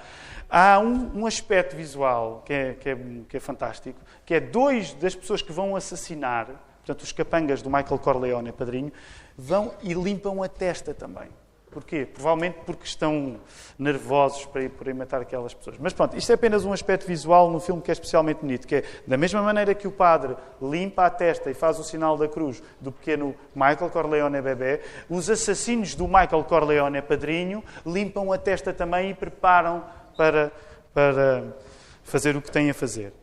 há 0.49 0.79
um, 0.79 1.21
um 1.21 1.25
aspecto 1.25 1.75
visual 1.75 2.43
que 2.45 2.53
é, 2.53 2.73
que, 2.73 2.89
é, 2.89 2.97
que 3.27 3.37
é 3.37 3.39
fantástico, 3.39 3.99
que 4.25 4.35
é 4.35 4.39
dois 4.39 4.93
das 4.93 5.15
pessoas 5.15 5.41
que 5.41 5.51
vão 5.51 5.75
assassinar, 5.75 6.47
portanto, 6.77 7.01
os 7.01 7.11
capangas 7.11 7.61
do 7.61 7.69
Michael 7.69 7.99
Corleone, 7.99 8.51
padrinho, 8.51 8.91
vão 9.37 9.73
e 9.81 9.93
limpam 9.93 10.43
a 10.43 10.47
testa 10.47 10.93
também. 10.93 11.29
Porquê? 11.71 12.05
Provavelmente 12.05 12.59
porque 12.65 12.83
estão 12.85 13.39
nervosos 13.79 14.45
para 14.45 14.61
ir, 14.61 14.93
matar 14.93 15.21
aquelas 15.21 15.53
pessoas. 15.53 15.77
Mas 15.79 15.93
pronto, 15.93 16.17
isto 16.17 16.29
é 16.29 16.35
apenas 16.35 16.65
um 16.65 16.73
aspecto 16.73 17.07
visual 17.07 17.49
no 17.49 17.61
filme 17.61 17.81
que 17.81 17.89
é 17.89 17.93
especialmente 17.93 18.41
bonito, 18.41 18.67
que 18.67 18.75
é 18.75 18.83
da 19.07 19.15
mesma 19.15 19.41
maneira 19.41 19.73
que 19.73 19.87
o 19.87 19.91
padre 19.91 20.35
limpa 20.61 21.05
a 21.05 21.09
testa 21.09 21.49
e 21.49 21.53
faz 21.53 21.79
o 21.79 21.83
sinal 21.83 22.17
da 22.17 22.27
cruz 22.27 22.61
do 22.81 22.91
pequeno 22.91 23.33
Michael 23.55 23.89
Corleone 23.89 24.41
bebê, 24.41 24.81
os 25.09 25.29
assassinos 25.29 25.95
do 25.95 26.07
Michael 26.07 26.43
Corleone 26.43 27.01
padrinho 27.01 27.63
limpam 27.85 28.33
a 28.33 28.37
testa 28.37 28.73
também 28.73 29.11
e 29.11 29.13
preparam 29.13 29.85
para, 30.17 30.51
para 30.93 31.55
fazer 32.03 32.35
o 32.35 32.41
que 32.41 32.51
têm 32.51 32.69
a 32.69 32.73
fazer. 32.73 33.13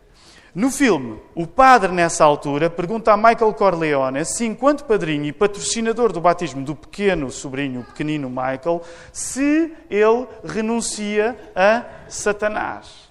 No 0.54 0.70
filme, 0.70 1.20
o 1.34 1.46
padre, 1.46 1.92
nessa 1.92 2.24
altura, 2.24 2.70
pergunta 2.70 3.12
a 3.12 3.16
Michael 3.16 3.52
Corleone 3.54 4.24
se, 4.24 4.46
enquanto 4.46 4.84
padrinho 4.84 5.26
e 5.26 5.32
patrocinador 5.32 6.12
do 6.12 6.20
batismo 6.20 6.64
do 6.64 6.74
pequeno 6.74 7.30
sobrinho, 7.30 7.80
o 7.80 7.84
pequenino 7.84 8.30
Michael, 8.30 8.82
se 9.12 9.74
ele 9.90 10.26
renuncia 10.44 11.38
a 11.54 11.84
Satanás. 12.08 13.08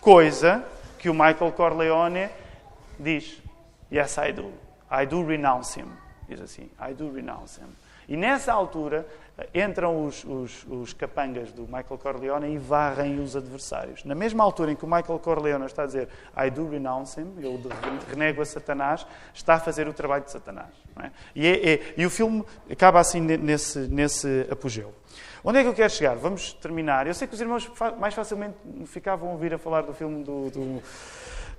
Coisa 0.00 0.64
que 0.98 1.10
o 1.10 1.14
Michael 1.14 1.52
Corleone 1.52 2.28
diz: 2.98 3.42
Yes, 3.92 4.16
I 4.16 4.32
do. 4.32 4.52
I 4.90 5.04
do 5.06 5.24
renounce 5.24 5.78
him. 5.78 5.88
Diz 6.28 6.40
assim: 6.40 6.70
I 6.80 6.94
do 6.94 7.12
renounce 7.12 7.60
him. 7.60 7.68
E 8.08 8.16
nessa 8.16 8.52
altura, 8.52 9.06
entram 9.54 10.06
os, 10.06 10.24
os, 10.24 10.66
os, 10.66 10.92
capangas 10.94 11.52
do 11.52 11.62
Michael 11.62 11.98
Corleone 12.02 12.54
e 12.54 12.58
varrem 12.58 13.20
os 13.20 13.36
adversários. 13.36 14.02
Na 14.04 14.14
mesma 14.14 14.42
altura 14.42 14.72
em 14.72 14.76
que 14.76 14.84
o 14.84 14.88
Michael 14.88 15.18
Corleone 15.18 15.66
está 15.66 15.82
a 15.82 15.86
dizer 15.86 16.08
I 16.36 16.50
do 16.50 16.68
renounce 16.68 17.20
him, 17.20 17.34
eu 17.42 17.60
renego 18.08 18.40
a 18.40 18.46
Satanás, 18.46 19.06
está 19.34 19.54
a 19.54 19.60
fazer 19.60 19.86
o 19.88 19.92
trabalho 19.92 20.24
de 20.24 20.30
Satanás. 20.30 20.70
É? 21.02 21.10
E, 21.34 21.46
é, 21.46 21.72
é, 21.74 21.94
e, 21.98 22.06
o 22.06 22.10
filme 22.10 22.42
acaba 22.70 22.98
assim 22.98 23.20
nesse, 23.20 23.80
nesse 23.80 24.46
apogeu. 24.50 24.94
Onde 25.44 25.58
é 25.58 25.62
que 25.62 25.68
eu 25.68 25.74
quero 25.74 25.92
chegar? 25.92 26.16
Vamos 26.16 26.54
terminar. 26.54 27.06
Eu 27.06 27.12
sei 27.12 27.28
que 27.28 27.34
os 27.34 27.40
irmãos 27.40 27.70
mais 27.98 28.14
facilmente 28.14 28.56
ficavam 28.86 29.28
a 29.28 29.32
ouvir 29.32 29.52
a 29.52 29.58
falar 29.58 29.82
do 29.82 29.92
filme 29.92 30.24
do, 30.24 30.50
do, 30.50 30.82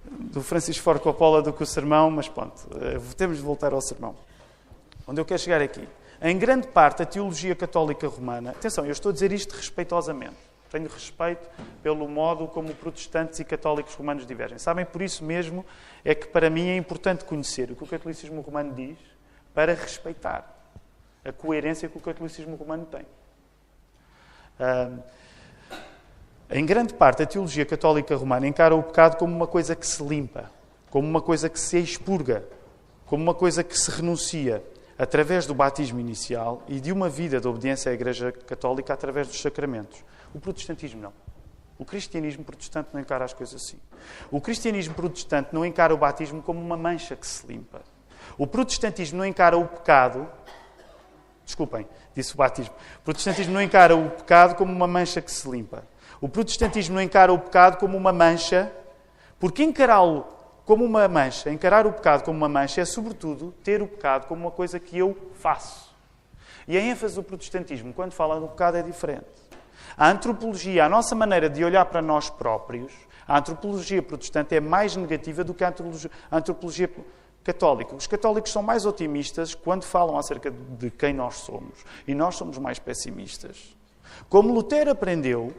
do 0.09 0.41
Francisco 0.41 0.83
Ford 0.83 0.99
Coppola 0.99 1.43
do 1.43 1.53
que 1.53 1.61
o 1.61 1.65
sermão, 1.65 2.09
mas 2.09 2.27
pronto, 2.27 2.67
eh, 2.81 2.99
temos 3.15 3.37
de 3.37 3.43
voltar 3.43 3.71
ao 3.71 3.81
sermão. 3.81 4.15
Onde 5.07 5.21
eu 5.21 5.25
quero 5.25 5.39
chegar 5.39 5.61
aqui? 5.61 5.87
Em 6.21 6.37
grande 6.37 6.67
parte, 6.67 7.03
a 7.03 7.05
teologia 7.05 7.55
católica 7.55 8.07
romana, 8.07 8.49
atenção, 8.49 8.85
eu 8.85 8.91
estou 8.91 9.11
a 9.11 9.13
dizer 9.13 9.31
isto 9.31 9.55
respeitosamente, 9.55 10.35
tenho 10.71 10.89
respeito 10.89 11.47
pelo 11.83 12.07
modo 12.07 12.47
como 12.47 12.73
protestantes 12.73 13.39
e 13.39 13.45
católicos 13.45 13.93
romanos 13.93 14.25
divergem. 14.25 14.57
Sabem, 14.57 14.83
por 14.83 15.01
isso 15.01 15.23
mesmo 15.23 15.65
é 16.03 16.15
que 16.15 16.27
para 16.27 16.49
mim 16.49 16.69
é 16.69 16.75
importante 16.75 17.23
conhecer 17.23 17.71
o 17.71 17.75
que 17.75 17.83
o 17.83 17.87
catolicismo 17.87 18.41
romano 18.41 18.73
diz 18.73 18.97
para 19.53 19.73
respeitar 19.73 20.55
a 21.23 21.31
coerência 21.31 21.87
que 21.87 21.97
o 21.97 22.01
catolicismo 22.01 22.55
romano 22.55 22.85
tem. 22.85 23.05
em 26.49 26.65
grande 26.65 26.93
parte, 26.93 27.21
a 27.21 27.25
teologia 27.25 27.65
católica 27.65 28.15
romana 28.15 28.47
encara 28.47 28.75
o 28.75 28.81
pecado 28.81 29.17
como 29.17 29.35
uma 29.35 29.47
coisa 29.47 29.75
que 29.75 29.85
se 29.85 30.03
limpa, 30.03 30.49
como 30.89 31.07
uma 31.07 31.21
coisa 31.21 31.47
que 31.47 31.59
se 31.59 31.77
expurga, 31.77 32.43
como 33.05 33.21
uma 33.21 33.35
coisa 33.35 33.63
que 33.63 33.77
se 33.77 33.91
renuncia, 33.91 34.63
através 34.97 35.45
do 35.45 35.53
batismo 35.53 35.99
inicial 35.99 36.63
e 36.67 36.79
de 36.79 36.91
uma 36.91 37.07
vida 37.07 37.39
de 37.39 37.47
obediência 37.47 37.91
à 37.91 37.93
Igreja 37.93 38.31
Católica 38.31 38.93
através 38.93 39.27
dos 39.27 39.39
sacramentos. 39.39 40.03
O 40.33 40.39
protestantismo 40.39 41.01
não. 41.01 41.13
O 41.77 41.85
cristianismo 41.85 42.43
protestante 42.43 42.89
não 42.91 42.99
encara 42.99 43.23
as 43.23 43.33
coisas 43.33 43.61
assim. 43.61 43.77
O 44.31 44.41
cristianismo 44.41 44.95
protestante 44.95 45.53
não 45.53 45.63
encara 45.63 45.93
o 45.93 45.97
batismo 45.97 46.41
como 46.41 46.59
uma 46.59 46.75
mancha 46.75 47.15
que 47.15 47.27
se 47.27 47.45
limpa. 47.45 47.81
O 48.37 48.47
protestantismo 48.47 49.19
não 49.19 49.25
encara 49.25 49.55
o 49.57 49.67
pecado. 49.67 50.27
Desculpem, 51.45 51.87
disse 52.15 52.33
o 52.33 52.37
batismo. 52.37 52.73
O 52.99 53.03
protestantismo 53.03 53.53
não 53.53 53.61
encara 53.61 53.95
o 53.95 54.09
pecado 54.09 54.55
como 54.55 54.73
uma 54.73 54.87
mancha 54.87 55.21
que 55.21 55.31
se 55.31 55.47
limpa. 55.47 55.83
O 56.19 56.27
protestantismo 56.27 56.95
não 56.95 57.01
encara 57.01 57.31
o 57.31 57.37
pecado 57.37 57.77
como 57.77 57.95
uma 57.95 58.11
mancha, 58.11 58.71
porque 59.39 59.63
encará-lo 59.63 60.25
como 60.67 60.83
uma 60.83 61.07
mancha, 61.07 61.49
encarar 61.49 61.87
o 61.87 61.93
pecado 61.93 62.25
como 62.25 62.37
uma 62.37 62.49
mancha 62.49 62.81
é, 62.81 62.85
sobretudo, 62.85 63.53
ter 63.63 63.81
o 63.81 63.87
pecado 63.87 64.27
como 64.27 64.41
uma 64.41 64.51
coisa 64.51 64.77
que 64.77 64.97
eu 64.97 65.15
faço. 65.35 65.95
E 66.67 66.77
a 66.77 66.81
ênfase 66.81 67.15
do 67.15 67.23
protestantismo, 67.23 67.93
quando 67.93 68.11
fala 68.11 68.37
do 68.37 68.49
pecado, 68.49 68.75
é 68.75 68.81
diferente. 68.81 69.25
A 69.95 70.09
antropologia, 70.09 70.83
a 70.83 70.89
nossa 70.89 71.15
maneira 71.15 71.49
de 71.49 71.63
olhar 71.63 71.85
para 71.85 72.01
nós 72.01 72.29
próprios, 72.29 72.91
a 73.25 73.37
antropologia 73.37 74.03
protestante 74.03 74.55
é 74.55 74.59
mais 74.59 74.93
negativa 74.97 75.41
do 75.41 75.53
que 75.53 75.63
a 75.63 75.73
antropologia 76.29 76.91
católica. 77.45 77.95
Os 77.95 78.05
católicos 78.05 78.51
são 78.51 78.61
mais 78.61 78.85
otimistas 78.85 79.55
quando 79.55 79.85
falam 79.85 80.17
acerca 80.17 80.51
de 80.51 80.91
quem 80.91 81.13
nós 81.13 81.35
somos. 81.35 81.79
E 82.05 82.13
nós 82.13 82.35
somos 82.35 82.57
mais 82.57 82.77
pessimistas. 82.77 83.73
Como 84.27 84.53
Lutero 84.53 84.91
aprendeu, 84.91 85.55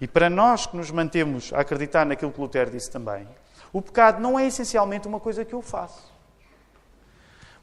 e 0.00 0.08
para 0.08 0.28
nós 0.28 0.66
que 0.66 0.76
nos 0.76 0.90
mantemos 0.90 1.52
a 1.52 1.60
acreditar 1.60 2.04
naquilo 2.04 2.32
que 2.32 2.40
Lutero 2.40 2.72
disse 2.72 2.90
também, 2.90 3.28
o 3.74 3.82
pecado 3.82 4.22
não 4.22 4.38
é 4.38 4.46
essencialmente 4.46 5.08
uma 5.08 5.18
coisa 5.18 5.44
que 5.44 5.52
eu 5.52 5.60
faço. 5.60 6.14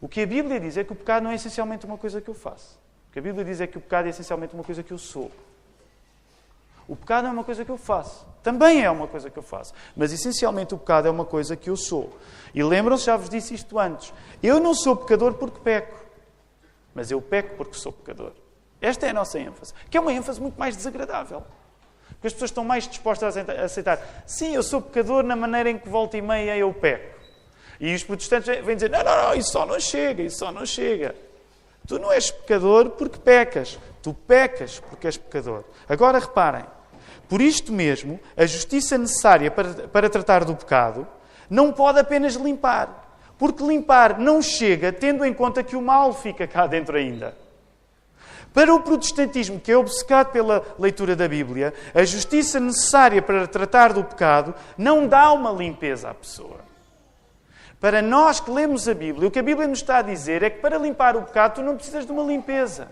O 0.01 0.09
que 0.09 0.19
a 0.19 0.27
Bíblia 0.27 0.59
diz 0.59 0.75
é 0.75 0.83
que 0.83 0.91
o 0.91 0.95
pecado 0.95 1.23
não 1.23 1.31
é 1.31 1.35
essencialmente 1.35 1.85
uma 1.85 1.97
coisa 1.97 2.19
que 2.19 2.29
eu 2.29 2.33
faço. 2.33 2.77
O 3.07 3.13
que 3.13 3.19
a 3.19 3.21
Bíblia 3.21 3.45
diz 3.45 3.61
é 3.61 3.65
que 3.65 3.77
o 3.77 3.81
pecado 3.81 4.07
é 4.07 4.09
essencialmente 4.09 4.53
uma 4.53 4.63
coisa 4.63 4.83
que 4.83 4.91
eu 4.91 4.97
sou. 4.97 5.31
O 6.85 6.97
pecado 6.97 7.27
é 7.27 7.31
uma 7.31 7.45
coisa 7.45 7.63
que 7.63 7.71
eu 7.71 7.77
faço. 7.77 8.27
Também 8.43 8.83
é 8.83 8.91
uma 8.91 9.07
coisa 9.07 9.29
que 9.29 9.39
eu 9.39 9.43
faço. 9.43 9.73
Mas 9.95 10.11
essencialmente 10.11 10.73
o 10.75 10.77
pecado 10.77 11.07
é 11.07 11.11
uma 11.11 11.23
coisa 11.23 11.55
que 11.55 11.69
eu 11.69 11.77
sou. 11.77 12.13
E 12.53 12.61
lembram-se, 12.61 13.05
já 13.05 13.15
vos 13.15 13.29
disse 13.29 13.53
isto 13.53 13.79
antes. 13.79 14.13
Eu 14.43 14.59
não 14.59 14.73
sou 14.73 14.97
pecador 14.97 15.35
porque 15.35 15.61
peco. 15.61 15.97
Mas 16.93 17.09
eu 17.09 17.21
peco 17.21 17.55
porque 17.55 17.75
sou 17.75 17.93
pecador. 17.93 18.33
Esta 18.81 19.07
é 19.07 19.11
a 19.11 19.13
nossa 19.13 19.39
ênfase. 19.39 19.73
Que 19.89 19.95
é 19.95 20.01
uma 20.01 20.11
ênfase 20.11 20.41
muito 20.41 20.59
mais 20.59 20.75
desagradável. 20.75 21.41
Porque 22.21 22.27
as 22.27 22.33
pessoas 22.33 22.51
estão 22.51 22.63
mais 22.63 22.87
dispostas 22.87 23.35
a 23.35 23.63
aceitar. 23.63 23.99
Sim, 24.27 24.53
eu 24.53 24.61
sou 24.61 24.79
pecador 24.79 25.23
na 25.23 25.35
maneira 25.35 25.71
em 25.71 25.79
que 25.79 25.89
volta 25.89 26.15
e 26.17 26.21
meia 26.21 26.55
eu 26.55 26.71
peco. 26.71 27.19
E 27.79 27.95
os 27.95 28.03
protestantes 28.03 28.63
vêm 28.63 28.75
dizer: 28.75 28.91
não, 28.91 29.03
não, 29.03 29.23
não, 29.23 29.33
isso 29.33 29.51
só 29.51 29.65
não 29.65 29.79
chega, 29.79 30.21
isso 30.21 30.37
só 30.37 30.51
não 30.51 30.63
chega. 30.63 31.15
Tu 31.87 31.97
não 31.97 32.11
és 32.11 32.29
pecador 32.29 32.91
porque 32.91 33.17
pecas. 33.17 33.79
Tu 34.03 34.13
pecas 34.13 34.79
porque 34.79 35.07
és 35.07 35.17
pecador. 35.17 35.63
Agora 35.89 36.19
reparem. 36.19 36.63
Por 37.27 37.41
isto 37.41 37.73
mesmo, 37.73 38.19
a 38.37 38.45
justiça 38.45 38.99
necessária 38.99 39.49
para, 39.49 39.87
para 39.87 40.07
tratar 40.07 40.45
do 40.45 40.55
pecado 40.55 41.07
não 41.49 41.71
pode 41.71 41.97
apenas 41.97 42.35
limpar. 42.35 43.17
Porque 43.35 43.63
limpar 43.63 44.19
não 44.19 44.43
chega 44.43 44.93
tendo 44.93 45.25
em 45.25 45.33
conta 45.33 45.63
que 45.63 45.75
o 45.75 45.81
mal 45.81 46.13
fica 46.13 46.45
cá 46.45 46.67
dentro 46.67 46.95
ainda. 46.95 47.35
Para 48.53 48.73
o 48.73 48.81
protestantismo, 48.81 49.59
que 49.59 49.71
é 49.71 49.77
obcecado 49.77 50.31
pela 50.31 50.63
leitura 50.77 51.15
da 51.15 51.27
Bíblia, 51.27 51.73
a 51.93 52.03
justiça 52.03 52.59
necessária 52.59 53.21
para 53.21 53.47
tratar 53.47 53.93
do 53.93 54.03
pecado 54.03 54.53
não 54.77 55.07
dá 55.07 55.31
uma 55.31 55.51
limpeza 55.51 56.09
à 56.09 56.13
pessoa. 56.13 56.59
Para 57.79 58.01
nós 58.01 58.39
que 58.39 58.51
lemos 58.51 58.87
a 58.87 58.93
Bíblia, 58.93 59.27
o 59.27 59.31
que 59.31 59.39
a 59.39 59.43
Bíblia 59.43 59.67
nos 59.67 59.79
está 59.79 59.97
a 59.97 60.01
dizer 60.01 60.43
é 60.43 60.49
que 60.49 60.59
para 60.59 60.77
limpar 60.77 61.15
o 61.15 61.23
pecado 61.23 61.55
tu 61.55 61.61
não 61.61 61.75
precisas 61.75 62.05
de 62.05 62.11
uma 62.11 62.23
limpeza. 62.23 62.89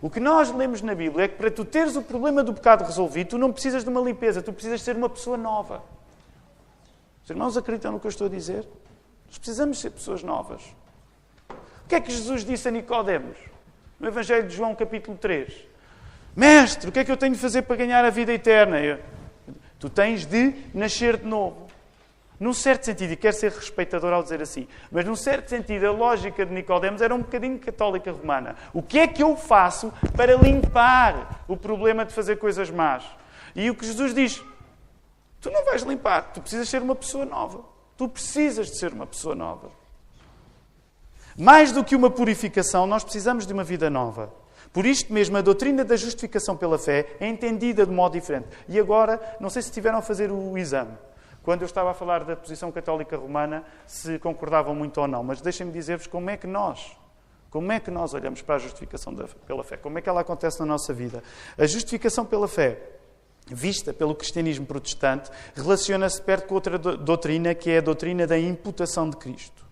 O 0.00 0.08
que 0.08 0.20
nós 0.20 0.50
lemos 0.52 0.80
na 0.80 0.94
Bíblia 0.94 1.24
é 1.24 1.28
que 1.28 1.36
para 1.36 1.50
tu 1.50 1.64
teres 1.64 1.96
o 1.96 2.02
problema 2.02 2.44
do 2.44 2.54
pecado 2.54 2.84
resolvido, 2.84 3.30
tu 3.30 3.38
não 3.38 3.52
precisas 3.52 3.82
de 3.82 3.90
uma 3.90 4.00
limpeza, 4.00 4.40
tu 4.40 4.52
precisas 4.52 4.80
ser 4.80 4.96
uma 4.96 5.08
pessoa 5.08 5.36
nova. 5.36 5.82
Os 7.24 7.30
irmãos 7.30 7.56
acreditam 7.56 7.92
no 7.92 8.00
que 8.00 8.06
eu 8.06 8.10
estou 8.10 8.28
a 8.28 8.30
dizer? 8.30 8.66
Nós 9.26 9.36
precisamos 9.36 9.80
ser 9.80 9.90
pessoas 9.90 10.22
novas. 10.22 10.62
O 11.50 11.88
que 11.88 11.96
é 11.96 12.00
que 12.00 12.12
Jesus 12.12 12.44
disse 12.44 12.68
a 12.68 12.70
Nicodemos? 12.70 13.36
No 13.98 14.08
Evangelho 14.08 14.46
de 14.46 14.54
João, 14.54 14.74
capítulo 14.74 15.16
3. 15.16 15.52
Mestre, 16.36 16.88
o 16.88 16.92
que 16.92 17.00
é 17.00 17.04
que 17.04 17.10
eu 17.10 17.16
tenho 17.16 17.34
de 17.34 17.40
fazer 17.40 17.62
para 17.62 17.76
ganhar 17.76 18.04
a 18.04 18.10
vida 18.10 18.32
eterna? 18.32 18.80
Eu, 18.80 18.98
tu 19.78 19.90
tens 19.90 20.24
de 20.24 20.54
nascer 20.72 21.16
de 21.16 21.26
novo. 21.26 21.66
Num 22.38 22.52
certo 22.52 22.84
sentido, 22.84 23.12
e 23.12 23.16
quero 23.16 23.34
ser 23.34 23.50
respeitador 23.50 24.12
ao 24.12 24.22
dizer 24.22 24.40
assim, 24.40 24.68
mas 24.92 25.04
num 25.04 25.16
certo 25.16 25.48
sentido, 25.48 25.88
a 25.88 25.90
lógica 25.90 26.46
de 26.46 26.54
Nicodemos 26.54 27.02
era 27.02 27.12
um 27.12 27.18
bocadinho 27.18 27.58
católica 27.58 28.12
romana. 28.12 28.54
O 28.72 28.80
que 28.80 29.00
é 29.00 29.08
que 29.08 29.20
eu 29.20 29.36
faço 29.36 29.92
para 30.16 30.36
limpar 30.36 31.42
o 31.48 31.56
problema 31.56 32.04
de 32.04 32.12
fazer 32.12 32.36
coisas 32.36 32.70
más? 32.70 33.04
E 33.56 33.68
o 33.68 33.74
que 33.74 33.84
Jesus 33.84 34.14
diz, 34.14 34.40
tu 35.40 35.50
não 35.50 35.64
vais 35.64 35.82
limpar, 35.82 36.32
tu 36.32 36.40
precisas 36.40 36.68
ser 36.68 36.80
uma 36.80 36.94
pessoa 36.94 37.24
nova. 37.24 37.64
Tu 37.96 38.08
precisas 38.08 38.70
de 38.70 38.78
ser 38.78 38.92
uma 38.92 39.08
pessoa 39.08 39.34
nova. 39.34 39.77
Mais 41.40 41.70
do 41.70 41.84
que 41.84 41.94
uma 41.94 42.10
purificação, 42.10 42.84
nós 42.84 43.04
precisamos 43.04 43.46
de 43.46 43.52
uma 43.52 43.62
vida 43.62 43.88
nova. 43.88 44.34
Por 44.72 44.84
isto 44.84 45.12
mesmo, 45.12 45.36
a 45.36 45.40
doutrina 45.40 45.84
da 45.84 45.94
justificação 45.94 46.56
pela 46.56 46.76
fé 46.76 47.16
é 47.20 47.28
entendida 47.28 47.86
de 47.86 47.92
modo 47.92 48.14
diferente. 48.14 48.48
E 48.68 48.76
agora, 48.76 49.20
não 49.38 49.48
sei 49.48 49.62
se 49.62 49.68
estiveram 49.68 49.98
a 49.98 50.02
fazer 50.02 50.32
o 50.32 50.58
exame. 50.58 50.98
Quando 51.44 51.62
eu 51.62 51.66
estava 51.66 51.92
a 51.92 51.94
falar 51.94 52.24
da 52.24 52.34
posição 52.34 52.72
católica 52.72 53.16
romana, 53.16 53.62
se 53.86 54.18
concordavam 54.18 54.74
muito 54.74 55.00
ou 55.00 55.06
não. 55.06 55.22
Mas 55.22 55.40
deixem-me 55.40 55.72
dizer-vos 55.72 56.08
como 56.08 56.28
é 56.28 56.36
que 56.36 56.46
nós, 56.48 56.96
como 57.50 57.70
é 57.70 57.78
que 57.78 57.90
nós 57.90 58.14
olhamos 58.14 58.42
para 58.42 58.56
a 58.56 58.58
justificação 58.58 59.14
pela 59.46 59.62
fé? 59.62 59.76
Como 59.76 59.96
é 59.96 60.02
que 60.02 60.08
ela 60.08 60.22
acontece 60.22 60.58
na 60.58 60.66
nossa 60.66 60.92
vida? 60.92 61.22
A 61.56 61.66
justificação 61.66 62.26
pela 62.26 62.48
fé, 62.48 62.80
vista 63.46 63.94
pelo 63.94 64.12
cristianismo 64.12 64.66
protestante, 64.66 65.30
relaciona-se 65.54 66.20
perto 66.20 66.48
com 66.48 66.56
outra 66.56 66.76
doutrina, 66.76 67.54
que 67.54 67.70
é 67.70 67.78
a 67.78 67.80
doutrina 67.80 68.26
da 68.26 68.36
imputação 68.36 69.08
de 69.08 69.16
Cristo. 69.16 69.67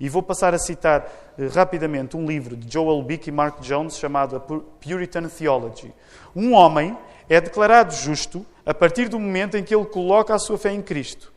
E 0.00 0.08
vou 0.08 0.22
passar 0.22 0.54
a 0.54 0.58
citar 0.58 1.08
eh, 1.38 1.46
rapidamente 1.46 2.16
um 2.16 2.26
livro 2.26 2.56
de 2.56 2.72
Joel 2.72 3.02
Bick 3.02 3.28
e 3.28 3.32
Mark 3.32 3.60
Jones 3.60 3.98
chamado 3.98 4.40
Puritan 4.80 5.28
Theology. 5.28 5.92
Um 6.34 6.52
homem 6.52 6.96
é 7.28 7.40
declarado 7.40 7.94
justo 7.94 8.46
a 8.64 8.72
partir 8.72 9.08
do 9.08 9.18
momento 9.18 9.56
em 9.56 9.64
que 9.64 9.74
ele 9.74 9.86
coloca 9.86 10.34
a 10.34 10.38
sua 10.38 10.56
fé 10.56 10.72
em 10.72 10.82
Cristo. 10.82 11.32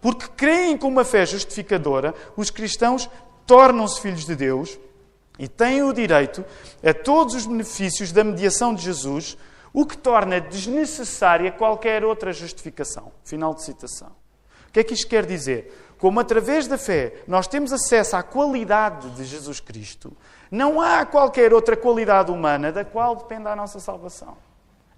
Porque 0.00 0.26
creem 0.36 0.76
com 0.76 0.88
uma 0.88 1.04
fé 1.04 1.26
justificadora, 1.26 2.14
os 2.36 2.50
cristãos 2.50 3.08
tornam-se 3.46 4.00
filhos 4.00 4.24
de 4.24 4.36
Deus 4.36 4.78
e 5.38 5.48
têm 5.48 5.82
o 5.82 5.92
direito 5.92 6.44
a 6.84 6.94
todos 6.94 7.34
os 7.34 7.46
benefícios 7.46 8.12
da 8.12 8.24
mediação 8.24 8.74
de 8.74 8.82
Jesus, 8.82 9.36
o 9.72 9.84
que 9.84 9.96
torna 9.96 10.40
desnecessária 10.40 11.52
qualquer 11.52 12.04
outra 12.04 12.32
justificação. 12.32 13.12
Final 13.24 13.54
de 13.54 13.62
citação. 13.62 14.10
Que 14.76 14.80
é 14.80 14.84
que 14.84 14.92
isto 14.92 15.06
quer 15.06 15.24
dizer? 15.24 15.94
Como 15.98 16.20
através 16.20 16.66
da 16.66 16.76
fé 16.76 17.22
nós 17.26 17.46
temos 17.46 17.72
acesso 17.72 18.14
à 18.14 18.22
qualidade 18.22 19.08
de 19.12 19.24
Jesus 19.24 19.58
Cristo, 19.58 20.14
não 20.50 20.82
há 20.82 21.06
qualquer 21.06 21.54
outra 21.54 21.74
qualidade 21.74 22.30
humana 22.30 22.70
da 22.70 22.84
qual 22.84 23.16
dependa 23.16 23.50
a 23.50 23.56
nossa 23.56 23.80
salvação. 23.80 24.36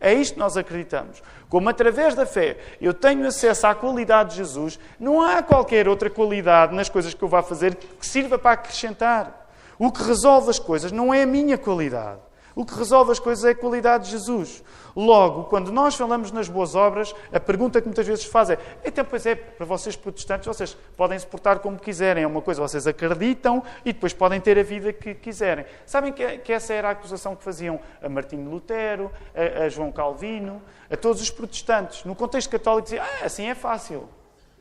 É 0.00 0.12
isto 0.12 0.34
que 0.34 0.40
nós 0.40 0.56
acreditamos. 0.56 1.22
Como 1.48 1.68
através 1.68 2.16
da 2.16 2.26
fé 2.26 2.58
eu 2.80 2.92
tenho 2.92 3.24
acesso 3.24 3.68
à 3.68 3.74
qualidade 3.76 4.30
de 4.30 4.38
Jesus, 4.38 4.80
não 4.98 5.22
há 5.22 5.44
qualquer 5.44 5.86
outra 5.86 6.10
qualidade 6.10 6.74
nas 6.74 6.88
coisas 6.88 7.14
que 7.14 7.22
eu 7.22 7.28
vá 7.28 7.40
fazer 7.40 7.76
que 7.76 8.04
sirva 8.04 8.36
para 8.36 8.54
acrescentar. 8.54 9.48
O 9.78 9.92
que 9.92 10.02
resolve 10.02 10.50
as 10.50 10.58
coisas 10.58 10.90
não 10.90 11.14
é 11.14 11.22
a 11.22 11.26
minha 11.26 11.56
qualidade. 11.56 12.18
O 12.58 12.66
que 12.66 12.74
resolve 12.74 13.12
as 13.12 13.20
coisas 13.20 13.44
é 13.44 13.50
a 13.50 13.54
qualidade 13.54 14.06
de 14.06 14.10
Jesus. 14.10 14.64
Logo, 14.96 15.44
quando 15.44 15.70
nós 15.70 15.94
falamos 15.94 16.32
nas 16.32 16.48
boas 16.48 16.74
obras, 16.74 17.14
a 17.32 17.38
pergunta 17.38 17.80
que 17.80 17.86
muitas 17.86 18.04
vezes 18.04 18.24
se 18.24 18.30
faz 18.32 18.50
é: 18.50 18.58
então, 18.84 19.04
pois 19.04 19.24
é, 19.26 19.36
para 19.36 19.64
vocês 19.64 19.94
protestantes, 19.94 20.44
vocês 20.44 20.76
podem 20.96 21.16
se 21.16 21.24
portar 21.24 21.60
como 21.60 21.78
quiserem, 21.78 22.24
é 22.24 22.26
uma 22.26 22.42
coisa, 22.42 22.60
vocês 22.60 22.84
acreditam 22.88 23.62
e 23.84 23.92
depois 23.92 24.12
podem 24.12 24.40
ter 24.40 24.58
a 24.58 24.64
vida 24.64 24.92
que 24.92 25.14
quiserem. 25.14 25.66
Sabem 25.86 26.12
que, 26.12 26.38
que 26.38 26.52
essa 26.52 26.74
era 26.74 26.88
a 26.88 26.90
acusação 26.90 27.36
que 27.36 27.44
faziam 27.44 27.78
a 28.02 28.08
Martinho 28.08 28.50
Lutero, 28.50 29.08
a, 29.36 29.66
a 29.66 29.68
João 29.68 29.92
Calvino, 29.92 30.60
a 30.90 30.96
todos 30.96 31.22
os 31.22 31.30
protestantes. 31.30 32.04
No 32.04 32.16
contexto 32.16 32.50
católico, 32.50 32.88
diziam: 32.88 33.04
ah, 33.04 33.24
assim 33.26 33.46
é 33.46 33.54
fácil. 33.54 34.08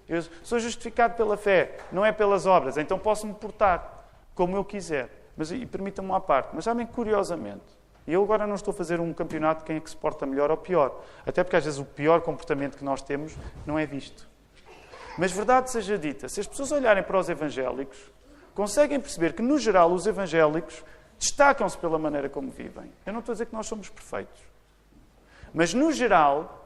Eu 0.08 0.22
sou 0.44 0.60
justificado 0.60 1.16
pela 1.16 1.36
fé, 1.36 1.78
não 1.92 2.06
é 2.06 2.12
pelas 2.12 2.46
obras, 2.46 2.78
então 2.78 3.00
posso 3.00 3.26
me 3.26 3.34
portar 3.34 4.06
como 4.36 4.56
eu 4.56 4.64
quiser. 4.64 5.10
Mas, 5.36 5.52
e 5.52 5.66
permitam-me 5.66 6.12
uma 6.12 6.22
parte, 6.22 6.50
mas 6.54 6.64
sabem 6.64 6.86
curiosamente, 6.86 7.77
e 8.08 8.14
eu 8.14 8.24
agora 8.24 8.48
não 8.48 8.56
estou 8.56 8.72
a 8.72 8.76
fazer 8.76 9.02
um 9.02 9.14
campeonato 9.14 9.62
de 9.62 9.66
quem 9.66 9.76
é 9.76 9.80
que 9.82 9.90
se 9.90 9.96
porta 9.96 10.26
melhor 10.26 10.50
ou 10.50 10.56
pior. 10.56 11.04
Até 11.26 11.44
porque 11.44 11.58
às 11.58 11.66
vezes 11.66 11.78
o 11.78 11.84
pior 11.84 12.22
comportamento 12.22 12.78
que 12.78 12.84
nós 12.84 13.02
temos 13.02 13.36
não 13.66 13.78
é 13.78 13.86
visto. 13.86 14.28
Mas 15.18 15.32
verdade 15.32 15.70
seja 15.70 15.98
dita, 15.98 16.30
se 16.30 16.40
as 16.40 16.48
pessoas 16.48 16.72
olharem 16.72 17.04
para 17.04 17.20
os 17.20 17.28
evangélicos, 17.28 18.00
conseguem 18.56 19.00
perceber 19.00 19.34
que, 19.34 19.42
no 19.42 19.60
geral, 19.60 19.92
os 19.92 20.08
evangélicos 20.08 20.84
destacam-se 21.20 21.78
pela 21.78 22.00
maneira 22.00 22.30
como 22.30 22.50
vivem. 22.50 22.92
Eu 23.06 23.12
não 23.12 23.20
estou 23.20 23.34
a 23.34 23.36
dizer 23.36 23.48
que 23.48 23.54
nós 23.54 23.68
somos 23.68 23.90
perfeitos. 23.90 24.42
Mas, 25.54 25.74
no 25.74 25.92
geral, 25.92 26.66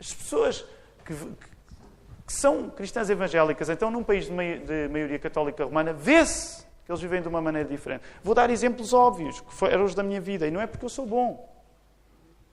as 0.00 0.12
pessoas 0.14 0.64
que, 1.04 1.14
que 1.14 2.32
são 2.32 2.70
cristãs 2.70 3.10
evangélicas, 3.10 3.68
então 3.68 3.90
num 3.90 4.02
país 4.02 4.26
de 4.26 4.88
maioria 4.88 5.18
católica 5.18 5.64
romana, 5.64 5.92
vê-se 5.92 6.65
que 6.86 6.92
eles 6.92 7.02
vivem 7.02 7.20
de 7.20 7.26
uma 7.26 7.42
maneira 7.42 7.68
diferente. 7.68 8.04
Vou 8.22 8.34
dar 8.34 8.48
exemplos 8.48 8.92
óbvios, 8.92 9.40
que 9.40 9.64
eram 9.64 9.84
os 9.84 9.94
da 9.94 10.04
minha 10.04 10.20
vida, 10.20 10.46
e 10.46 10.50
não 10.52 10.60
é 10.60 10.66
porque 10.68 10.84
eu 10.84 10.88
sou 10.88 11.04
bom, 11.04 11.52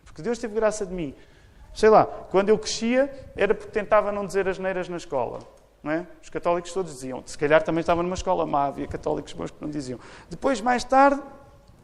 porque 0.03 0.23
Deus 0.23 0.39
teve 0.39 0.55
graça 0.55 0.85
de 0.85 0.93
mim. 0.93 1.13
Sei 1.73 1.89
lá, 1.89 2.05
quando 2.05 2.49
eu 2.49 2.57
crescia, 2.57 3.11
era 3.35 3.53
porque 3.53 3.71
tentava 3.71 4.11
não 4.11 4.25
dizer 4.25 4.47
as 4.47 4.57
neiras 4.57 4.89
na 4.89 4.97
escola. 4.97 5.39
Não 5.81 5.91
é? 5.91 6.07
Os 6.21 6.29
católicos 6.29 6.71
todos 6.71 6.93
diziam. 6.93 7.21
Se 7.25 7.37
calhar 7.37 7.61
também 7.61 7.81
estava 7.81 8.01
numa 8.01 8.15
escola 8.15 8.45
má, 8.45 8.65
havia 8.65 8.87
católicos 8.87 9.33
bons 9.33 9.51
que 9.51 9.61
não 9.61 9.69
diziam. 9.69 9.99
Depois, 10.29 10.61
mais 10.61 10.83
tarde, 10.83 11.21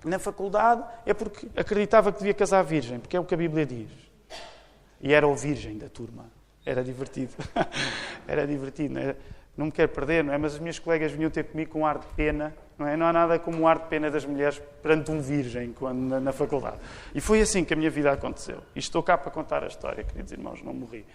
na 0.06 0.18
faculdade, 0.18 0.84
é 1.06 1.14
porque 1.14 1.48
acreditava 1.56 2.12
que 2.12 2.20
devia 2.20 2.34
casar 2.34 2.64
virgem, 2.64 3.00
porque 3.00 3.18
é 3.18 3.20
o 3.20 3.26
que 3.26 3.34
a 3.34 3.38
Bíblia 3.38 3.66
diz. 3.66 3.90
E 5.02 5.14
era 5.14 5.28
o 5.28 5.36
virgem 5.36 5.78
da 5.78 5.90
turma. 5.90 6.26
Era 6.66 6.84
divertido. 6.84 7.34
era 8.28 8.46
divertido, 8.48 8.94
não 8.94 9.02
é? 9.02 9.16
Não 9.60 9.66
me 9.66 9.74
quero 9.74 9.90
perder, 9.90 10.24
não 10.24 10.34
é? 10.34 10.38
Mas 10.38 10.54
as 10.54 10.60
minhas 10.60 10.80
colegas 10.80 11.12
vinham 11.12 11.30
ter 11.30 11.44
comigo 11.44 11.72
com 11.72 11.82
um 11.82 11.86
ar 11.86 11.98
de 11.98 12.08
pena, 12.16 12.56
não 12.78 12.88
é? 12.88 12.96
Não 12.96 13.06
há 13.06 13.12
nada 13.12 13.38
como 13.38 13.60
um 13.60 13.68
ar 13.68 13.78
de 13.78 13.88
pena 13.88 14.10
das 14.10 14.24
mulheres 14.24 14.62
perante 14.82 15.12
um 15.12 15.20
virgem 15.20 15.74
quando, 15.74 16.00
na, 16.00 16.18
na, 16.18 16.32
faculdade. 16.32 16.78
E 17.14 17.20
foi 17.20 17.42
assim 17.42 17.66
que 17.66 17.74
a 17.74 17.76
minha 17.76 17.90
vida 17.90 18.10
aconteceu. 18.10 18.60
E 18.74 18.80
estou 18.80 19.04
cá 19.04 19.18
para 19.18 19.30
contar 19.30 19.62
a 19.66 19.68
história, 19.68 20.02
queridos 20.02 20.32
irmãos, 20.32 20.64
não 20.64 20.74
morri. 20.74 21.06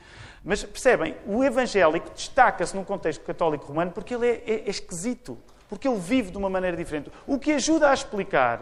Mas 0.44 0.62
percebem, 0.62 1.16
o 1.26 1.42
evangélico 1.42 2.10
destaca-se 2.14 2.76
num 2.76 2.84
contexto 2.84 3.24
católico 3.24 3.64
romano 3.64 3.92
porque 3.92 4.14
ele 4.14 4.28
é, 4.28 4.42
é, 4.46 4.52
é 4.66 4.68
esquisito, 4.68 5.38
porque 5.66 5.88
ele 5.88 5.98
vive 5.98 6.30
de 6.30 6.36
uma 6.36 6.50
maneira 6.50 6.76
diferente. 6.76 7.10
O 7.26 7.38
que 7.38 7.50
ajuda 7.50 7.88
a 7.88 7.94
explicar 7.94 8.60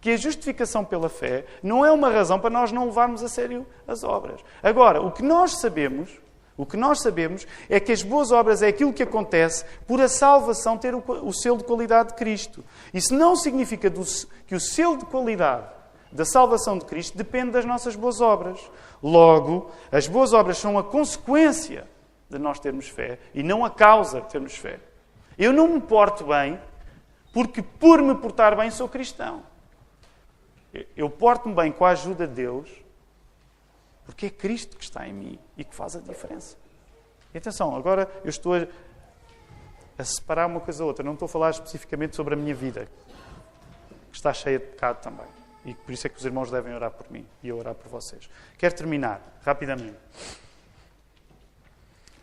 que 0.00 0.10
a 0.10 0.16
justificação 0.16 0.84
pela 0.84 1.08
fé 1.08 1.44
não 1.62 1.86
é 1.86 1.92
uma 1.92 2.10
razão 2.10 2.40
para 2.40 2.50
nós 2.50 2.72
não 2.72 2.86
levarmos 2.86 3.22
a 3.22 3.28
sério 3.28 3.64
as 3.86 4.02
obras. 4.02 4.40
Agora, 4.60 5.00
o 5.00 5.12
que 5.12 5.22
nós 5.22 5.60
sabemos 5.60 6.18
o 6.60 6.66
que 6.66 6.76
nós 6.76 7.00
sabemos 7.00 7.46
é 7.70 7.80
que 7.80 7.90
as 7.90 8.02
boas 8.02 8.30
obras 8.30 8.60
é 8.60 8.68
aquilo 8.68 8.92
que 8.92 9.02
acontece 9.02 9.64
por 9.86 9.98
a 9.98 10.08
salvação 10.08 10.76
ter 10.76 10.94
o, 10.94 11.32
selo 11.32 11.56
de 11.56 11.64
qualidade 11.64 12.10
de 12.10 12.16
Cristo. 12.16 12.62
Isso 12.92 13.14
não 13.14 13.34
significa 13.34 13.90
que 14.46 14.54
o 14.54 14.60
selo 14.60 14.98
de 14.98 15.06
qualidade 15.06 15.68
da 16.12 16.26
salvação 16.26 16.76
de 16.76 16.84
Cristo 16.84 17.16
depende 17.16 17.52
das 17.52 17.64
nossas 17.64 17.96
boas 17.96 18.20
obras. 18.20 18.60
Logo, 19.02 19.70
as 19.90 20.06
boas 20.06 20.34
obras 20.34 20.58
são 20.58 20.78
a 20.78 20.84
consequência 20.84 21.88
de 22.28 22.38
nós 22.38 22.60
termos 22.60 22.88
fé 22.88 23.18
e 23.32 23.42
não 23.42 23.64
a 23.64 23.70
causa 23.70 24.20
de 24.20 24.28
termos 24.28 24.54
fé. 24.54 24.80
Eu 25.38 25.54
não 25.54 25.66
me 25.66 25.80
porto 25.80 26.24
bem 26.24 26.60
porque, 27.32 27.62
por 27.62 28.02
me 28.02 28.14
portar 28.14 28.54
bem, 28.54 28.70
sou 28.70 28.86
cristão. 28.86 29.42
Eu 30.94 31.08
porto-me 31.08 31.54
bem 31.54 31.72
com 31.72 31.86
a 31.86 31.92
ajuda 31.92 32.26
de 32.26 32.34
Deus 32.34 32.68
porque 34.10 34.26
é 34.26 34.30
Cristo 34.30 34.76
que 34.76 34.82
está 34.82 35.06
em 35.06 35.12
mim 35.12 35.38
e 35.56 35.62
que 35.62 35.72
faz 35.72 35.94
a 35.94 36.00
diferença. 36.00 36.56
E 37.32 37.38
atenção, 37.38 37.76
agora 37.76 38.10
eu 38.24 38.28
estou 38.28 38.54
a, 38.54 38.66
a 39.96 40.04
separar 40.04 40.48
uma 40.48 40.58
coisa 40.58 40.80
da 40.80 40.84
outra. 40.84 41.04
Não 41.04 41.12
estou 41.12 41.26
a 41.26 41.28
falar 41.28 41.50
especificamente 41.50 42.16
sobre 42.16 42.34
a 42.34 42.36
minha 42.36 42.52
vida, 42.54 42.88
que 44.10 44.16
está 44.16 44.34
cheia 44.34 44.58
de 44.58 44.66
pecado 44.66 45.00
também. 45.00 45.26
E 45.64 45.74
por 45.74 45.92
isso 45.92 46.08
é 46.08 46.10
que 46.10 46.18
os 46.18 46.24
irmãos 46.24 46.50
devem 46.50 46.74
orar 46.74 46.90
por 46.90 47.08
mim 47.08 47.24
e 47.40 47.48
eu 47.48 47.58
orar 47.58 47.72
por 47.72 47.88
vocês. 47.88 48.28
Quero 48.58 48.74
terminar 48.74 49.22
rapidamente. 49.44 49.96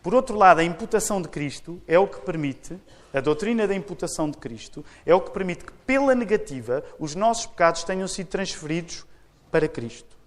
Por 0.02 0.14
outro 0.14 0.36
lado, 0.36 0.60
a 0.60 0.64
imputação 0.64 1.22
de 1.22 1.28
Cristo 1.28 1.80
é 1.88 1.98
o 1.98 2.06
que 2.06 2.20
permite, 2.20 2.78
a 3.14 3.20
doutrina 3.20 3.66
da 3.66 3.74
imputação 3.74 4.30
de 4.30 4.36
Cristo, 4.36 4.84
é 5.06 5.14
o 5.14 5.22
que 5.22 5.30
permite 5.30 5.64
que, 5.64 5.72
pela 5.86 6.14
negativa, 6.14 6.84
os 6.98 7.14
nossos 7.14 7.46
pecados 7.46 7.82
tenham 7.82 8.06
sido 8.06 8.26
transferidos 8.26 9.06
para 9.50 9.66
Cristo. 9.66 10.17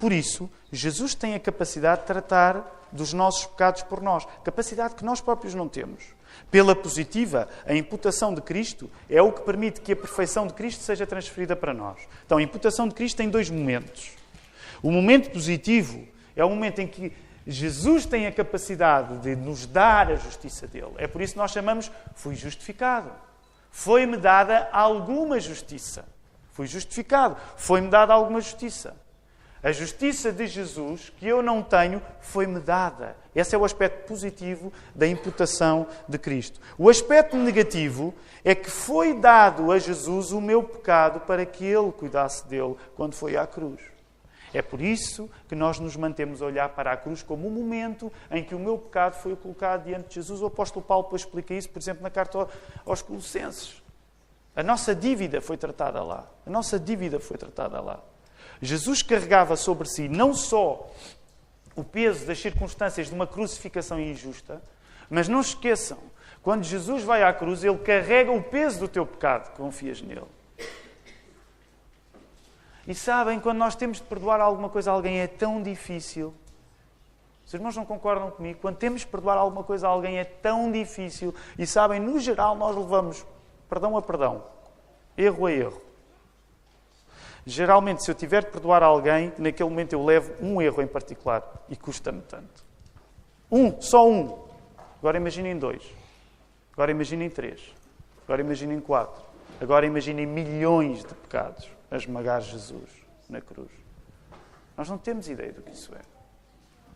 Por 0.00 0.12
isso, 0.12 0.50
Jesus 0.72 1.14
tem 1.14 1.34
a 1.34 1.38
capacidade 1.38 2.00
de 2.00 2.06
tratar 2.06 2.88
dos 2.90 3.12
nossos 3.12 3.44
pecados 3.46 3.82
por 3.82 4.00
nós, 4.00 4.26
capacidade 4.42 4.94
que 4.94 5.04
nós 5.04 5.20
próprios 5.20 5.54
não 5.54 5.68
temos. 5.68 6.02
Pela 6.50 6.74
positiva, 6.74 7.48
a 7.66 7.74
imputação 7.74 8.34
de 8.34 8.40
Cristo 8.40 8.90
é 9.10 9.20
o 9.20 9.30
que 9.30 9.42
permite 9.42 9.82
que 9.82 9.92
a 9.92 9.96
perfeição 9.96 10.46
de 10.46 10.54
Cristo 10.54 10.82
seja 10.82 11.06
transferida 11.06 11.54
para 11.54 11.74
nós. 11.74 12.00
Então, 12.24 12.38
a 12.38 12.42
imputação 12.42 12.88
de 12.88 12.94
Cristo 12.94 13.18
tem 13.18 13.28
dois 13.28 13.50
momentos. 13.50 14.12
O 14.82 14.90
momento 14.90 15.30
positivo 15.30 16.08
é 16.34 16.42
o 16.42 16.48
momento 16.48 16.80
em 16.80 16.86
que 16.86 17.12
Jesus 17.46 18.06
tem 18.06 18.26
a 18.26 18.32
capacidade 18.32 19.18
de 19.18 19.36
nos 19.36 19.66
dar 19.66 20.10
a 20.10 20.16
justiça 20.16 20.66
dele. 20.66 20.94
É 20.96 21.06
por 21.06 21.20
isso 21.20 21.34
que 21.34 21.38
nós 21.38 21.50
chamamos 21.50 21.90
fui 22.14 22.34
justificado. 22.34 23.10
Foi-me 23.70 24.16
dada 24.16 24.68
alguma 24.72 25.38
justiça. 25.38 26.06
Fui 26.52 26.66
justificado. 26.66 27.36
Foi-me 27.56 27.88
dada 27.88 28.14
alguma 28.14 28.40
justiça. 28.40 28.96
A 29.62 29.72
justiça 29.72 30.32
de 30.32 30.46
Jesus, 30.46 31.12
que 31.18 31.26
eu 31.26 31.42
não 31.42 31.62
tenho, 31.62 32.00
foi-me 32.20 32.60
dada. 32.60 33.14
Esse 33.34 33.54
é 33.54 33.58
o 33.58 33.64
aspecto 33.64 34.08
positivo 34.08 34.72
da 34.94 35.06
imputação 35.06 35.86
de 36.08 36.18
Cristo. 36.18 36.58
O 36.78 36.88
aspecto 36.88 37.36
negativo 37.36 38.14
é 38.42 38.54
que 38.54 38.70
foi 38.70 39.12
dado 39.12 39.70
a 39.70 39.78
Jesus 39.78 40.32
o 40.32 40.40
meu 40.40 40.62
pecado 40.62 41.20
para 41.20 41.44
que 41.44 41.64
ele 41.64 41.92
cuidasse 41.92 42.46
dele 42.48 42.74
quando 42.96 43.14
foi 43.14 43.36
à 43.36 43.46
cruz. 43.46 43.80
É 44.52 44.62
por 44.62 44.80
isso 44.80 45.30
que 45.46 45.54
nós 45.54 45.78
nos 45.78 45.94
mantemos 45.94 46.40
a 46.40 46.46
olhar 46.46 46.70
para 46.70 46.92
a 46.92 46.96
cruz 46.96 47.22
como 47.22 47.46
um 47.46 47.50
momento 47.50 48.10
em 48.30 48.42
que 48.42 48.54
o 48.54 48.58
meu 48.58 48.78
pecado 48.78 49.14
foi 49.14 49.36
colocado 49.36 49.84
diante 49.84 50.08
de 50.08 50.14
Jesus. 50.14 50.40
O 50.40 50.46
apóstolo 50.46 50.84
Paulo 50.84 51.04
depois 51.04 51.22
explica 51.22 51.54
isso, 51.54 51.68
por 51.68 51.78
exemplo, 51.78 52.02
na 52.02 52.10
carta 52.10 52.48
aos 52.84 53.02
Colossenses. 53.02 53.80
A 54.56 54.62
nossa 54.62 54.94
dívida 54.94 55.40
foi 55.40 55.56
tratada 55.56 56.02
lá. 56.02 56.28
A 56.44 56.50
nossa 56.50 56.80
dívida 56.80 57.20
foi 57.20 57.36
tratada 57.36 57.80
lá. 57.80 58.00
Jesus 58.60 59.02
carregava 59.02 59.56
sobre 59.56 59.88
si 59.88 60.08
não 60.08 60.34
só 60.34 60.90
o 61.74 61.82
peso 61.82 62.26
das 62.26 62.38
circunstâncias 62.38 63.08
de 63.08 63.14
uma 63.14 63.26
crucificação 63.26 63.98
injusta, 63.98 64.62
mas 65.08 65.28
não 65.28 65.40
esqueçam, 65.40 65.98
quando 66.42 66.64
Jesus 66.64 67.02
vai 67.02 67.22
à 67.22 67.32
cruz, 67.32 67.64
ele 67.64 67.78
carrega 67.78 68.32
o 68.32 68.42
peso 68.42 68.80
do 68.80 68.88
teu 68.88 69.06
pecado, 69.06 69.54
confias 69.56 70.00
nele. 70.00 70.22
E 72.86 72.94
sabem, 72.94 73.38
quando 73.38 73.58
nós 73.58 73.76
temos 73.76 73.98
de 73.98 74.04
perdoar 74.04 74.40
alguma 74.40 74.68
coisa 74.68 74.90
a 74.90 74.94
alguém 74.94 75.20
é 75.20 75.26
tão 75.26 75.62
difícil. 75.62 76.34
Os 77.46 77.52
irmãos 77.52 77.76
não 77.76 77.84
concordam 77.84 78.30
comigo? 78.30 78.58
Quando 78.60 78.76
temos 78.76 79.02
de 79.02 79.06
perdoar 79.06 79.36
alguma 79.36 79.62
coisa 79.62 79.86
a 79.86 79.90
alguém 79.90 80.18
é 80.18 80.24
tão 80.24 80.72
difícil. 80.72 81.34
E 81.58 81.66
sabem, 81.66 82.00
no 82.00 82.18
geral, 82.18 82.56
nós 82.56 82.74
levamos 82.74 83.24
perdão 83.68 83.96
a 83.96 84.02
perdão, 84.02 84.44
erro 85.16 85.46
a 85.46 85.52
erro. 85.52 85.89
Geralmente, 87.46 88.04
se 88.04 88.10
eu 88.10 88.14
tiver 88.14 88.44
de 88.44 88.50
perdoar 88.50 88.82
alguém, 88.82 89.32
naquele 89.38 89.68
momento 89.68 89.92
eu 89.92 90.04
levo 90.04 90.32
um 90.44 90.60
erro 90.60 90.82
em 90.82 90.86
particular 90.86 91.64
e 91.68 91.76
custa-me 91.76 92.22
tanto. 92.22 92.64
Um, 93.50 93.80
só 93.80 94.08
um. 94.08 94.44
Agora 94.98 95.16
imaginem 95.16 95.58
dois. 95.58 95.82
Agora 96.72 96.90
imaginem 96.90 97.30
três. 97.30 97.74
Agora 98.24 98.40
imaginem 98.40 98.80
quatro. 98.80 99.22
Agora 99.60 99.86
imaginem 99.86 100.26
milhões 100.26 101.00
de 101.04 101.14
pecados 101.14 101.68
a 101.90 101.96
esmagar 101.96 102.40
Jesus 102.40 102.90
na 103.28 103.40
cruz. 103.40 103.70
Nós 104.76 104.88
não 104.88 104.96
temos 104.96 105.28
ideia 105.28 105.52
do 105.52 105.62
que 105.62 105.72
isso 105.72 105.94
é. 105.94 106.00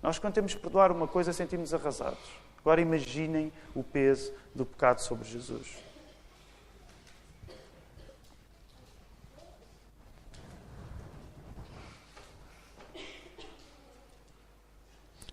Nós, 0.02 0.18
quando 0.18 0.34
temos 0.34 0.54
que 0.54 0.60
perdoar 0.60 0.92
uma 0.92 1.08
coisa, 1.08 1.32
sentimos 1.32 1.74
arrasados. 1.74 2.18
Agora 2.58 2.80
imaginem 2.80 3.52
o 3.74 3.82
peso 3.82 4.32
do 4.54 4.64
pecado 4.64 5.00
sobre 5.00 5.28
Jesus. 5.28 5.83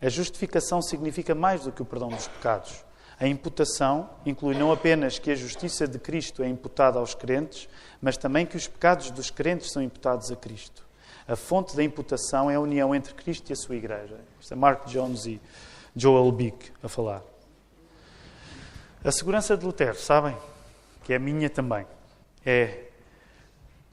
A 0.02 0.10
justificação 0.10 0.82
significa 0.82 1.36
mais 1.36 1.62
do 1.62 1.72
que 1.72 1.82
o 1.82 1.86
perdão 1.86 2.10
dos 2.10 2.28
pecados. 2.28 2.84
A 3.20 3.28
imputação 3.28 4.10
inclui 4.26 4.56
não 4.56 4.72
apenas 4.72 5.20
que 5.20 5.30
a 5.30 5.36
justiça 5.36 5.88
de 5.88 6.00
Cristo 6.00 6.42
é 6.42 6.48
imputada 6.48 6.98
aos 6.98 7.14
crentes, 7.14 7.70
mas 8.02 8.18
também 8.18 8.48
que 8.48 8.58
os 8.58 8.68
pecados 8.68 9.12
dos 9.12 9.30
crentes 9.30 9.72
são 9.72 9.82
imputados 9.82 10.32
a 10.32 10.36
Cristo. 10.36 10.84
A 11.28 11.36
fonte 11.36 11.76
da 11.76 11.84
imputação 11.84 12.50
é 12.50 12.56
a 12.56 12.60
união 12.60 12.96
entre 12.96 13.14
Cristo 13.14 13.52
e 13.52 13.54
a 13.54 13.56
sua 13.56 13.76
Igreja. 13.76 14.20
Isto 14.40 14.54
é 14.54 14.58
Mark 14.58 14.88
Jones 14.88 15.28
e 15.28 15.40
Joel 15.96 16.32
Bick 16.32 16.72
a 16.82 16.90
falar. 16.90 17.22
A 19.04 19.12
segurança 19.12 19.56
de 19.56 19.64
Lutero, 19.64 20.00
sabem? 20.00 20.36
Que 21.04 21.14
é 21.14 21.20
minha 21.20 21.50
também. 21.50 21.86
É 22.44 22.86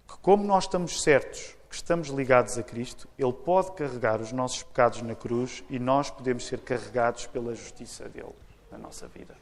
que, 0.09 0.17
como 0.23 0.43
nós 0.43 0.65
estamos 0.65 1.03
certos 1.03 1.55
que 1.69 1.75
estamos 1.75 2.09
ligados 2.09 2.57
a 2.57 2.63
Cristo, 2.63 3.09
Ele 3.19 3.33
pode 3.33 3.73
carregar 3.73 4.21
os 4.21 4.33
nossos 4.33 4.63
pecados 4.63 5.03
na 5.03 5.15
cruz 5.15 5.63
e 5.69 5.79
nós 5.79 6.11
podemos 6.11 6.47
ser 6.47 6.61
carregados 6.61 7.27
pela 7.27 7.55
justiça 7.55 8.09
dele 8.09 8.35
na 8.71 8.79
nossa 8.79 9.07
vida. 9.07 9.37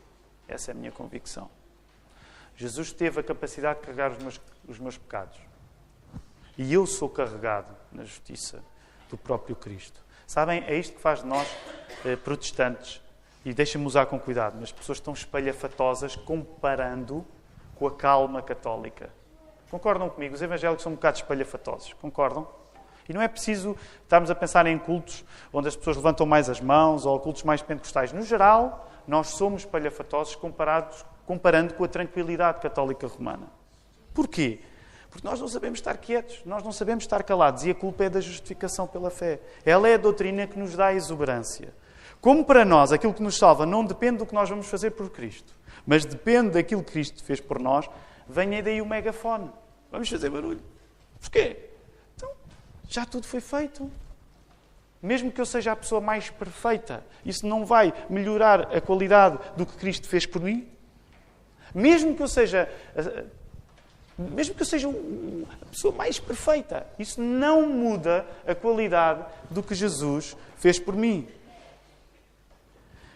Essa 0.49 0.71
é 0.71 0.73
a 0.73 0.75
minha 0.75 0.93
convicção. 0.93 1.49
Jesus 2.57 2.93
teve 2.93 3.21
a 3.21 3.23
capacidade 3.23 3.81
de 3.81 3.87
carregar 3.87 4.13
os 4.13 4.19
meus, 4.19 4.41
os 4.67 4.79
meus 4.79 4.97
pecados. 4.97 5.39
E 6.57 6.73
eu 6.73 6.87
sou 6.87 7.09
carregado 7.09 7.75
na 7.93 8.03
justiça 8.03 8.63
do 9.11 9.17
próprio 9.17 9.55
Cristo. 9.55 10.01
Sabem, 10.27 10.65
é 10.65 10.77
isto 10.77 10.97
que 10.97 11.01
faz 11.01 11.21
de 11.21 11.27
nós 11.27 11.47
eh, 12.05 12.17
protestantes. 12.17 13.03
E 13.45 13.55
deixem-me 13.55 13.87
usar 13.87 14.07
com 14.07 14.19
cuidado, 14.19 14.57
mas 14.59 14.73
pessoas 14.73 14.99
estão 14.99 15.15
espalhafatosas 15.15 16.17
comparando 16.17 17.25
com 17.77 17.87
a 17.87 17.95
calma 17.95 18.43
católica. 18.43 19.13
Concordam 19.71 20.09
comigo? 20.09 20.35
Os 20.35 20.43
evangélicos 20.43 20.83
são 20.83 20.93
um 20.93 20.95
bocado 20.95 21.19
espalhafatosos. 21.19 21.93
Concordam? 21.95 22.47
E 23.09 23.13
não 23.13 23.23
é 23.23 23.29
preciso 23.29 23.77
estarmos 24.03 24.31
a 24.31 24.35
pensar 24.35 24.67
em 24.67 24.79
cultos 24.79 25.25
onde 25.53 25.69
as 25.69 25.77
pessoas 25.77 25.97
levantam 25.97 26.27
mais 26.27 26.49
as 26.49 26.61
mãos 26.61 27.07
ou 27.07 27.19
cultos 27.21 27.43
mais 27.43 27.63
pentecostais. 27.63 28.13
No 28.13 28.23
geral, 28.23 28.91
nós 29.07 29.29
somos 29.29 29.63
espalhafatosos 29.63 30.35
comparados, 30.35 31.05
comparando 31.25 31.75
com 31.75 31.85
a 31.85 31.89
tranquilidade 31.89 32.61
católica 32.61 33.07
romana. 33.07 33.47
Porquê? 34.13 34.61
Porque 35.09 35.27
nós 35.27 35.41
não 35.41 35.49
sabemos 35.49 35.79
estar 35.79 35.97
quietos, 35.97 36.43
nós 36.45 36.63
não 36.63 36.73
sabemos 36.73 37.05
estar 37.05 37.23
calados 37.23 37.65
e 37.65 37.71
a 37.71 37.75
culpa 37.75 38.05
é 38.05 38.11
da 38.11 38.21
justificação 38.21 38.87
pela 38.87 39.11
fé. 39.11 39.41
Ela 39.65 39.89
é 39.89 39.95
a 39.95 39.99
doutrina 39.99 40.47
que 40.47 40.59
nos 40.59 40.75
dá 40.75 40.87
a 40.87 40.95
exuberância. 40.95 41.73
Como 42.21 42.45
para 42.45 42.65
nós 42.65 42.93
aquilo 42.93 43.15
que 43.15 43.23
nos 43.23 43.39
salva 43.39 43.65
não 43.65 43.85
depende 43.85 44.19
do 44.19 44.27
que 44.27 44.35
nós 44.35 44.49
vamos 44.49 44.67
fazer 44.67 44.91
por 44.93 45.11
Cristo, 45.11 45.55
mas 45.87 46.05
depende 46.05 46.51
daquilo 46.51 46.83
que 46.83 46.93
Cristo 46.93 47.23
fez 47.23 47.41
por 47.41 47.59
nós, 47.59 47.89
venha 48.29 48.63
daí 48.63 48.81
o 48.81 48.87
megafone. 48.87 49.51
Vamos 49.91 50.09
fazer 50.09 50.31
barulho. 50.31 50.61
Porquê? 51.21 51.71
Então, 52.15 52.31
já 52.89 53.05
tudo 53.05 53.27
foi 53.27 53.41
feito. 53.41 53.91
Mesmo 55.03 55.31
que 55.31 55.41
eu 55.41 55.47
seja 55.47 55.73
a 55.73 55.77
pessoa 55.77 56.01
mais 56.01 56.31
perfeita, 56.31 57.05
isso 57.25 57.47
não 57.47 57.65
vai 57.65 57.93
melhorar 58.09 58.75
a 58.75 58.81
qualidade 58.81 59.39
do 59.57 59.65
que 59.65 59.77
Cristo 59.77 60.09
fez 60.09 60.27
por 60.27 60.43
mim? 60.43 60.69
Mesmo 61.75 62.17
que 62.17 62.23
eu 62.23 62.29
seja 62.29 62.69
mesmo 64.19 64.55
que 64.55 64.63
eu 64.63 64.67
seja 64.67 64.89
a 64.89 65.67
pessoa 65.67 65.95
mais 65.95 66.19
perfeita, 66.19 66.87
isso 66.99 67.21
não 67.21 67.69
muda 67.69 68.27
a 68.47 68.55
qualidade 68.55 69.27
do 69.51 69.63
que 69.63 69.75
Jesus 69.75 70.35
fez 70.57 70.79
por 70.79 70.97
mim. 70.97 71.29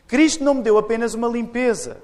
Cristo 0.07 0.45
não 0.45 0.55
me 0.55 0.63
deu 0.63 0.77
apenas 0.77 1.15
uma 1.15 1.29
limpeza 1.29 2.03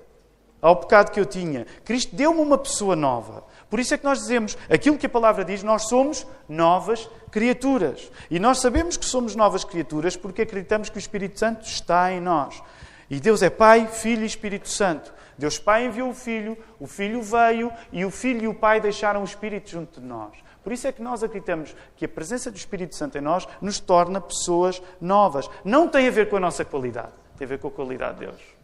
ao 0.61 0.77
pecado 0.77 1.11
que 1.11 1.21
eu 1.21 1.27
tinha. 1.27 1.67
Cristo 1.85 2.15
deu-me 2.15 2.41
uma 2.41 2.59
pessoa 2.59 2.97
nova. 2.97 3.45
Por 3.69 3.81
isso 3.81 3.95
é 3.95 3.99
que 3.99 4.05
nós 4.05 4.21
dizemos 4.21 4.57
aquilo 4.71 4.99
que 4.99 5.07
a 5.07 5.11
palavra 5.11 5.45
diz: 5.45 5.63
nós 5.63 5.89
somos 5.89 6.27
novas 6.49 7.09
criaturas. 7.31 8.11
E 8.31 8.39
nós 8.39 8.59
sabemos 8.59 8.97
que 8.97 9.05
somos 9.05 9.35
novas 9.35 9.65
criaturas 9.65 10.17
porque 10.17 10.43
acreditamos 10.43 10.89
que 10.89 10.97
o 10.97 10.99
Espírito 10.99 11.39
Santo 11.39 11.67
está 11.67 12.13
em 12.13 12.21
nós. 12.21 12.63
E 13.09 13.21
Deus 13.21 13.43
é 13.43 13.51
Pai, 13.51 13.87
Filho 13.87 14.23
e 14.23 14.27
Espírito 14.27 14.69
Santo. 14.69 15.15
Deus 15.39 15.59
Pai 15.59 15.87
enviou 15.87 16.11
o 16.11 16.15
Filho, 16.15 16.57
o 16.81 16.87
Filho 16.87 17.23
veio 17.23 17.71
e 17.93 18.05
o 18.05 18.11
Filho 18.11 18.45
e 18.45 18.49
o 18.49 18.55
Pai 18.55 18.81
deixaram 18.81 19.21
o 19.21 19.25
Espírito 19.25 19.71
junto 19.71 20.01
de 20.01 20.07
nós. 20.07 20.33
Por 20.65 20.73
isso 20.73 20.89
é 20.89 20.93
que 20.93 21.03
nós 21.03 21.23
acreditamos 21.23 21.77
que 21.95 22.07
a 22.07 22.09
presença 22.09 22.51
do 22.51 22.57
Espírito 22.57 22.97
Santo 22.97 23.17
em 23.17 23.21
nós 23.21 23.47
nos 23.61 23.79
torna 23.79 24.21
pessoas 24.21 24.83
novas. 25.01 25.49
Não 25.65 25.87
tem 25.87 26.09
a 26.09 26.11
ver 26.11 26.29
com 26.29 26.37
a 26.37 26.41
nossa 26.41 26.65
qualidade, 26.65 27.13
tem 27.37 27.45
a 27.45 27.49
ver 27.49 27.59
com 27.59 27.69
a 27.69 27.71
qualidade 27.71 28.19
de 28.19 28.27
Deus. 28.27 28.56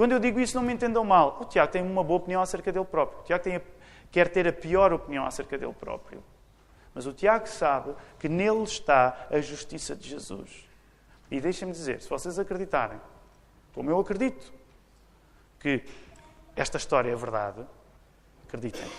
Quando 0.00 0.12
eu 0.12 0.18
digo 0.18 0.40
isso, 0.40 0.56
não 0.56 0.62
me 0.62 0.72
entendam 0.72 1.04
mal. 1.04 1.36
O 1.42 1.44
Tiago 1.44 1.70
tem 1.70 1.82
uma 1.82 2.02
boa 2.02 2.20
opinião 2.20 2.40
acerca 2.40 2.72
dele 2.72 2.86
próprio. 2.86 3.20
O 3.20 3.22
Tiago 3.22 3.44
a, 3.54 3.60
quer 4.10 4.28
ter 4.30 4.48
a 4.48 4.52
pior 4.52 4.94
opinião 4.94 5.26
acerca 5.26 5.58
dele 5.58 5.74
próprio. 5.74 6.24
Mas 6.94 7.04
o 7.04 7.12
Tiago 7.12 7.46
sabe 7.46 7.94
que 8.18 8.26
nele 8.26 8.62
está 8.62 9.26
a 9.30 9.38
justiça 9.42 9.94
de 9.94 10.08
Jesus. 10.08 10.66
E 11.30 11.38
deixem-me 11.38 11.74
dizer, 11.74 12.00
se 12.00 12.08
vocês 12.08 12.38
acreditarem, 12.38 12.98
como 13.74 13.90
eu 13.90 14.00
acredito, 14.00 14.50
que 15.58 15.84
esta 16.56 16.78
história 16.78 17.10
é 17.10 17.14
verdade, 17.14 17.62
acreditem, 18.48 18.90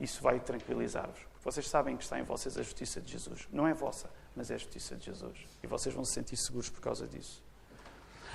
isso 0.00 0.20
vai 0.20 0.40
tranquilizar-vos. 0.40 1.20
Vocês 1.40 1.68
sabem 1.68 1.96
que 1.96 2.02
está 2.02 2.18
em 2.18 2.24
vocês 2.24 2.58
a 2.58 2.64
justiça 2.64 3.00
de 3.00 3.12
Jesus. 3.12 3.46
Não 3.52 3.64
é 3.64 3.72
vossa, 3.72 4.10
mas 4.34 4.50
é 4.50 4.56
a 4.56 4.58
justiça 4.58 4.96
de 4.96 5.04
Jesus. 5.04 5.38
E 5.62 5.68
vocês 5.68 5.94
vão 5.94 6.04
se 6.04 6.14
sentir 6.14 6.36
seguros 6.36 6.68
por 6.68 6.80
causa 6.80 7.06
disso. 7.06 7.46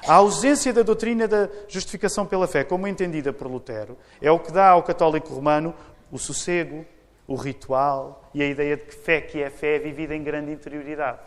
A 0.06 0.16
ausência 0.16 0.74
da 0.74 0.82
doutrina 0.82 1.30
da 1.30 1.48
justificação 1.70 2.26
pela 2.26 2.46
fé, 2.46 2.66
como 2.66 2.86
entendida 2.86 3.32
por 3.32 3.48
Lutero, 3.48 3.98
é 4.22 4.30
o 4.30 4.38
que 4.38 4.52
dá 4.52 4.70
ao 4.70 4.84
católico 4.84 5.34
romano 5.34 5.74
o 6.12 6.20
sossego, 6.20 6.86
o 7.26 7.36
ritual 7.36 8.30
e 8.34 8.44
a 8.44 8.46
ideia 8.46 8.76
de 8.76 8.84
que 8.84 8.94
fé 8.94 9.22
que 9.22 9.42
é 9.42 9.50
fé 9.50 9.78
é 9.78 9.80
vivida 9.80 10.14
em 10.14 10.22
grande 10.22 10.52
interioridade. 10.52 11.20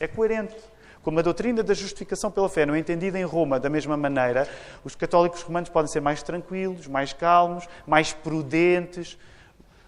É 0.00 0.08
coerente. 0.08 0.56
Como 1.00 1.18
a 1.20 1.22
doutrina 1.22 1.62
da 1.62 1.74
justificação 1.74 2.28
pela 2.28 2.48
fé 2.48 2.66
não 2.66 2.74
é 2.74 2.78
entendida 2.80 3.16
em 3.16 3.24
Roma 3.24 3.60
da 3.60 3.70
mesma 3.70 3.96
maneira, 3.96 4.48
os 4.82 4.96
católicos 4.96 5.42
romanos 5.42 5.68
podem 5.68 5.90
ser 5.90 6.00
mais 6.00 6.20
tranquilos, 6.20 6.88
mais 6.88 7.12
calmos, 7.12 7.68
mais 7.86 8.12
prudentes. 8.12 9.16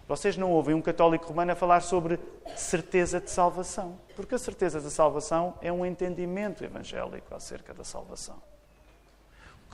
Vocês 0.09 0.37
não 0.37 0.53
ouvem 0.53 0.75
um 0.75 0.81
católico 0.81 1.27
romano 1.27 1.51
a 1.53 1.57
falar 1.57 1.81
sobre 1.81 2.21
certeza 2.55 3.21
de 3.21 3.29
salvação, 3.29 3.99
porque 4.15 4.37
a 4.37 4.39
certeza 4.39 4.81
da 4.81 4.89
salvação 4.89 5.55
é 5.61 5.73
um 5.73 5.85
entendimento 5.85 6.63
evangélico 6.63 7.35
acerca 7.35 7.75
da 7.75 7.83
salvação. 7.83 8.41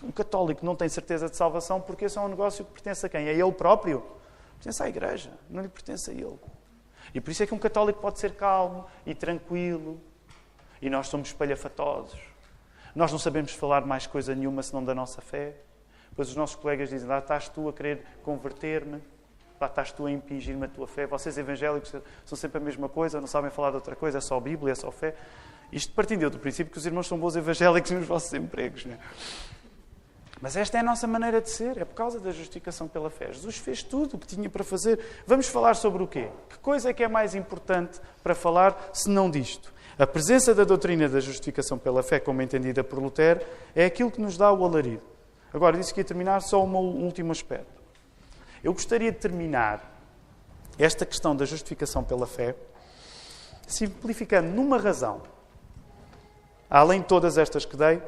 Um 0.02 0.10
católico 0.10 0.64
não 0.64 0.74
tem 0.74 0.88
certeza 0.88 1.28
de 1.28 1.36
salvação 1.36 1.80
porque 1.80 2.06
esse 2.06 2.16
é 2.16 2.20
um 2.20 2.28
negócio 2.28 2.64
que 2.64 2.72
pertence 2.72 3.04
a 3.04 3.08
quem? 3.08 3.28
A 3.28 3.32
ele 3.32 3.52
próprio? 3.52 4.02
Pertence 4.54 4.82
à 4.82 4.88
igreja, 4.88 5.30
não 5.50 5.60
lhe 5.60 5.68
pertence 5.68 6.10
a 6.10 6.14
ele. 6.14 6.38
E 7.14 7.20
por 7.20 7.30
isso 7.30 7.42
é 7.42 7.46
que 7.46 7.54
um 7.54 7.58
católico 7.58 8.00
pode 8.00 8.18
ser 8.18 8.34
calmo 8.34 8.86
e 9.04 9.14
tranquilo 9.14 10.00
e 10.80 10.88
nós 10.88 11.08
somos 11.08 11.28
espalhafatosos. 11.28 12.18
Nós 12.94 13.12
não 13.12 13.18
sabemos 13.18 13.52
falar 13.52 13.86
mais 13.86 14.06
coisa 14.06 14.34
nenhuma 14.34 14.62
senão 14.62 14.82
da 14.82 14.94
nossa 14.94 15.20
fé. 15.20 15.54
Pois 16.16 16.28
os 16.28 16.36
nossos 16.36 16.56
colegas 16.56 16.90
dizem: 16.90 17.08
lá 17.08 17.18
estás 17.18 17.48
tu 17.48 17.68
a 17.68 17.72
querer 17.72 18.04
converter-me, 18.22 19.02
lá 19.62 19.68
estás 19.68 19.92
tu 19.92 20.06
a 20.06 20.10
impingir-me 20.10 20.64
a 20.64 20.68
tua 20.68 20.86
fé. 20.86 21.06
Vocês 21.06 21.38
evangélicos 21.38 21.94
são 22.24 22.36
sempre 22.36 22.58
a 22.58 22.60
mesma 22.60 22.88
coisa, 22.88 23.20
não 23.20 23.26
sabem 23.26 23.50
falar 23.50 23.70
de 23.70 23.76
outra 23.76 23.96
coisa, 23.96 24.18
é 24.18 24.20
só 24.20 24.38
Bíblia, 24.38 24.72
é 24.72 24.74
só 24.74 24.90
fé. 24.90 25.14
Isto 25.70 25.92
partindo 25.94 26.28
do 26.28 26.38
princípio 26.38 26.70
que 26.70 26.78
os 26.78 26.84
irmãos 26.84 27.06
são 27.06 27.18
bons 27.18 27.36
evangélicos 27.36 27.90
nos 27.92 28.06
vossos 28.06 28.32
empregos. 28.34 28.84
Não 28.84 28.94
é? 28.94 28.98
Mas 30.40 30.56
esta 30.56 30.76
é 30.76 30.80
a 30.80 30.82
nossa 30.82 31.06
maneira 31.06 31.40
de 31.40 31.48
ser, 31.48 31.78
é 31.78 31.84
por 31.84 31.94
causa 31.94 32.18
da 32.18 32.32
justificação 32.32 32.88
pela 32.88 33.08
fé. 33.08 33.32
Jesus 33.32 33.58
fez 33.58 33.82
tudo 33.82 34.16
o 34.16 34.18
que 34.18 34.26
tinha 34.26 34.50
para 34.50 34.64
fazer. 34.64 34.98
Vamos 35.24 35.46
falar 35.46 35.74
sobre 35.74 36.02
o 36.02 36.06
quê? 36.06 36.28
Que 36.50 36.58
coisa 36.58 36.90
é 36.90 36.92
que 36.92 37.04
é 37.04 37.08
mais 37.08 37.36
importante 37.36 38.00
para 38.24 38.34
falar 38.34 38.90
se 38.92 39.08
não 39.08 39.30
disto? 39.30 39.72
A 39.96 40.06
presença 40.06 40.52
da 40.52 40.64
doutrina 40.64 41.08
da 41.08 41.20
justificação 41.20 41.78
pela 41.78 42.02
fé, 42.02 42.18
como 42.18 42.42
entendida 42.42 42.82
por 42.82 42.98
Lutero, 42.98 43.40
é 43.74 43.84
aquilo 43.84 44.10
que 44.10 44.20
nos 44.20 44.36
dá 44.36 44.52
o 44.52 44.64
alarido. 44.64 45.02
Agora, 45.54 45.78
disse 45.78 45.94
que 45.94 46.00
ia 46.00 46.04
terminar 46.04 46.40
só 46.42 46.64
um 46.64 47.04
último 47.04 47.30
aspecto. 47.30 47.81
Eu 48.62 48.72
gostaria 48.72 49.10
de 49.10 49.18
terminar 49.18 49.90
esta 50.78 51.04
questão 51.04 51.34
da 51.34 51.44
justificação 51.44 52.04
pela 52.04 52.26
fé 52.26 52.54
simplificando 53.66 54.48
numa 54.48 54.78
razão, 54.78 55.22
além 56.68 57.00
de 57.00 57.06
todas 57.06 57.38
estas 57.38 57.64
que 57.64 57.76
dei, 57.76 58.02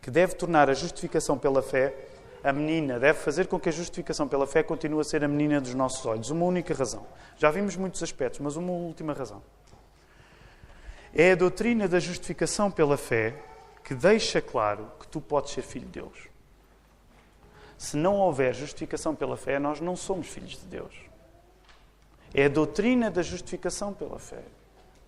que 0.00 0.10
deve 0.10 0.34
tornar 0.34 0.68
a 0.68 0.74
justificação 0.74 1.38
pela 1.38 1.62
fé 1.62 1.94
a 2.42 2.52
menina, 2.52 2.98
deve 2.98 3.20
fazer 3.20 3.46
com 3.46 3.60
que 3.60 3.68
a 3.68 3.72
justificação 3.72 4.26
pela 4.26 4.46
fé 4.46 4.62
continue 4.62 5.00
a 5.00 5.04
ser 5.04 5.22
a 5.22 5.28
menina 5.28 5.60
dos 5.60 5.74
nossos 5.74 6.04
olhos. 6.04 6.30
Uma 6.30 6.44
única 6.44 6.74
razão. 6.74 7.06
Já 7.38 7.50
vimos 7.50 7.76
muitos 7.76 8.02
aspectos, 8.02 8.40
mas 8.40 8.56
uma 8.56 8.72
última 8.72 9.12
razão. 9.12 9.40
É 11.14 11.32
a 11.32 11.34
doutrina 11.36 11.86
da 11.86 12.00
justificação 12.00 12.70
pela 12.70 12.96
fé 12.96 13.36
que 13.84 13.94
deixa 13.94 14.40
claro 14.40 14.90
que 14.98 15.06
tu 15.06 15.20
podes 15.20 15.52
ser 15.52 15.62
filho 15.62 15.86
de 15.86 16.00
Deus. 16.00 16.31
Se 17.82 17.96
não 17.96 18.20
houver 18.20 18.54
justificação 18.54 19.12
pela 19.12 19.36
fé, 19.36 19.58
nós 19.58 19.80
não 19.80 19.96
somos 19.96 20.28
filhos 20.28 20.52
de 20.52 20.66
Deus. 20.66 20.94
É 22.32 22.44
a 22.44 22.48
doutrina 22.48 23.10
da 23.10 23.22
justificação 23.22 23.92
pela 23.92 24.20
fé 24.20 24.44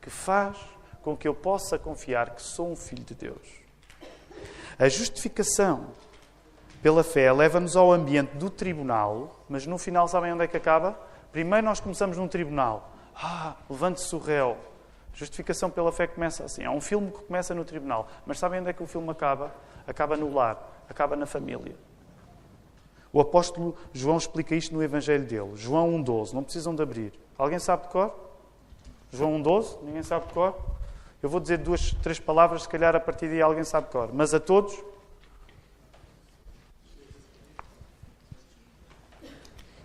que 0.03 0.11
faz 0.11 0.59
com 1.01 1.16
que 1.16 1.29
eu 1.29 1.37
possa 1.37 1.79
confiar 1.79 2.31
que 2.31 2.43
sou 2.43 2.72
um 2.72 2.75
filho 2.75 3.05
de 3.05 3.14
Deus. 3.14 3.47
A 4.77 4.89
justificação 4.89 5.87
pela 6.83 7.05
fé 7.05 7.33
leva-nos 7.33 7.77
ao 7.77 7.93
ambiente 7.93 8.35
do 8.35 8.51
tribunal, 8.51 9.45
mas 9.49 9.64
no 9.68 9.79
final 9.79 10.09
sabem 10.09 10.33
onde 10.33 10.43
é 10.43 10.49
que 10.49 10.57
acaba? 10.57 10.99
Primeiro 11.31 11.64
nós 11.64 11.79
começamos 11.79 12.16
num 12.16 12.27
tribunal. 12.27 12.91
Ah, 13.14 13.55
levante-se 13.70 14.12
o 14.16 14.18
réu. 14.18 14.57
Justificação 15.14 15.70
pela 15.70 15.93
fé 15.93 16.09
começa 16.09 16.45
assim. 16.45 16.64
É 16.64 16.70
um 16.70 16.81
filme 16.81 17.12
que 17.12 17.22
começa 17.22 17.55
no 17.55 17.64
tribunal. 17.64 18.09
Mas 18.27 18.41
sabem 18.41 18.59
onde 18.59 18.70
é 18.70 18.72
que 18.72 18.83
o 18.83 18.87
filme 18.89 19.09
acaba? 19.11 19.55
Acaba 19.87 20.16
no 20.16 20.35
lar, 20.35 20.83
acaba 20.89 21.14
na 21.14 21.25
família. 21.25 21.77
O 23.15 23.21
apóstolo 23.21 23.77
João 23.93 24.19
explica 24.19 24.57
isto 24.57 24.75
no 24.75 24.83
Evangelho 24.83 25.25
dele. 25.25 25.53
João 25.55 25.93
1,12. 26.03 26.33
Não 26.33 26.43
precisam 26.43 26.75
de 26.75 26.83
abrir. 26.83 27.12
Alguém 27.39 27.61
sabe 27.61 27.85
de 27.85 27.89
cor? 27.91 28.12
João 29.12 29.41
1,12? 29.41 29.83
Ninguém 29.85 30.03
sabe 30.03 30.27
de 30.27 30.35
cor? 30.35 30.57
Eu 31.23 31.29
vou 31.29 31.39
dizer 31.39 31.59
duas, 31.59 31.93
três 32.03 32.19
palavras, 32.19 32.62
se 32.62 32.69
calhar 32.69 32.97
a 32.97 32.99
partir 32.99 33.29
daí 33.29 33.41
alguém 33.41 33.62
sabe 33.62 33.87
de 33.87 33.93
cor. 33.93 34.11
Mas 34.12 34.35
a 34.35 34.41
todos, 34.41 34.77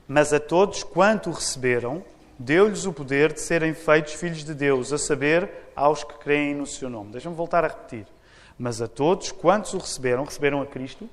Mas 0.07 0.33
a 0.33 0.39
todos 0.39 0.81
quanto 0.81 1.29
receberam, 1.29 2.03
deu-lhes 2.39 2.87
o 2.87 2.91
poder 2.91 3.31
de 3.31 3.41
serem 3.41 3.75
feitos 3.75 4.13
filhos 4.15 4.43
de 4.43 4.55
Deus, 4.55 4.91
a 4.91 4.97
saber, 4.97 5.51
aos 5.75 6.03
que 6.03 6.15
creem 6.15 6.55
no 6.55 6.65
seu 6.65 6.89
nome. 6.89 7.11
Deixa-me 7.11 7.35
voltar 7.35 7.63
a 7.63 7.67
repetir. 7.67 8.07
Mas 8.57 8.81
a 8.81 8.87
todos 8.87 9.31
quantos 9.31 9.75
o 9.75 9.77
receberam, 9.77 10.23
receberam 10.23 10.63
a 10.63 10.65
Cristo, 10.65 11.07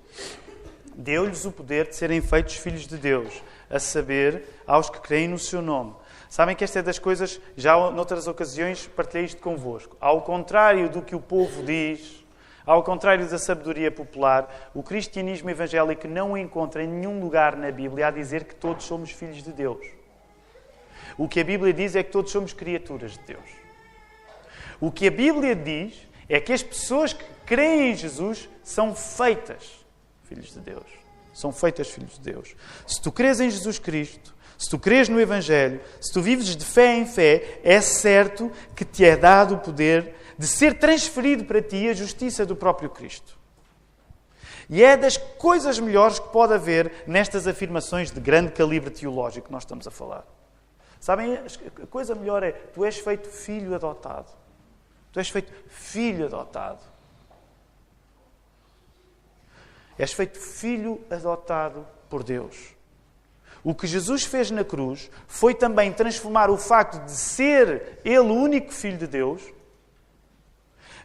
deu-lhes 0.97 1.45
o 1.45 1.53
poder 1.53 1.89
de 1.89 1.95
serem 1.95 2.23
feitos 2.23 2.57
filhos 2.57 2.87
de 2.87 2.97
Deus, 2.97 3.43
a 3.69 3.79
saber, 3.79 4.45
aos 4.67 4.89
que 4.89 5.01
creem 5.01 5.29
no 5.29 5.39
seu 5.39 5.61
nome. 5.61 5.95
Sabem 6.29 6.57
que 6.57 6.65
esta 6.65 6.79
é 6.79 6.83
das 6.83 6.99
coisas, 6.99 7.41
já 7.57 7.77
noutras 7.91 8.27
ocasiões 8.27 8.87
partilhei 8.89 9.27
isto 9.27 9.41
convosco. 9.41 9.97
Ao 10.01 10.23
contrário 10.23 10.89
do 10.89 11.03
que 11.03 11.15
o 11.15 11.21
povo 11.21 11.63
diz, 11.63 12.25
ao 12.65 12.83
contrário 12.83 13.29
da 13.29 13.39
sabedoria 13.39 13.93
popular, 13.93 14.71
o 14.75 14.83
cristianismo 14.83 15.51
evangélico 15.51 16.09
não 16.09 16.37
encontra 16.37 16.83
em 16.83 16.89
nenhum 16.89 17.21
lugar 17.21 17.57
na 17.57 17.71
Bíblia 17.71 18.09
a 18.09 18.11
dizer 18.11 18.45
que 18.45 18.55
todos 18.55 18.85
somos 18.87 19.11
filhos 19.11 19.43
de 19.43 19.53
Deus. 19.53 19.87
O 21.17 21.29
que 21.29 21.41
a 21.41 21.45
Bíblia 21.45 21.73
diz 21.73 21.95
é 21.95 22.03
que 22.03 22.11
todos 22.11 22.33
somos 22.33 22.53
criaturas 22.53 23.13
de 23.13 23.21
Deus. 23.21 23.49
O 24.81 24.91
que 24.91 25.07
a 25.07 25.11
Bíblia 25.11 25.55
diz 25.55 25.95
é 26.29 26.41
que 26.41 26.53
as 26.53 26.63
pessoas 26.63 27.13
que 27.13 27.25
creem 27.47 27.93
em 27.93 27.95
Jesus 27.95 28.49
são 28.65 28.95
feitas 28.95 29.86
filhos 30.29 30.53
de 30.53 30.61
Deus. 30.61 30.87
São 31.33 31.53
feitas 31.53 31.89
filhos 31.89 32.15
de 32.15 32.21
Deus. 32.21 32.55
Se 32.87 33.01
tu 33.01 33.13
crês 33.13 33.41
em 33.41 33.51
Jesus 33.51 33.79
Cristo, 33.79 34.35
se 34.59 34.71
tu 34.71 34.79
crês 34.79 35.09
no 35.09 35.21
Evangelho, 35.21 35.81
se 36.01 36.13
tu 36.13 36.23
vives 36.23 36.57
de 36.57 36.65
fé 36.65 36.97
em 36.97 37.07
fé, 37.07 37.61
é 37.63 37.81
certo 37.81 38.51
que 38.75 38.85
te 38.85 39.05
é 39.05 39.17
dado 39.17 39.55
o 39.55 39.59
poder 39.59 40.15
de 40.39 40.47
ser 40.47 40.79
transferido 40.79 41.45
para 41.45 41.61
ti 41.61 41.89
a 41.89 41.95
justiça 41.95 42.45
do 42.47 42.57
próprio 42.57 42.91
Cristo. 42.91 43.37
E 44.69 44.83
é 44.83 44.97
das 44.97 45.17
coisas 45.17 45.79
melhores 45.79 46.19
que 46.19 46.29
pode 46.29 46.53
haver 46.53 47.05
nestas 47.07 47.47
afirmações 47.47 48.11
de 48.11 48.21
grande 48.21 48.53
calibre 48.53 48.91
teológico 48.91 49.47
que 49.47 49.53
nós 49.53 49.63
estamos 49.63 49.87
a 49.87 49.91
falar. 49.91 50.27
Sabem, 50.99 51.35
a 51.37 51.87
coisa 51.87 52.15
melhor 52.15 52.43
é: 52.43 52.51
tu 52.51 52.85
és 52.85 52.99
feito 52.99 53.29
filho 53.29 53.75
adotado. 53.75 54.33
Tu 55.13 55.21
és 55.21 55.29
feito 55.29 55.53
filho 55.69 56.27
adotado. 56.27 56.81
És 59.99 60.13
feito 60.13 60.39
filho 60.39 61.01
adotado 61.11 61.87
por 62.09 62.23
Deus. 62.23 62.75
O 63.65 63.75
que 63.75 63.87
Jesus 63.87 64.25
fez 64.25 64.51
na 64.51 64.65
cruz 64.65 65.11
foi 65.27 65.55
também 65.55 65.93
transformar 65.93 66.51
o 66.51 66.57
facto 66.57 67.05
de 67.05 67.13
ser 67.13 67.99
Ele 68.05 68.19
o 68.19 68.33
único 68.33 68.73
Filho 68.73 68.99
de 68.99 69.07
Deus 69.07 69.43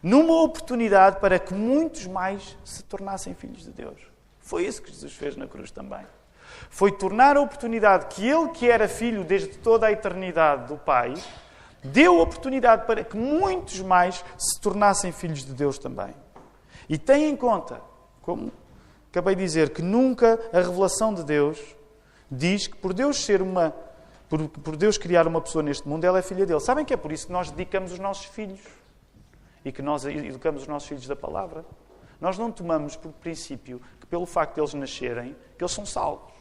numa 0.02 0.42
oportunidade 0.42 1.20
para 1.20 1.38
que 1.38 1.54
muitos 1.54 2.06
mais 2.06 2.56
se 2.64 2.82
tornassem 2.82 3.34
filhos 3.34 3.62
de 3.62 3.70
Deus. 3.70 4.00
Foi 4.40 4.66
isso 4.66 4.82
que 4.82 4.90
Jesus 4.90 5.12
fez 5.12 5.36
na 5.36 5.46
cruz 5.46 5.70
também. 5.70 6.04
Foi 6.68 6.90
tornar 6.90 7.36
a 7.36 7.40
oportunidade 7.40 8.06
que 8.06 8.26
ele, 8.26 8.48
que 8.48 8.68
era 8.68 8.88
filho 8.88 9.24
desde 9.24 9.58
toda 9.58 9.86
a 9.86 9.92
eternidade 9.92 10.66
do 10.66 10.76
Pai, 10.76 11.14
deu 11.82 12.20
oportunidade 12.20 12.86
para 12.86 13.04
que 13.04 13.16
muitos 13.16 13.80
mais 13.80 14.24
se 14.36 14.60
tornassem 14.60 15.12
filhos 15.12 15.44
de 15.44 15.52
Deus 15.52 15.78
também. 15.78 16.14
E 16.88 16.98
tenha 16.98 17.28
em 17.28 17.36
conta, 17.36 17.80
como 18.20 18.52
acabei 19.12 19.34
de 19.34 19.42
dizer, 19.42 19.70
que 19.70 19.82
nunca 19.82 20.40
a 20.52 20.56
revelação 20.56 21.12
de 21.12 21.22
Deus 21.22 21.60
diz 22.30 22.66
que 22.66 22.76
por 22.76 22.94
Deus 22.94 23.24
ser 23.24 23.42
uma 23.42 23.74
por, 24.28 24.48
por 24.48 24.76
Deus 24.76 24.96
criar 24.96 25.26
uma 25.28 25.42
pessoa 25.42 25.62
neste 25.62 25.86
mundo, 25.86 26.04
ela 26.04 26.18
é 26.18 26.22
filha 26.22 26.46
dele. 26.46 26.58
Sabem 26.58 26.86
que 26.86 26.94
é 26.94 26.96
por 26.96 27.12
isso 27.12 27.26
que 27.26 27.32
nós 27.32 27.50
dedicamos 27.50 27.92
os 27.92 27.98
nossos 27.98 28.24
filhos 28.24 28.60
e 29.62 29.70
que 29.70 29.82
nós 29.82 30.06
educamos 30.06 30.62
os 30.62 30.68
nossos 30.68 30.88
filhos 30.88 31.06
da 31.06 31.14
palavra. 31.14 31.66
Nós 32.18 32.38
não 32.38 32.50
tomamos 32.50 32.96
por 32.96 33.12
princípio 33.12 33.82
que, 34.00 34.06
pelo 34.06 34.24
facto 34.24 34.54
de 34.54 34.60
eles 34.62 34.72
nascerem, 34.72 35.36
que 35.58 35.62
eles 35.62 35.72
são 35.72 35.84
salvos. 35.84 36.32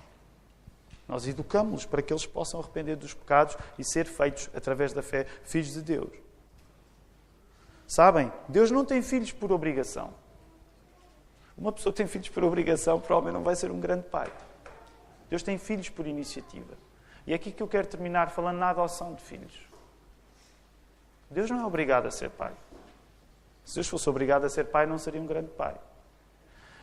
Nós 1.06 1.28
educamos-los 1.28 1.86
para 1.86 2.02
que 2.02 2.14
eles 2.14 2.26
possam 2.26 2.62
arrepender 2.62 2.96
dos 2.96 3.14
pecados 3.14 3.58
e 3.78 3.84
ser 3.84 4.06
feitos, 4.06 4.50
através 4.56 4.94
da 4.94 5.02
fé, 5.02 5.26
filhos 5.44 5.74
de 5.74 5.82
Deus. 5.82 6.14
Sabem, 7.86 8.32
Deus 8.48 8.72
não 8.72 8.86
tem 8.86 9.02
filhos 9.02 9.34
por 9.34 9.52
obrigação. 9.52 10.14
Uma 11.62 11.72
pessoa 11.72 11.94
que 11.94 11.98
tem 11.98 12.08
filhos 12.08 12.28
por 12.28 12.44
obrigação 12.44 13.00
provavelmente 13.00 13.36
não 13.36 13.44
vai 13.44 13.56
ser 13.56 13.70
um 13.70 13.80
grande 13.80 14.08
pai. 14.08 14.34
Deus 15.30 15.44
tem 15.44 15.60
filhos 15.60 15.90
por 15.90 16.08
iniciativa. 16.08 16.74
E 17.28 17.34
é 17.34 17.36
aqui 17.36 17.52
que 17.52 17.62
eu 17.62 17.68
quero 17.68 17.86
terminar 17.86 18.32
falando 18.32 18.58
na 18.58 18.72
adoção 18.72 19.14
de 19.14 19.22
filhos. 19.22 19.54
Deus 21.30 21.52
não 21.52 21.62
é 21.62 21.66
obrigado 21.66 22.08
a 22.08 22.12
ser 22.12 22.32
pai. 22.32 22.52
Se 23.64 23.76
Deus 23.76 23.88
fosse 23.88 24.10
obrigado 24.10 24.44
a 24.44 24.50
ser 24.50 24.66
pai, 24.66 24.88
não 24.88 24.98
seria 24.98 25.22
um 25.22 25.28
grande 25.28 25.50
pai. 25.50 25.76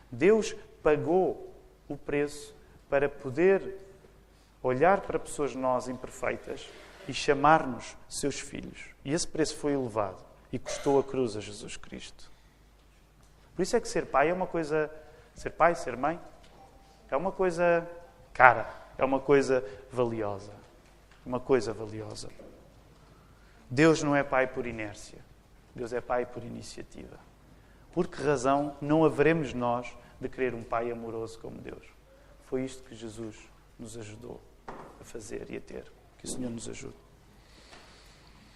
Deus 0.09 0.55
pagou 0.81 1.53
o 1.89 1.97
preço 1.97 2.55
para 2.89 3.09
poder 3.09 3.75
olhar 4.63 5.01
para 5.01 5.19
pessoas 5.19 5.53
nós 5.55 5.89
imperfeitas 5.89 6.69
e 7.05 7.13
chamar-nos 7.13 7.97
seus 8.07 8.39
filhos. 8.39 8.91
E 9.03 9.11
esse 9.11 9.27
preço 9.27 9.57
foi 9.57 9.73
elevado 9.73 10.23
e 10.53 10.57
custou 10.57 10.97
a 10.97 11.03
cruz 11.03 11.35
a 11.35 11.41
Jesus 11.41 11.75
Cristo. 11.75 12.31
Por 13.59 13.63
isso 13.63 13.75
é 13.75 13.81
que 13.81 13.89
ser 13.89 14.05
pai 14.05 14.29
é 14.29 14.33
uma 14.33 14.47
coisa. 14.47 14.89
Ser 15.35 15.49
pai, 15.49 15.75
ser 15.75 15.97
mãe, 15.97 16.17
é 17.11 17.17
uma 17.17 17.29
coisa 17.29 17.85
cara, 18.31 18.69
é 18.97 19.03
uma 19.03 19.19
coisa 19.19 19.61
valiosa. 19.91 20.53
Uma 21.25 21.41
coisa 21.41 21.73
valiosa. 21.73 22.29
Deus 23.69 24.01
não 24.01 24.15
é 24.15 24.23
pai 24.23 24.47
por 24.47 24.65
inércia. 24.65 25.19
Deus 25.75 25.91
é 25.91 25.99
Pai 25.99 26.25
por 26.25 26.41
iniciativa. 26.41 27.19
Por 27.91 28.07
que 28.07 28.23
razão 28.23 28.77
não 28.79 29.03
haveremos 29.03 29.53
nós 29.53 29.93
de 30.21 30.29
querer 30.29 30.55
um 30.55 30.63
Pai 30.63 30.89
amoroso 30.89 31.37
como 31.39 31.59
Deus? 31.59 31.85
Foi 32.45 32.63
isto 32.63 32.81
que 32.83 32.95
Jesus 32.95 33.35
nos 33.77 33.97
ajudou 33.97 34.39
a 34.67 35.03
fazer 35.03 35.51
e 35.51 35.57
a 35.57 35.59
ter. 35.59 35.91
Que 36.17 36.23
o 36.23 36.29
Senhor 36.29 36.49
nos 36.49 36.69
ajude. 36.69 37.08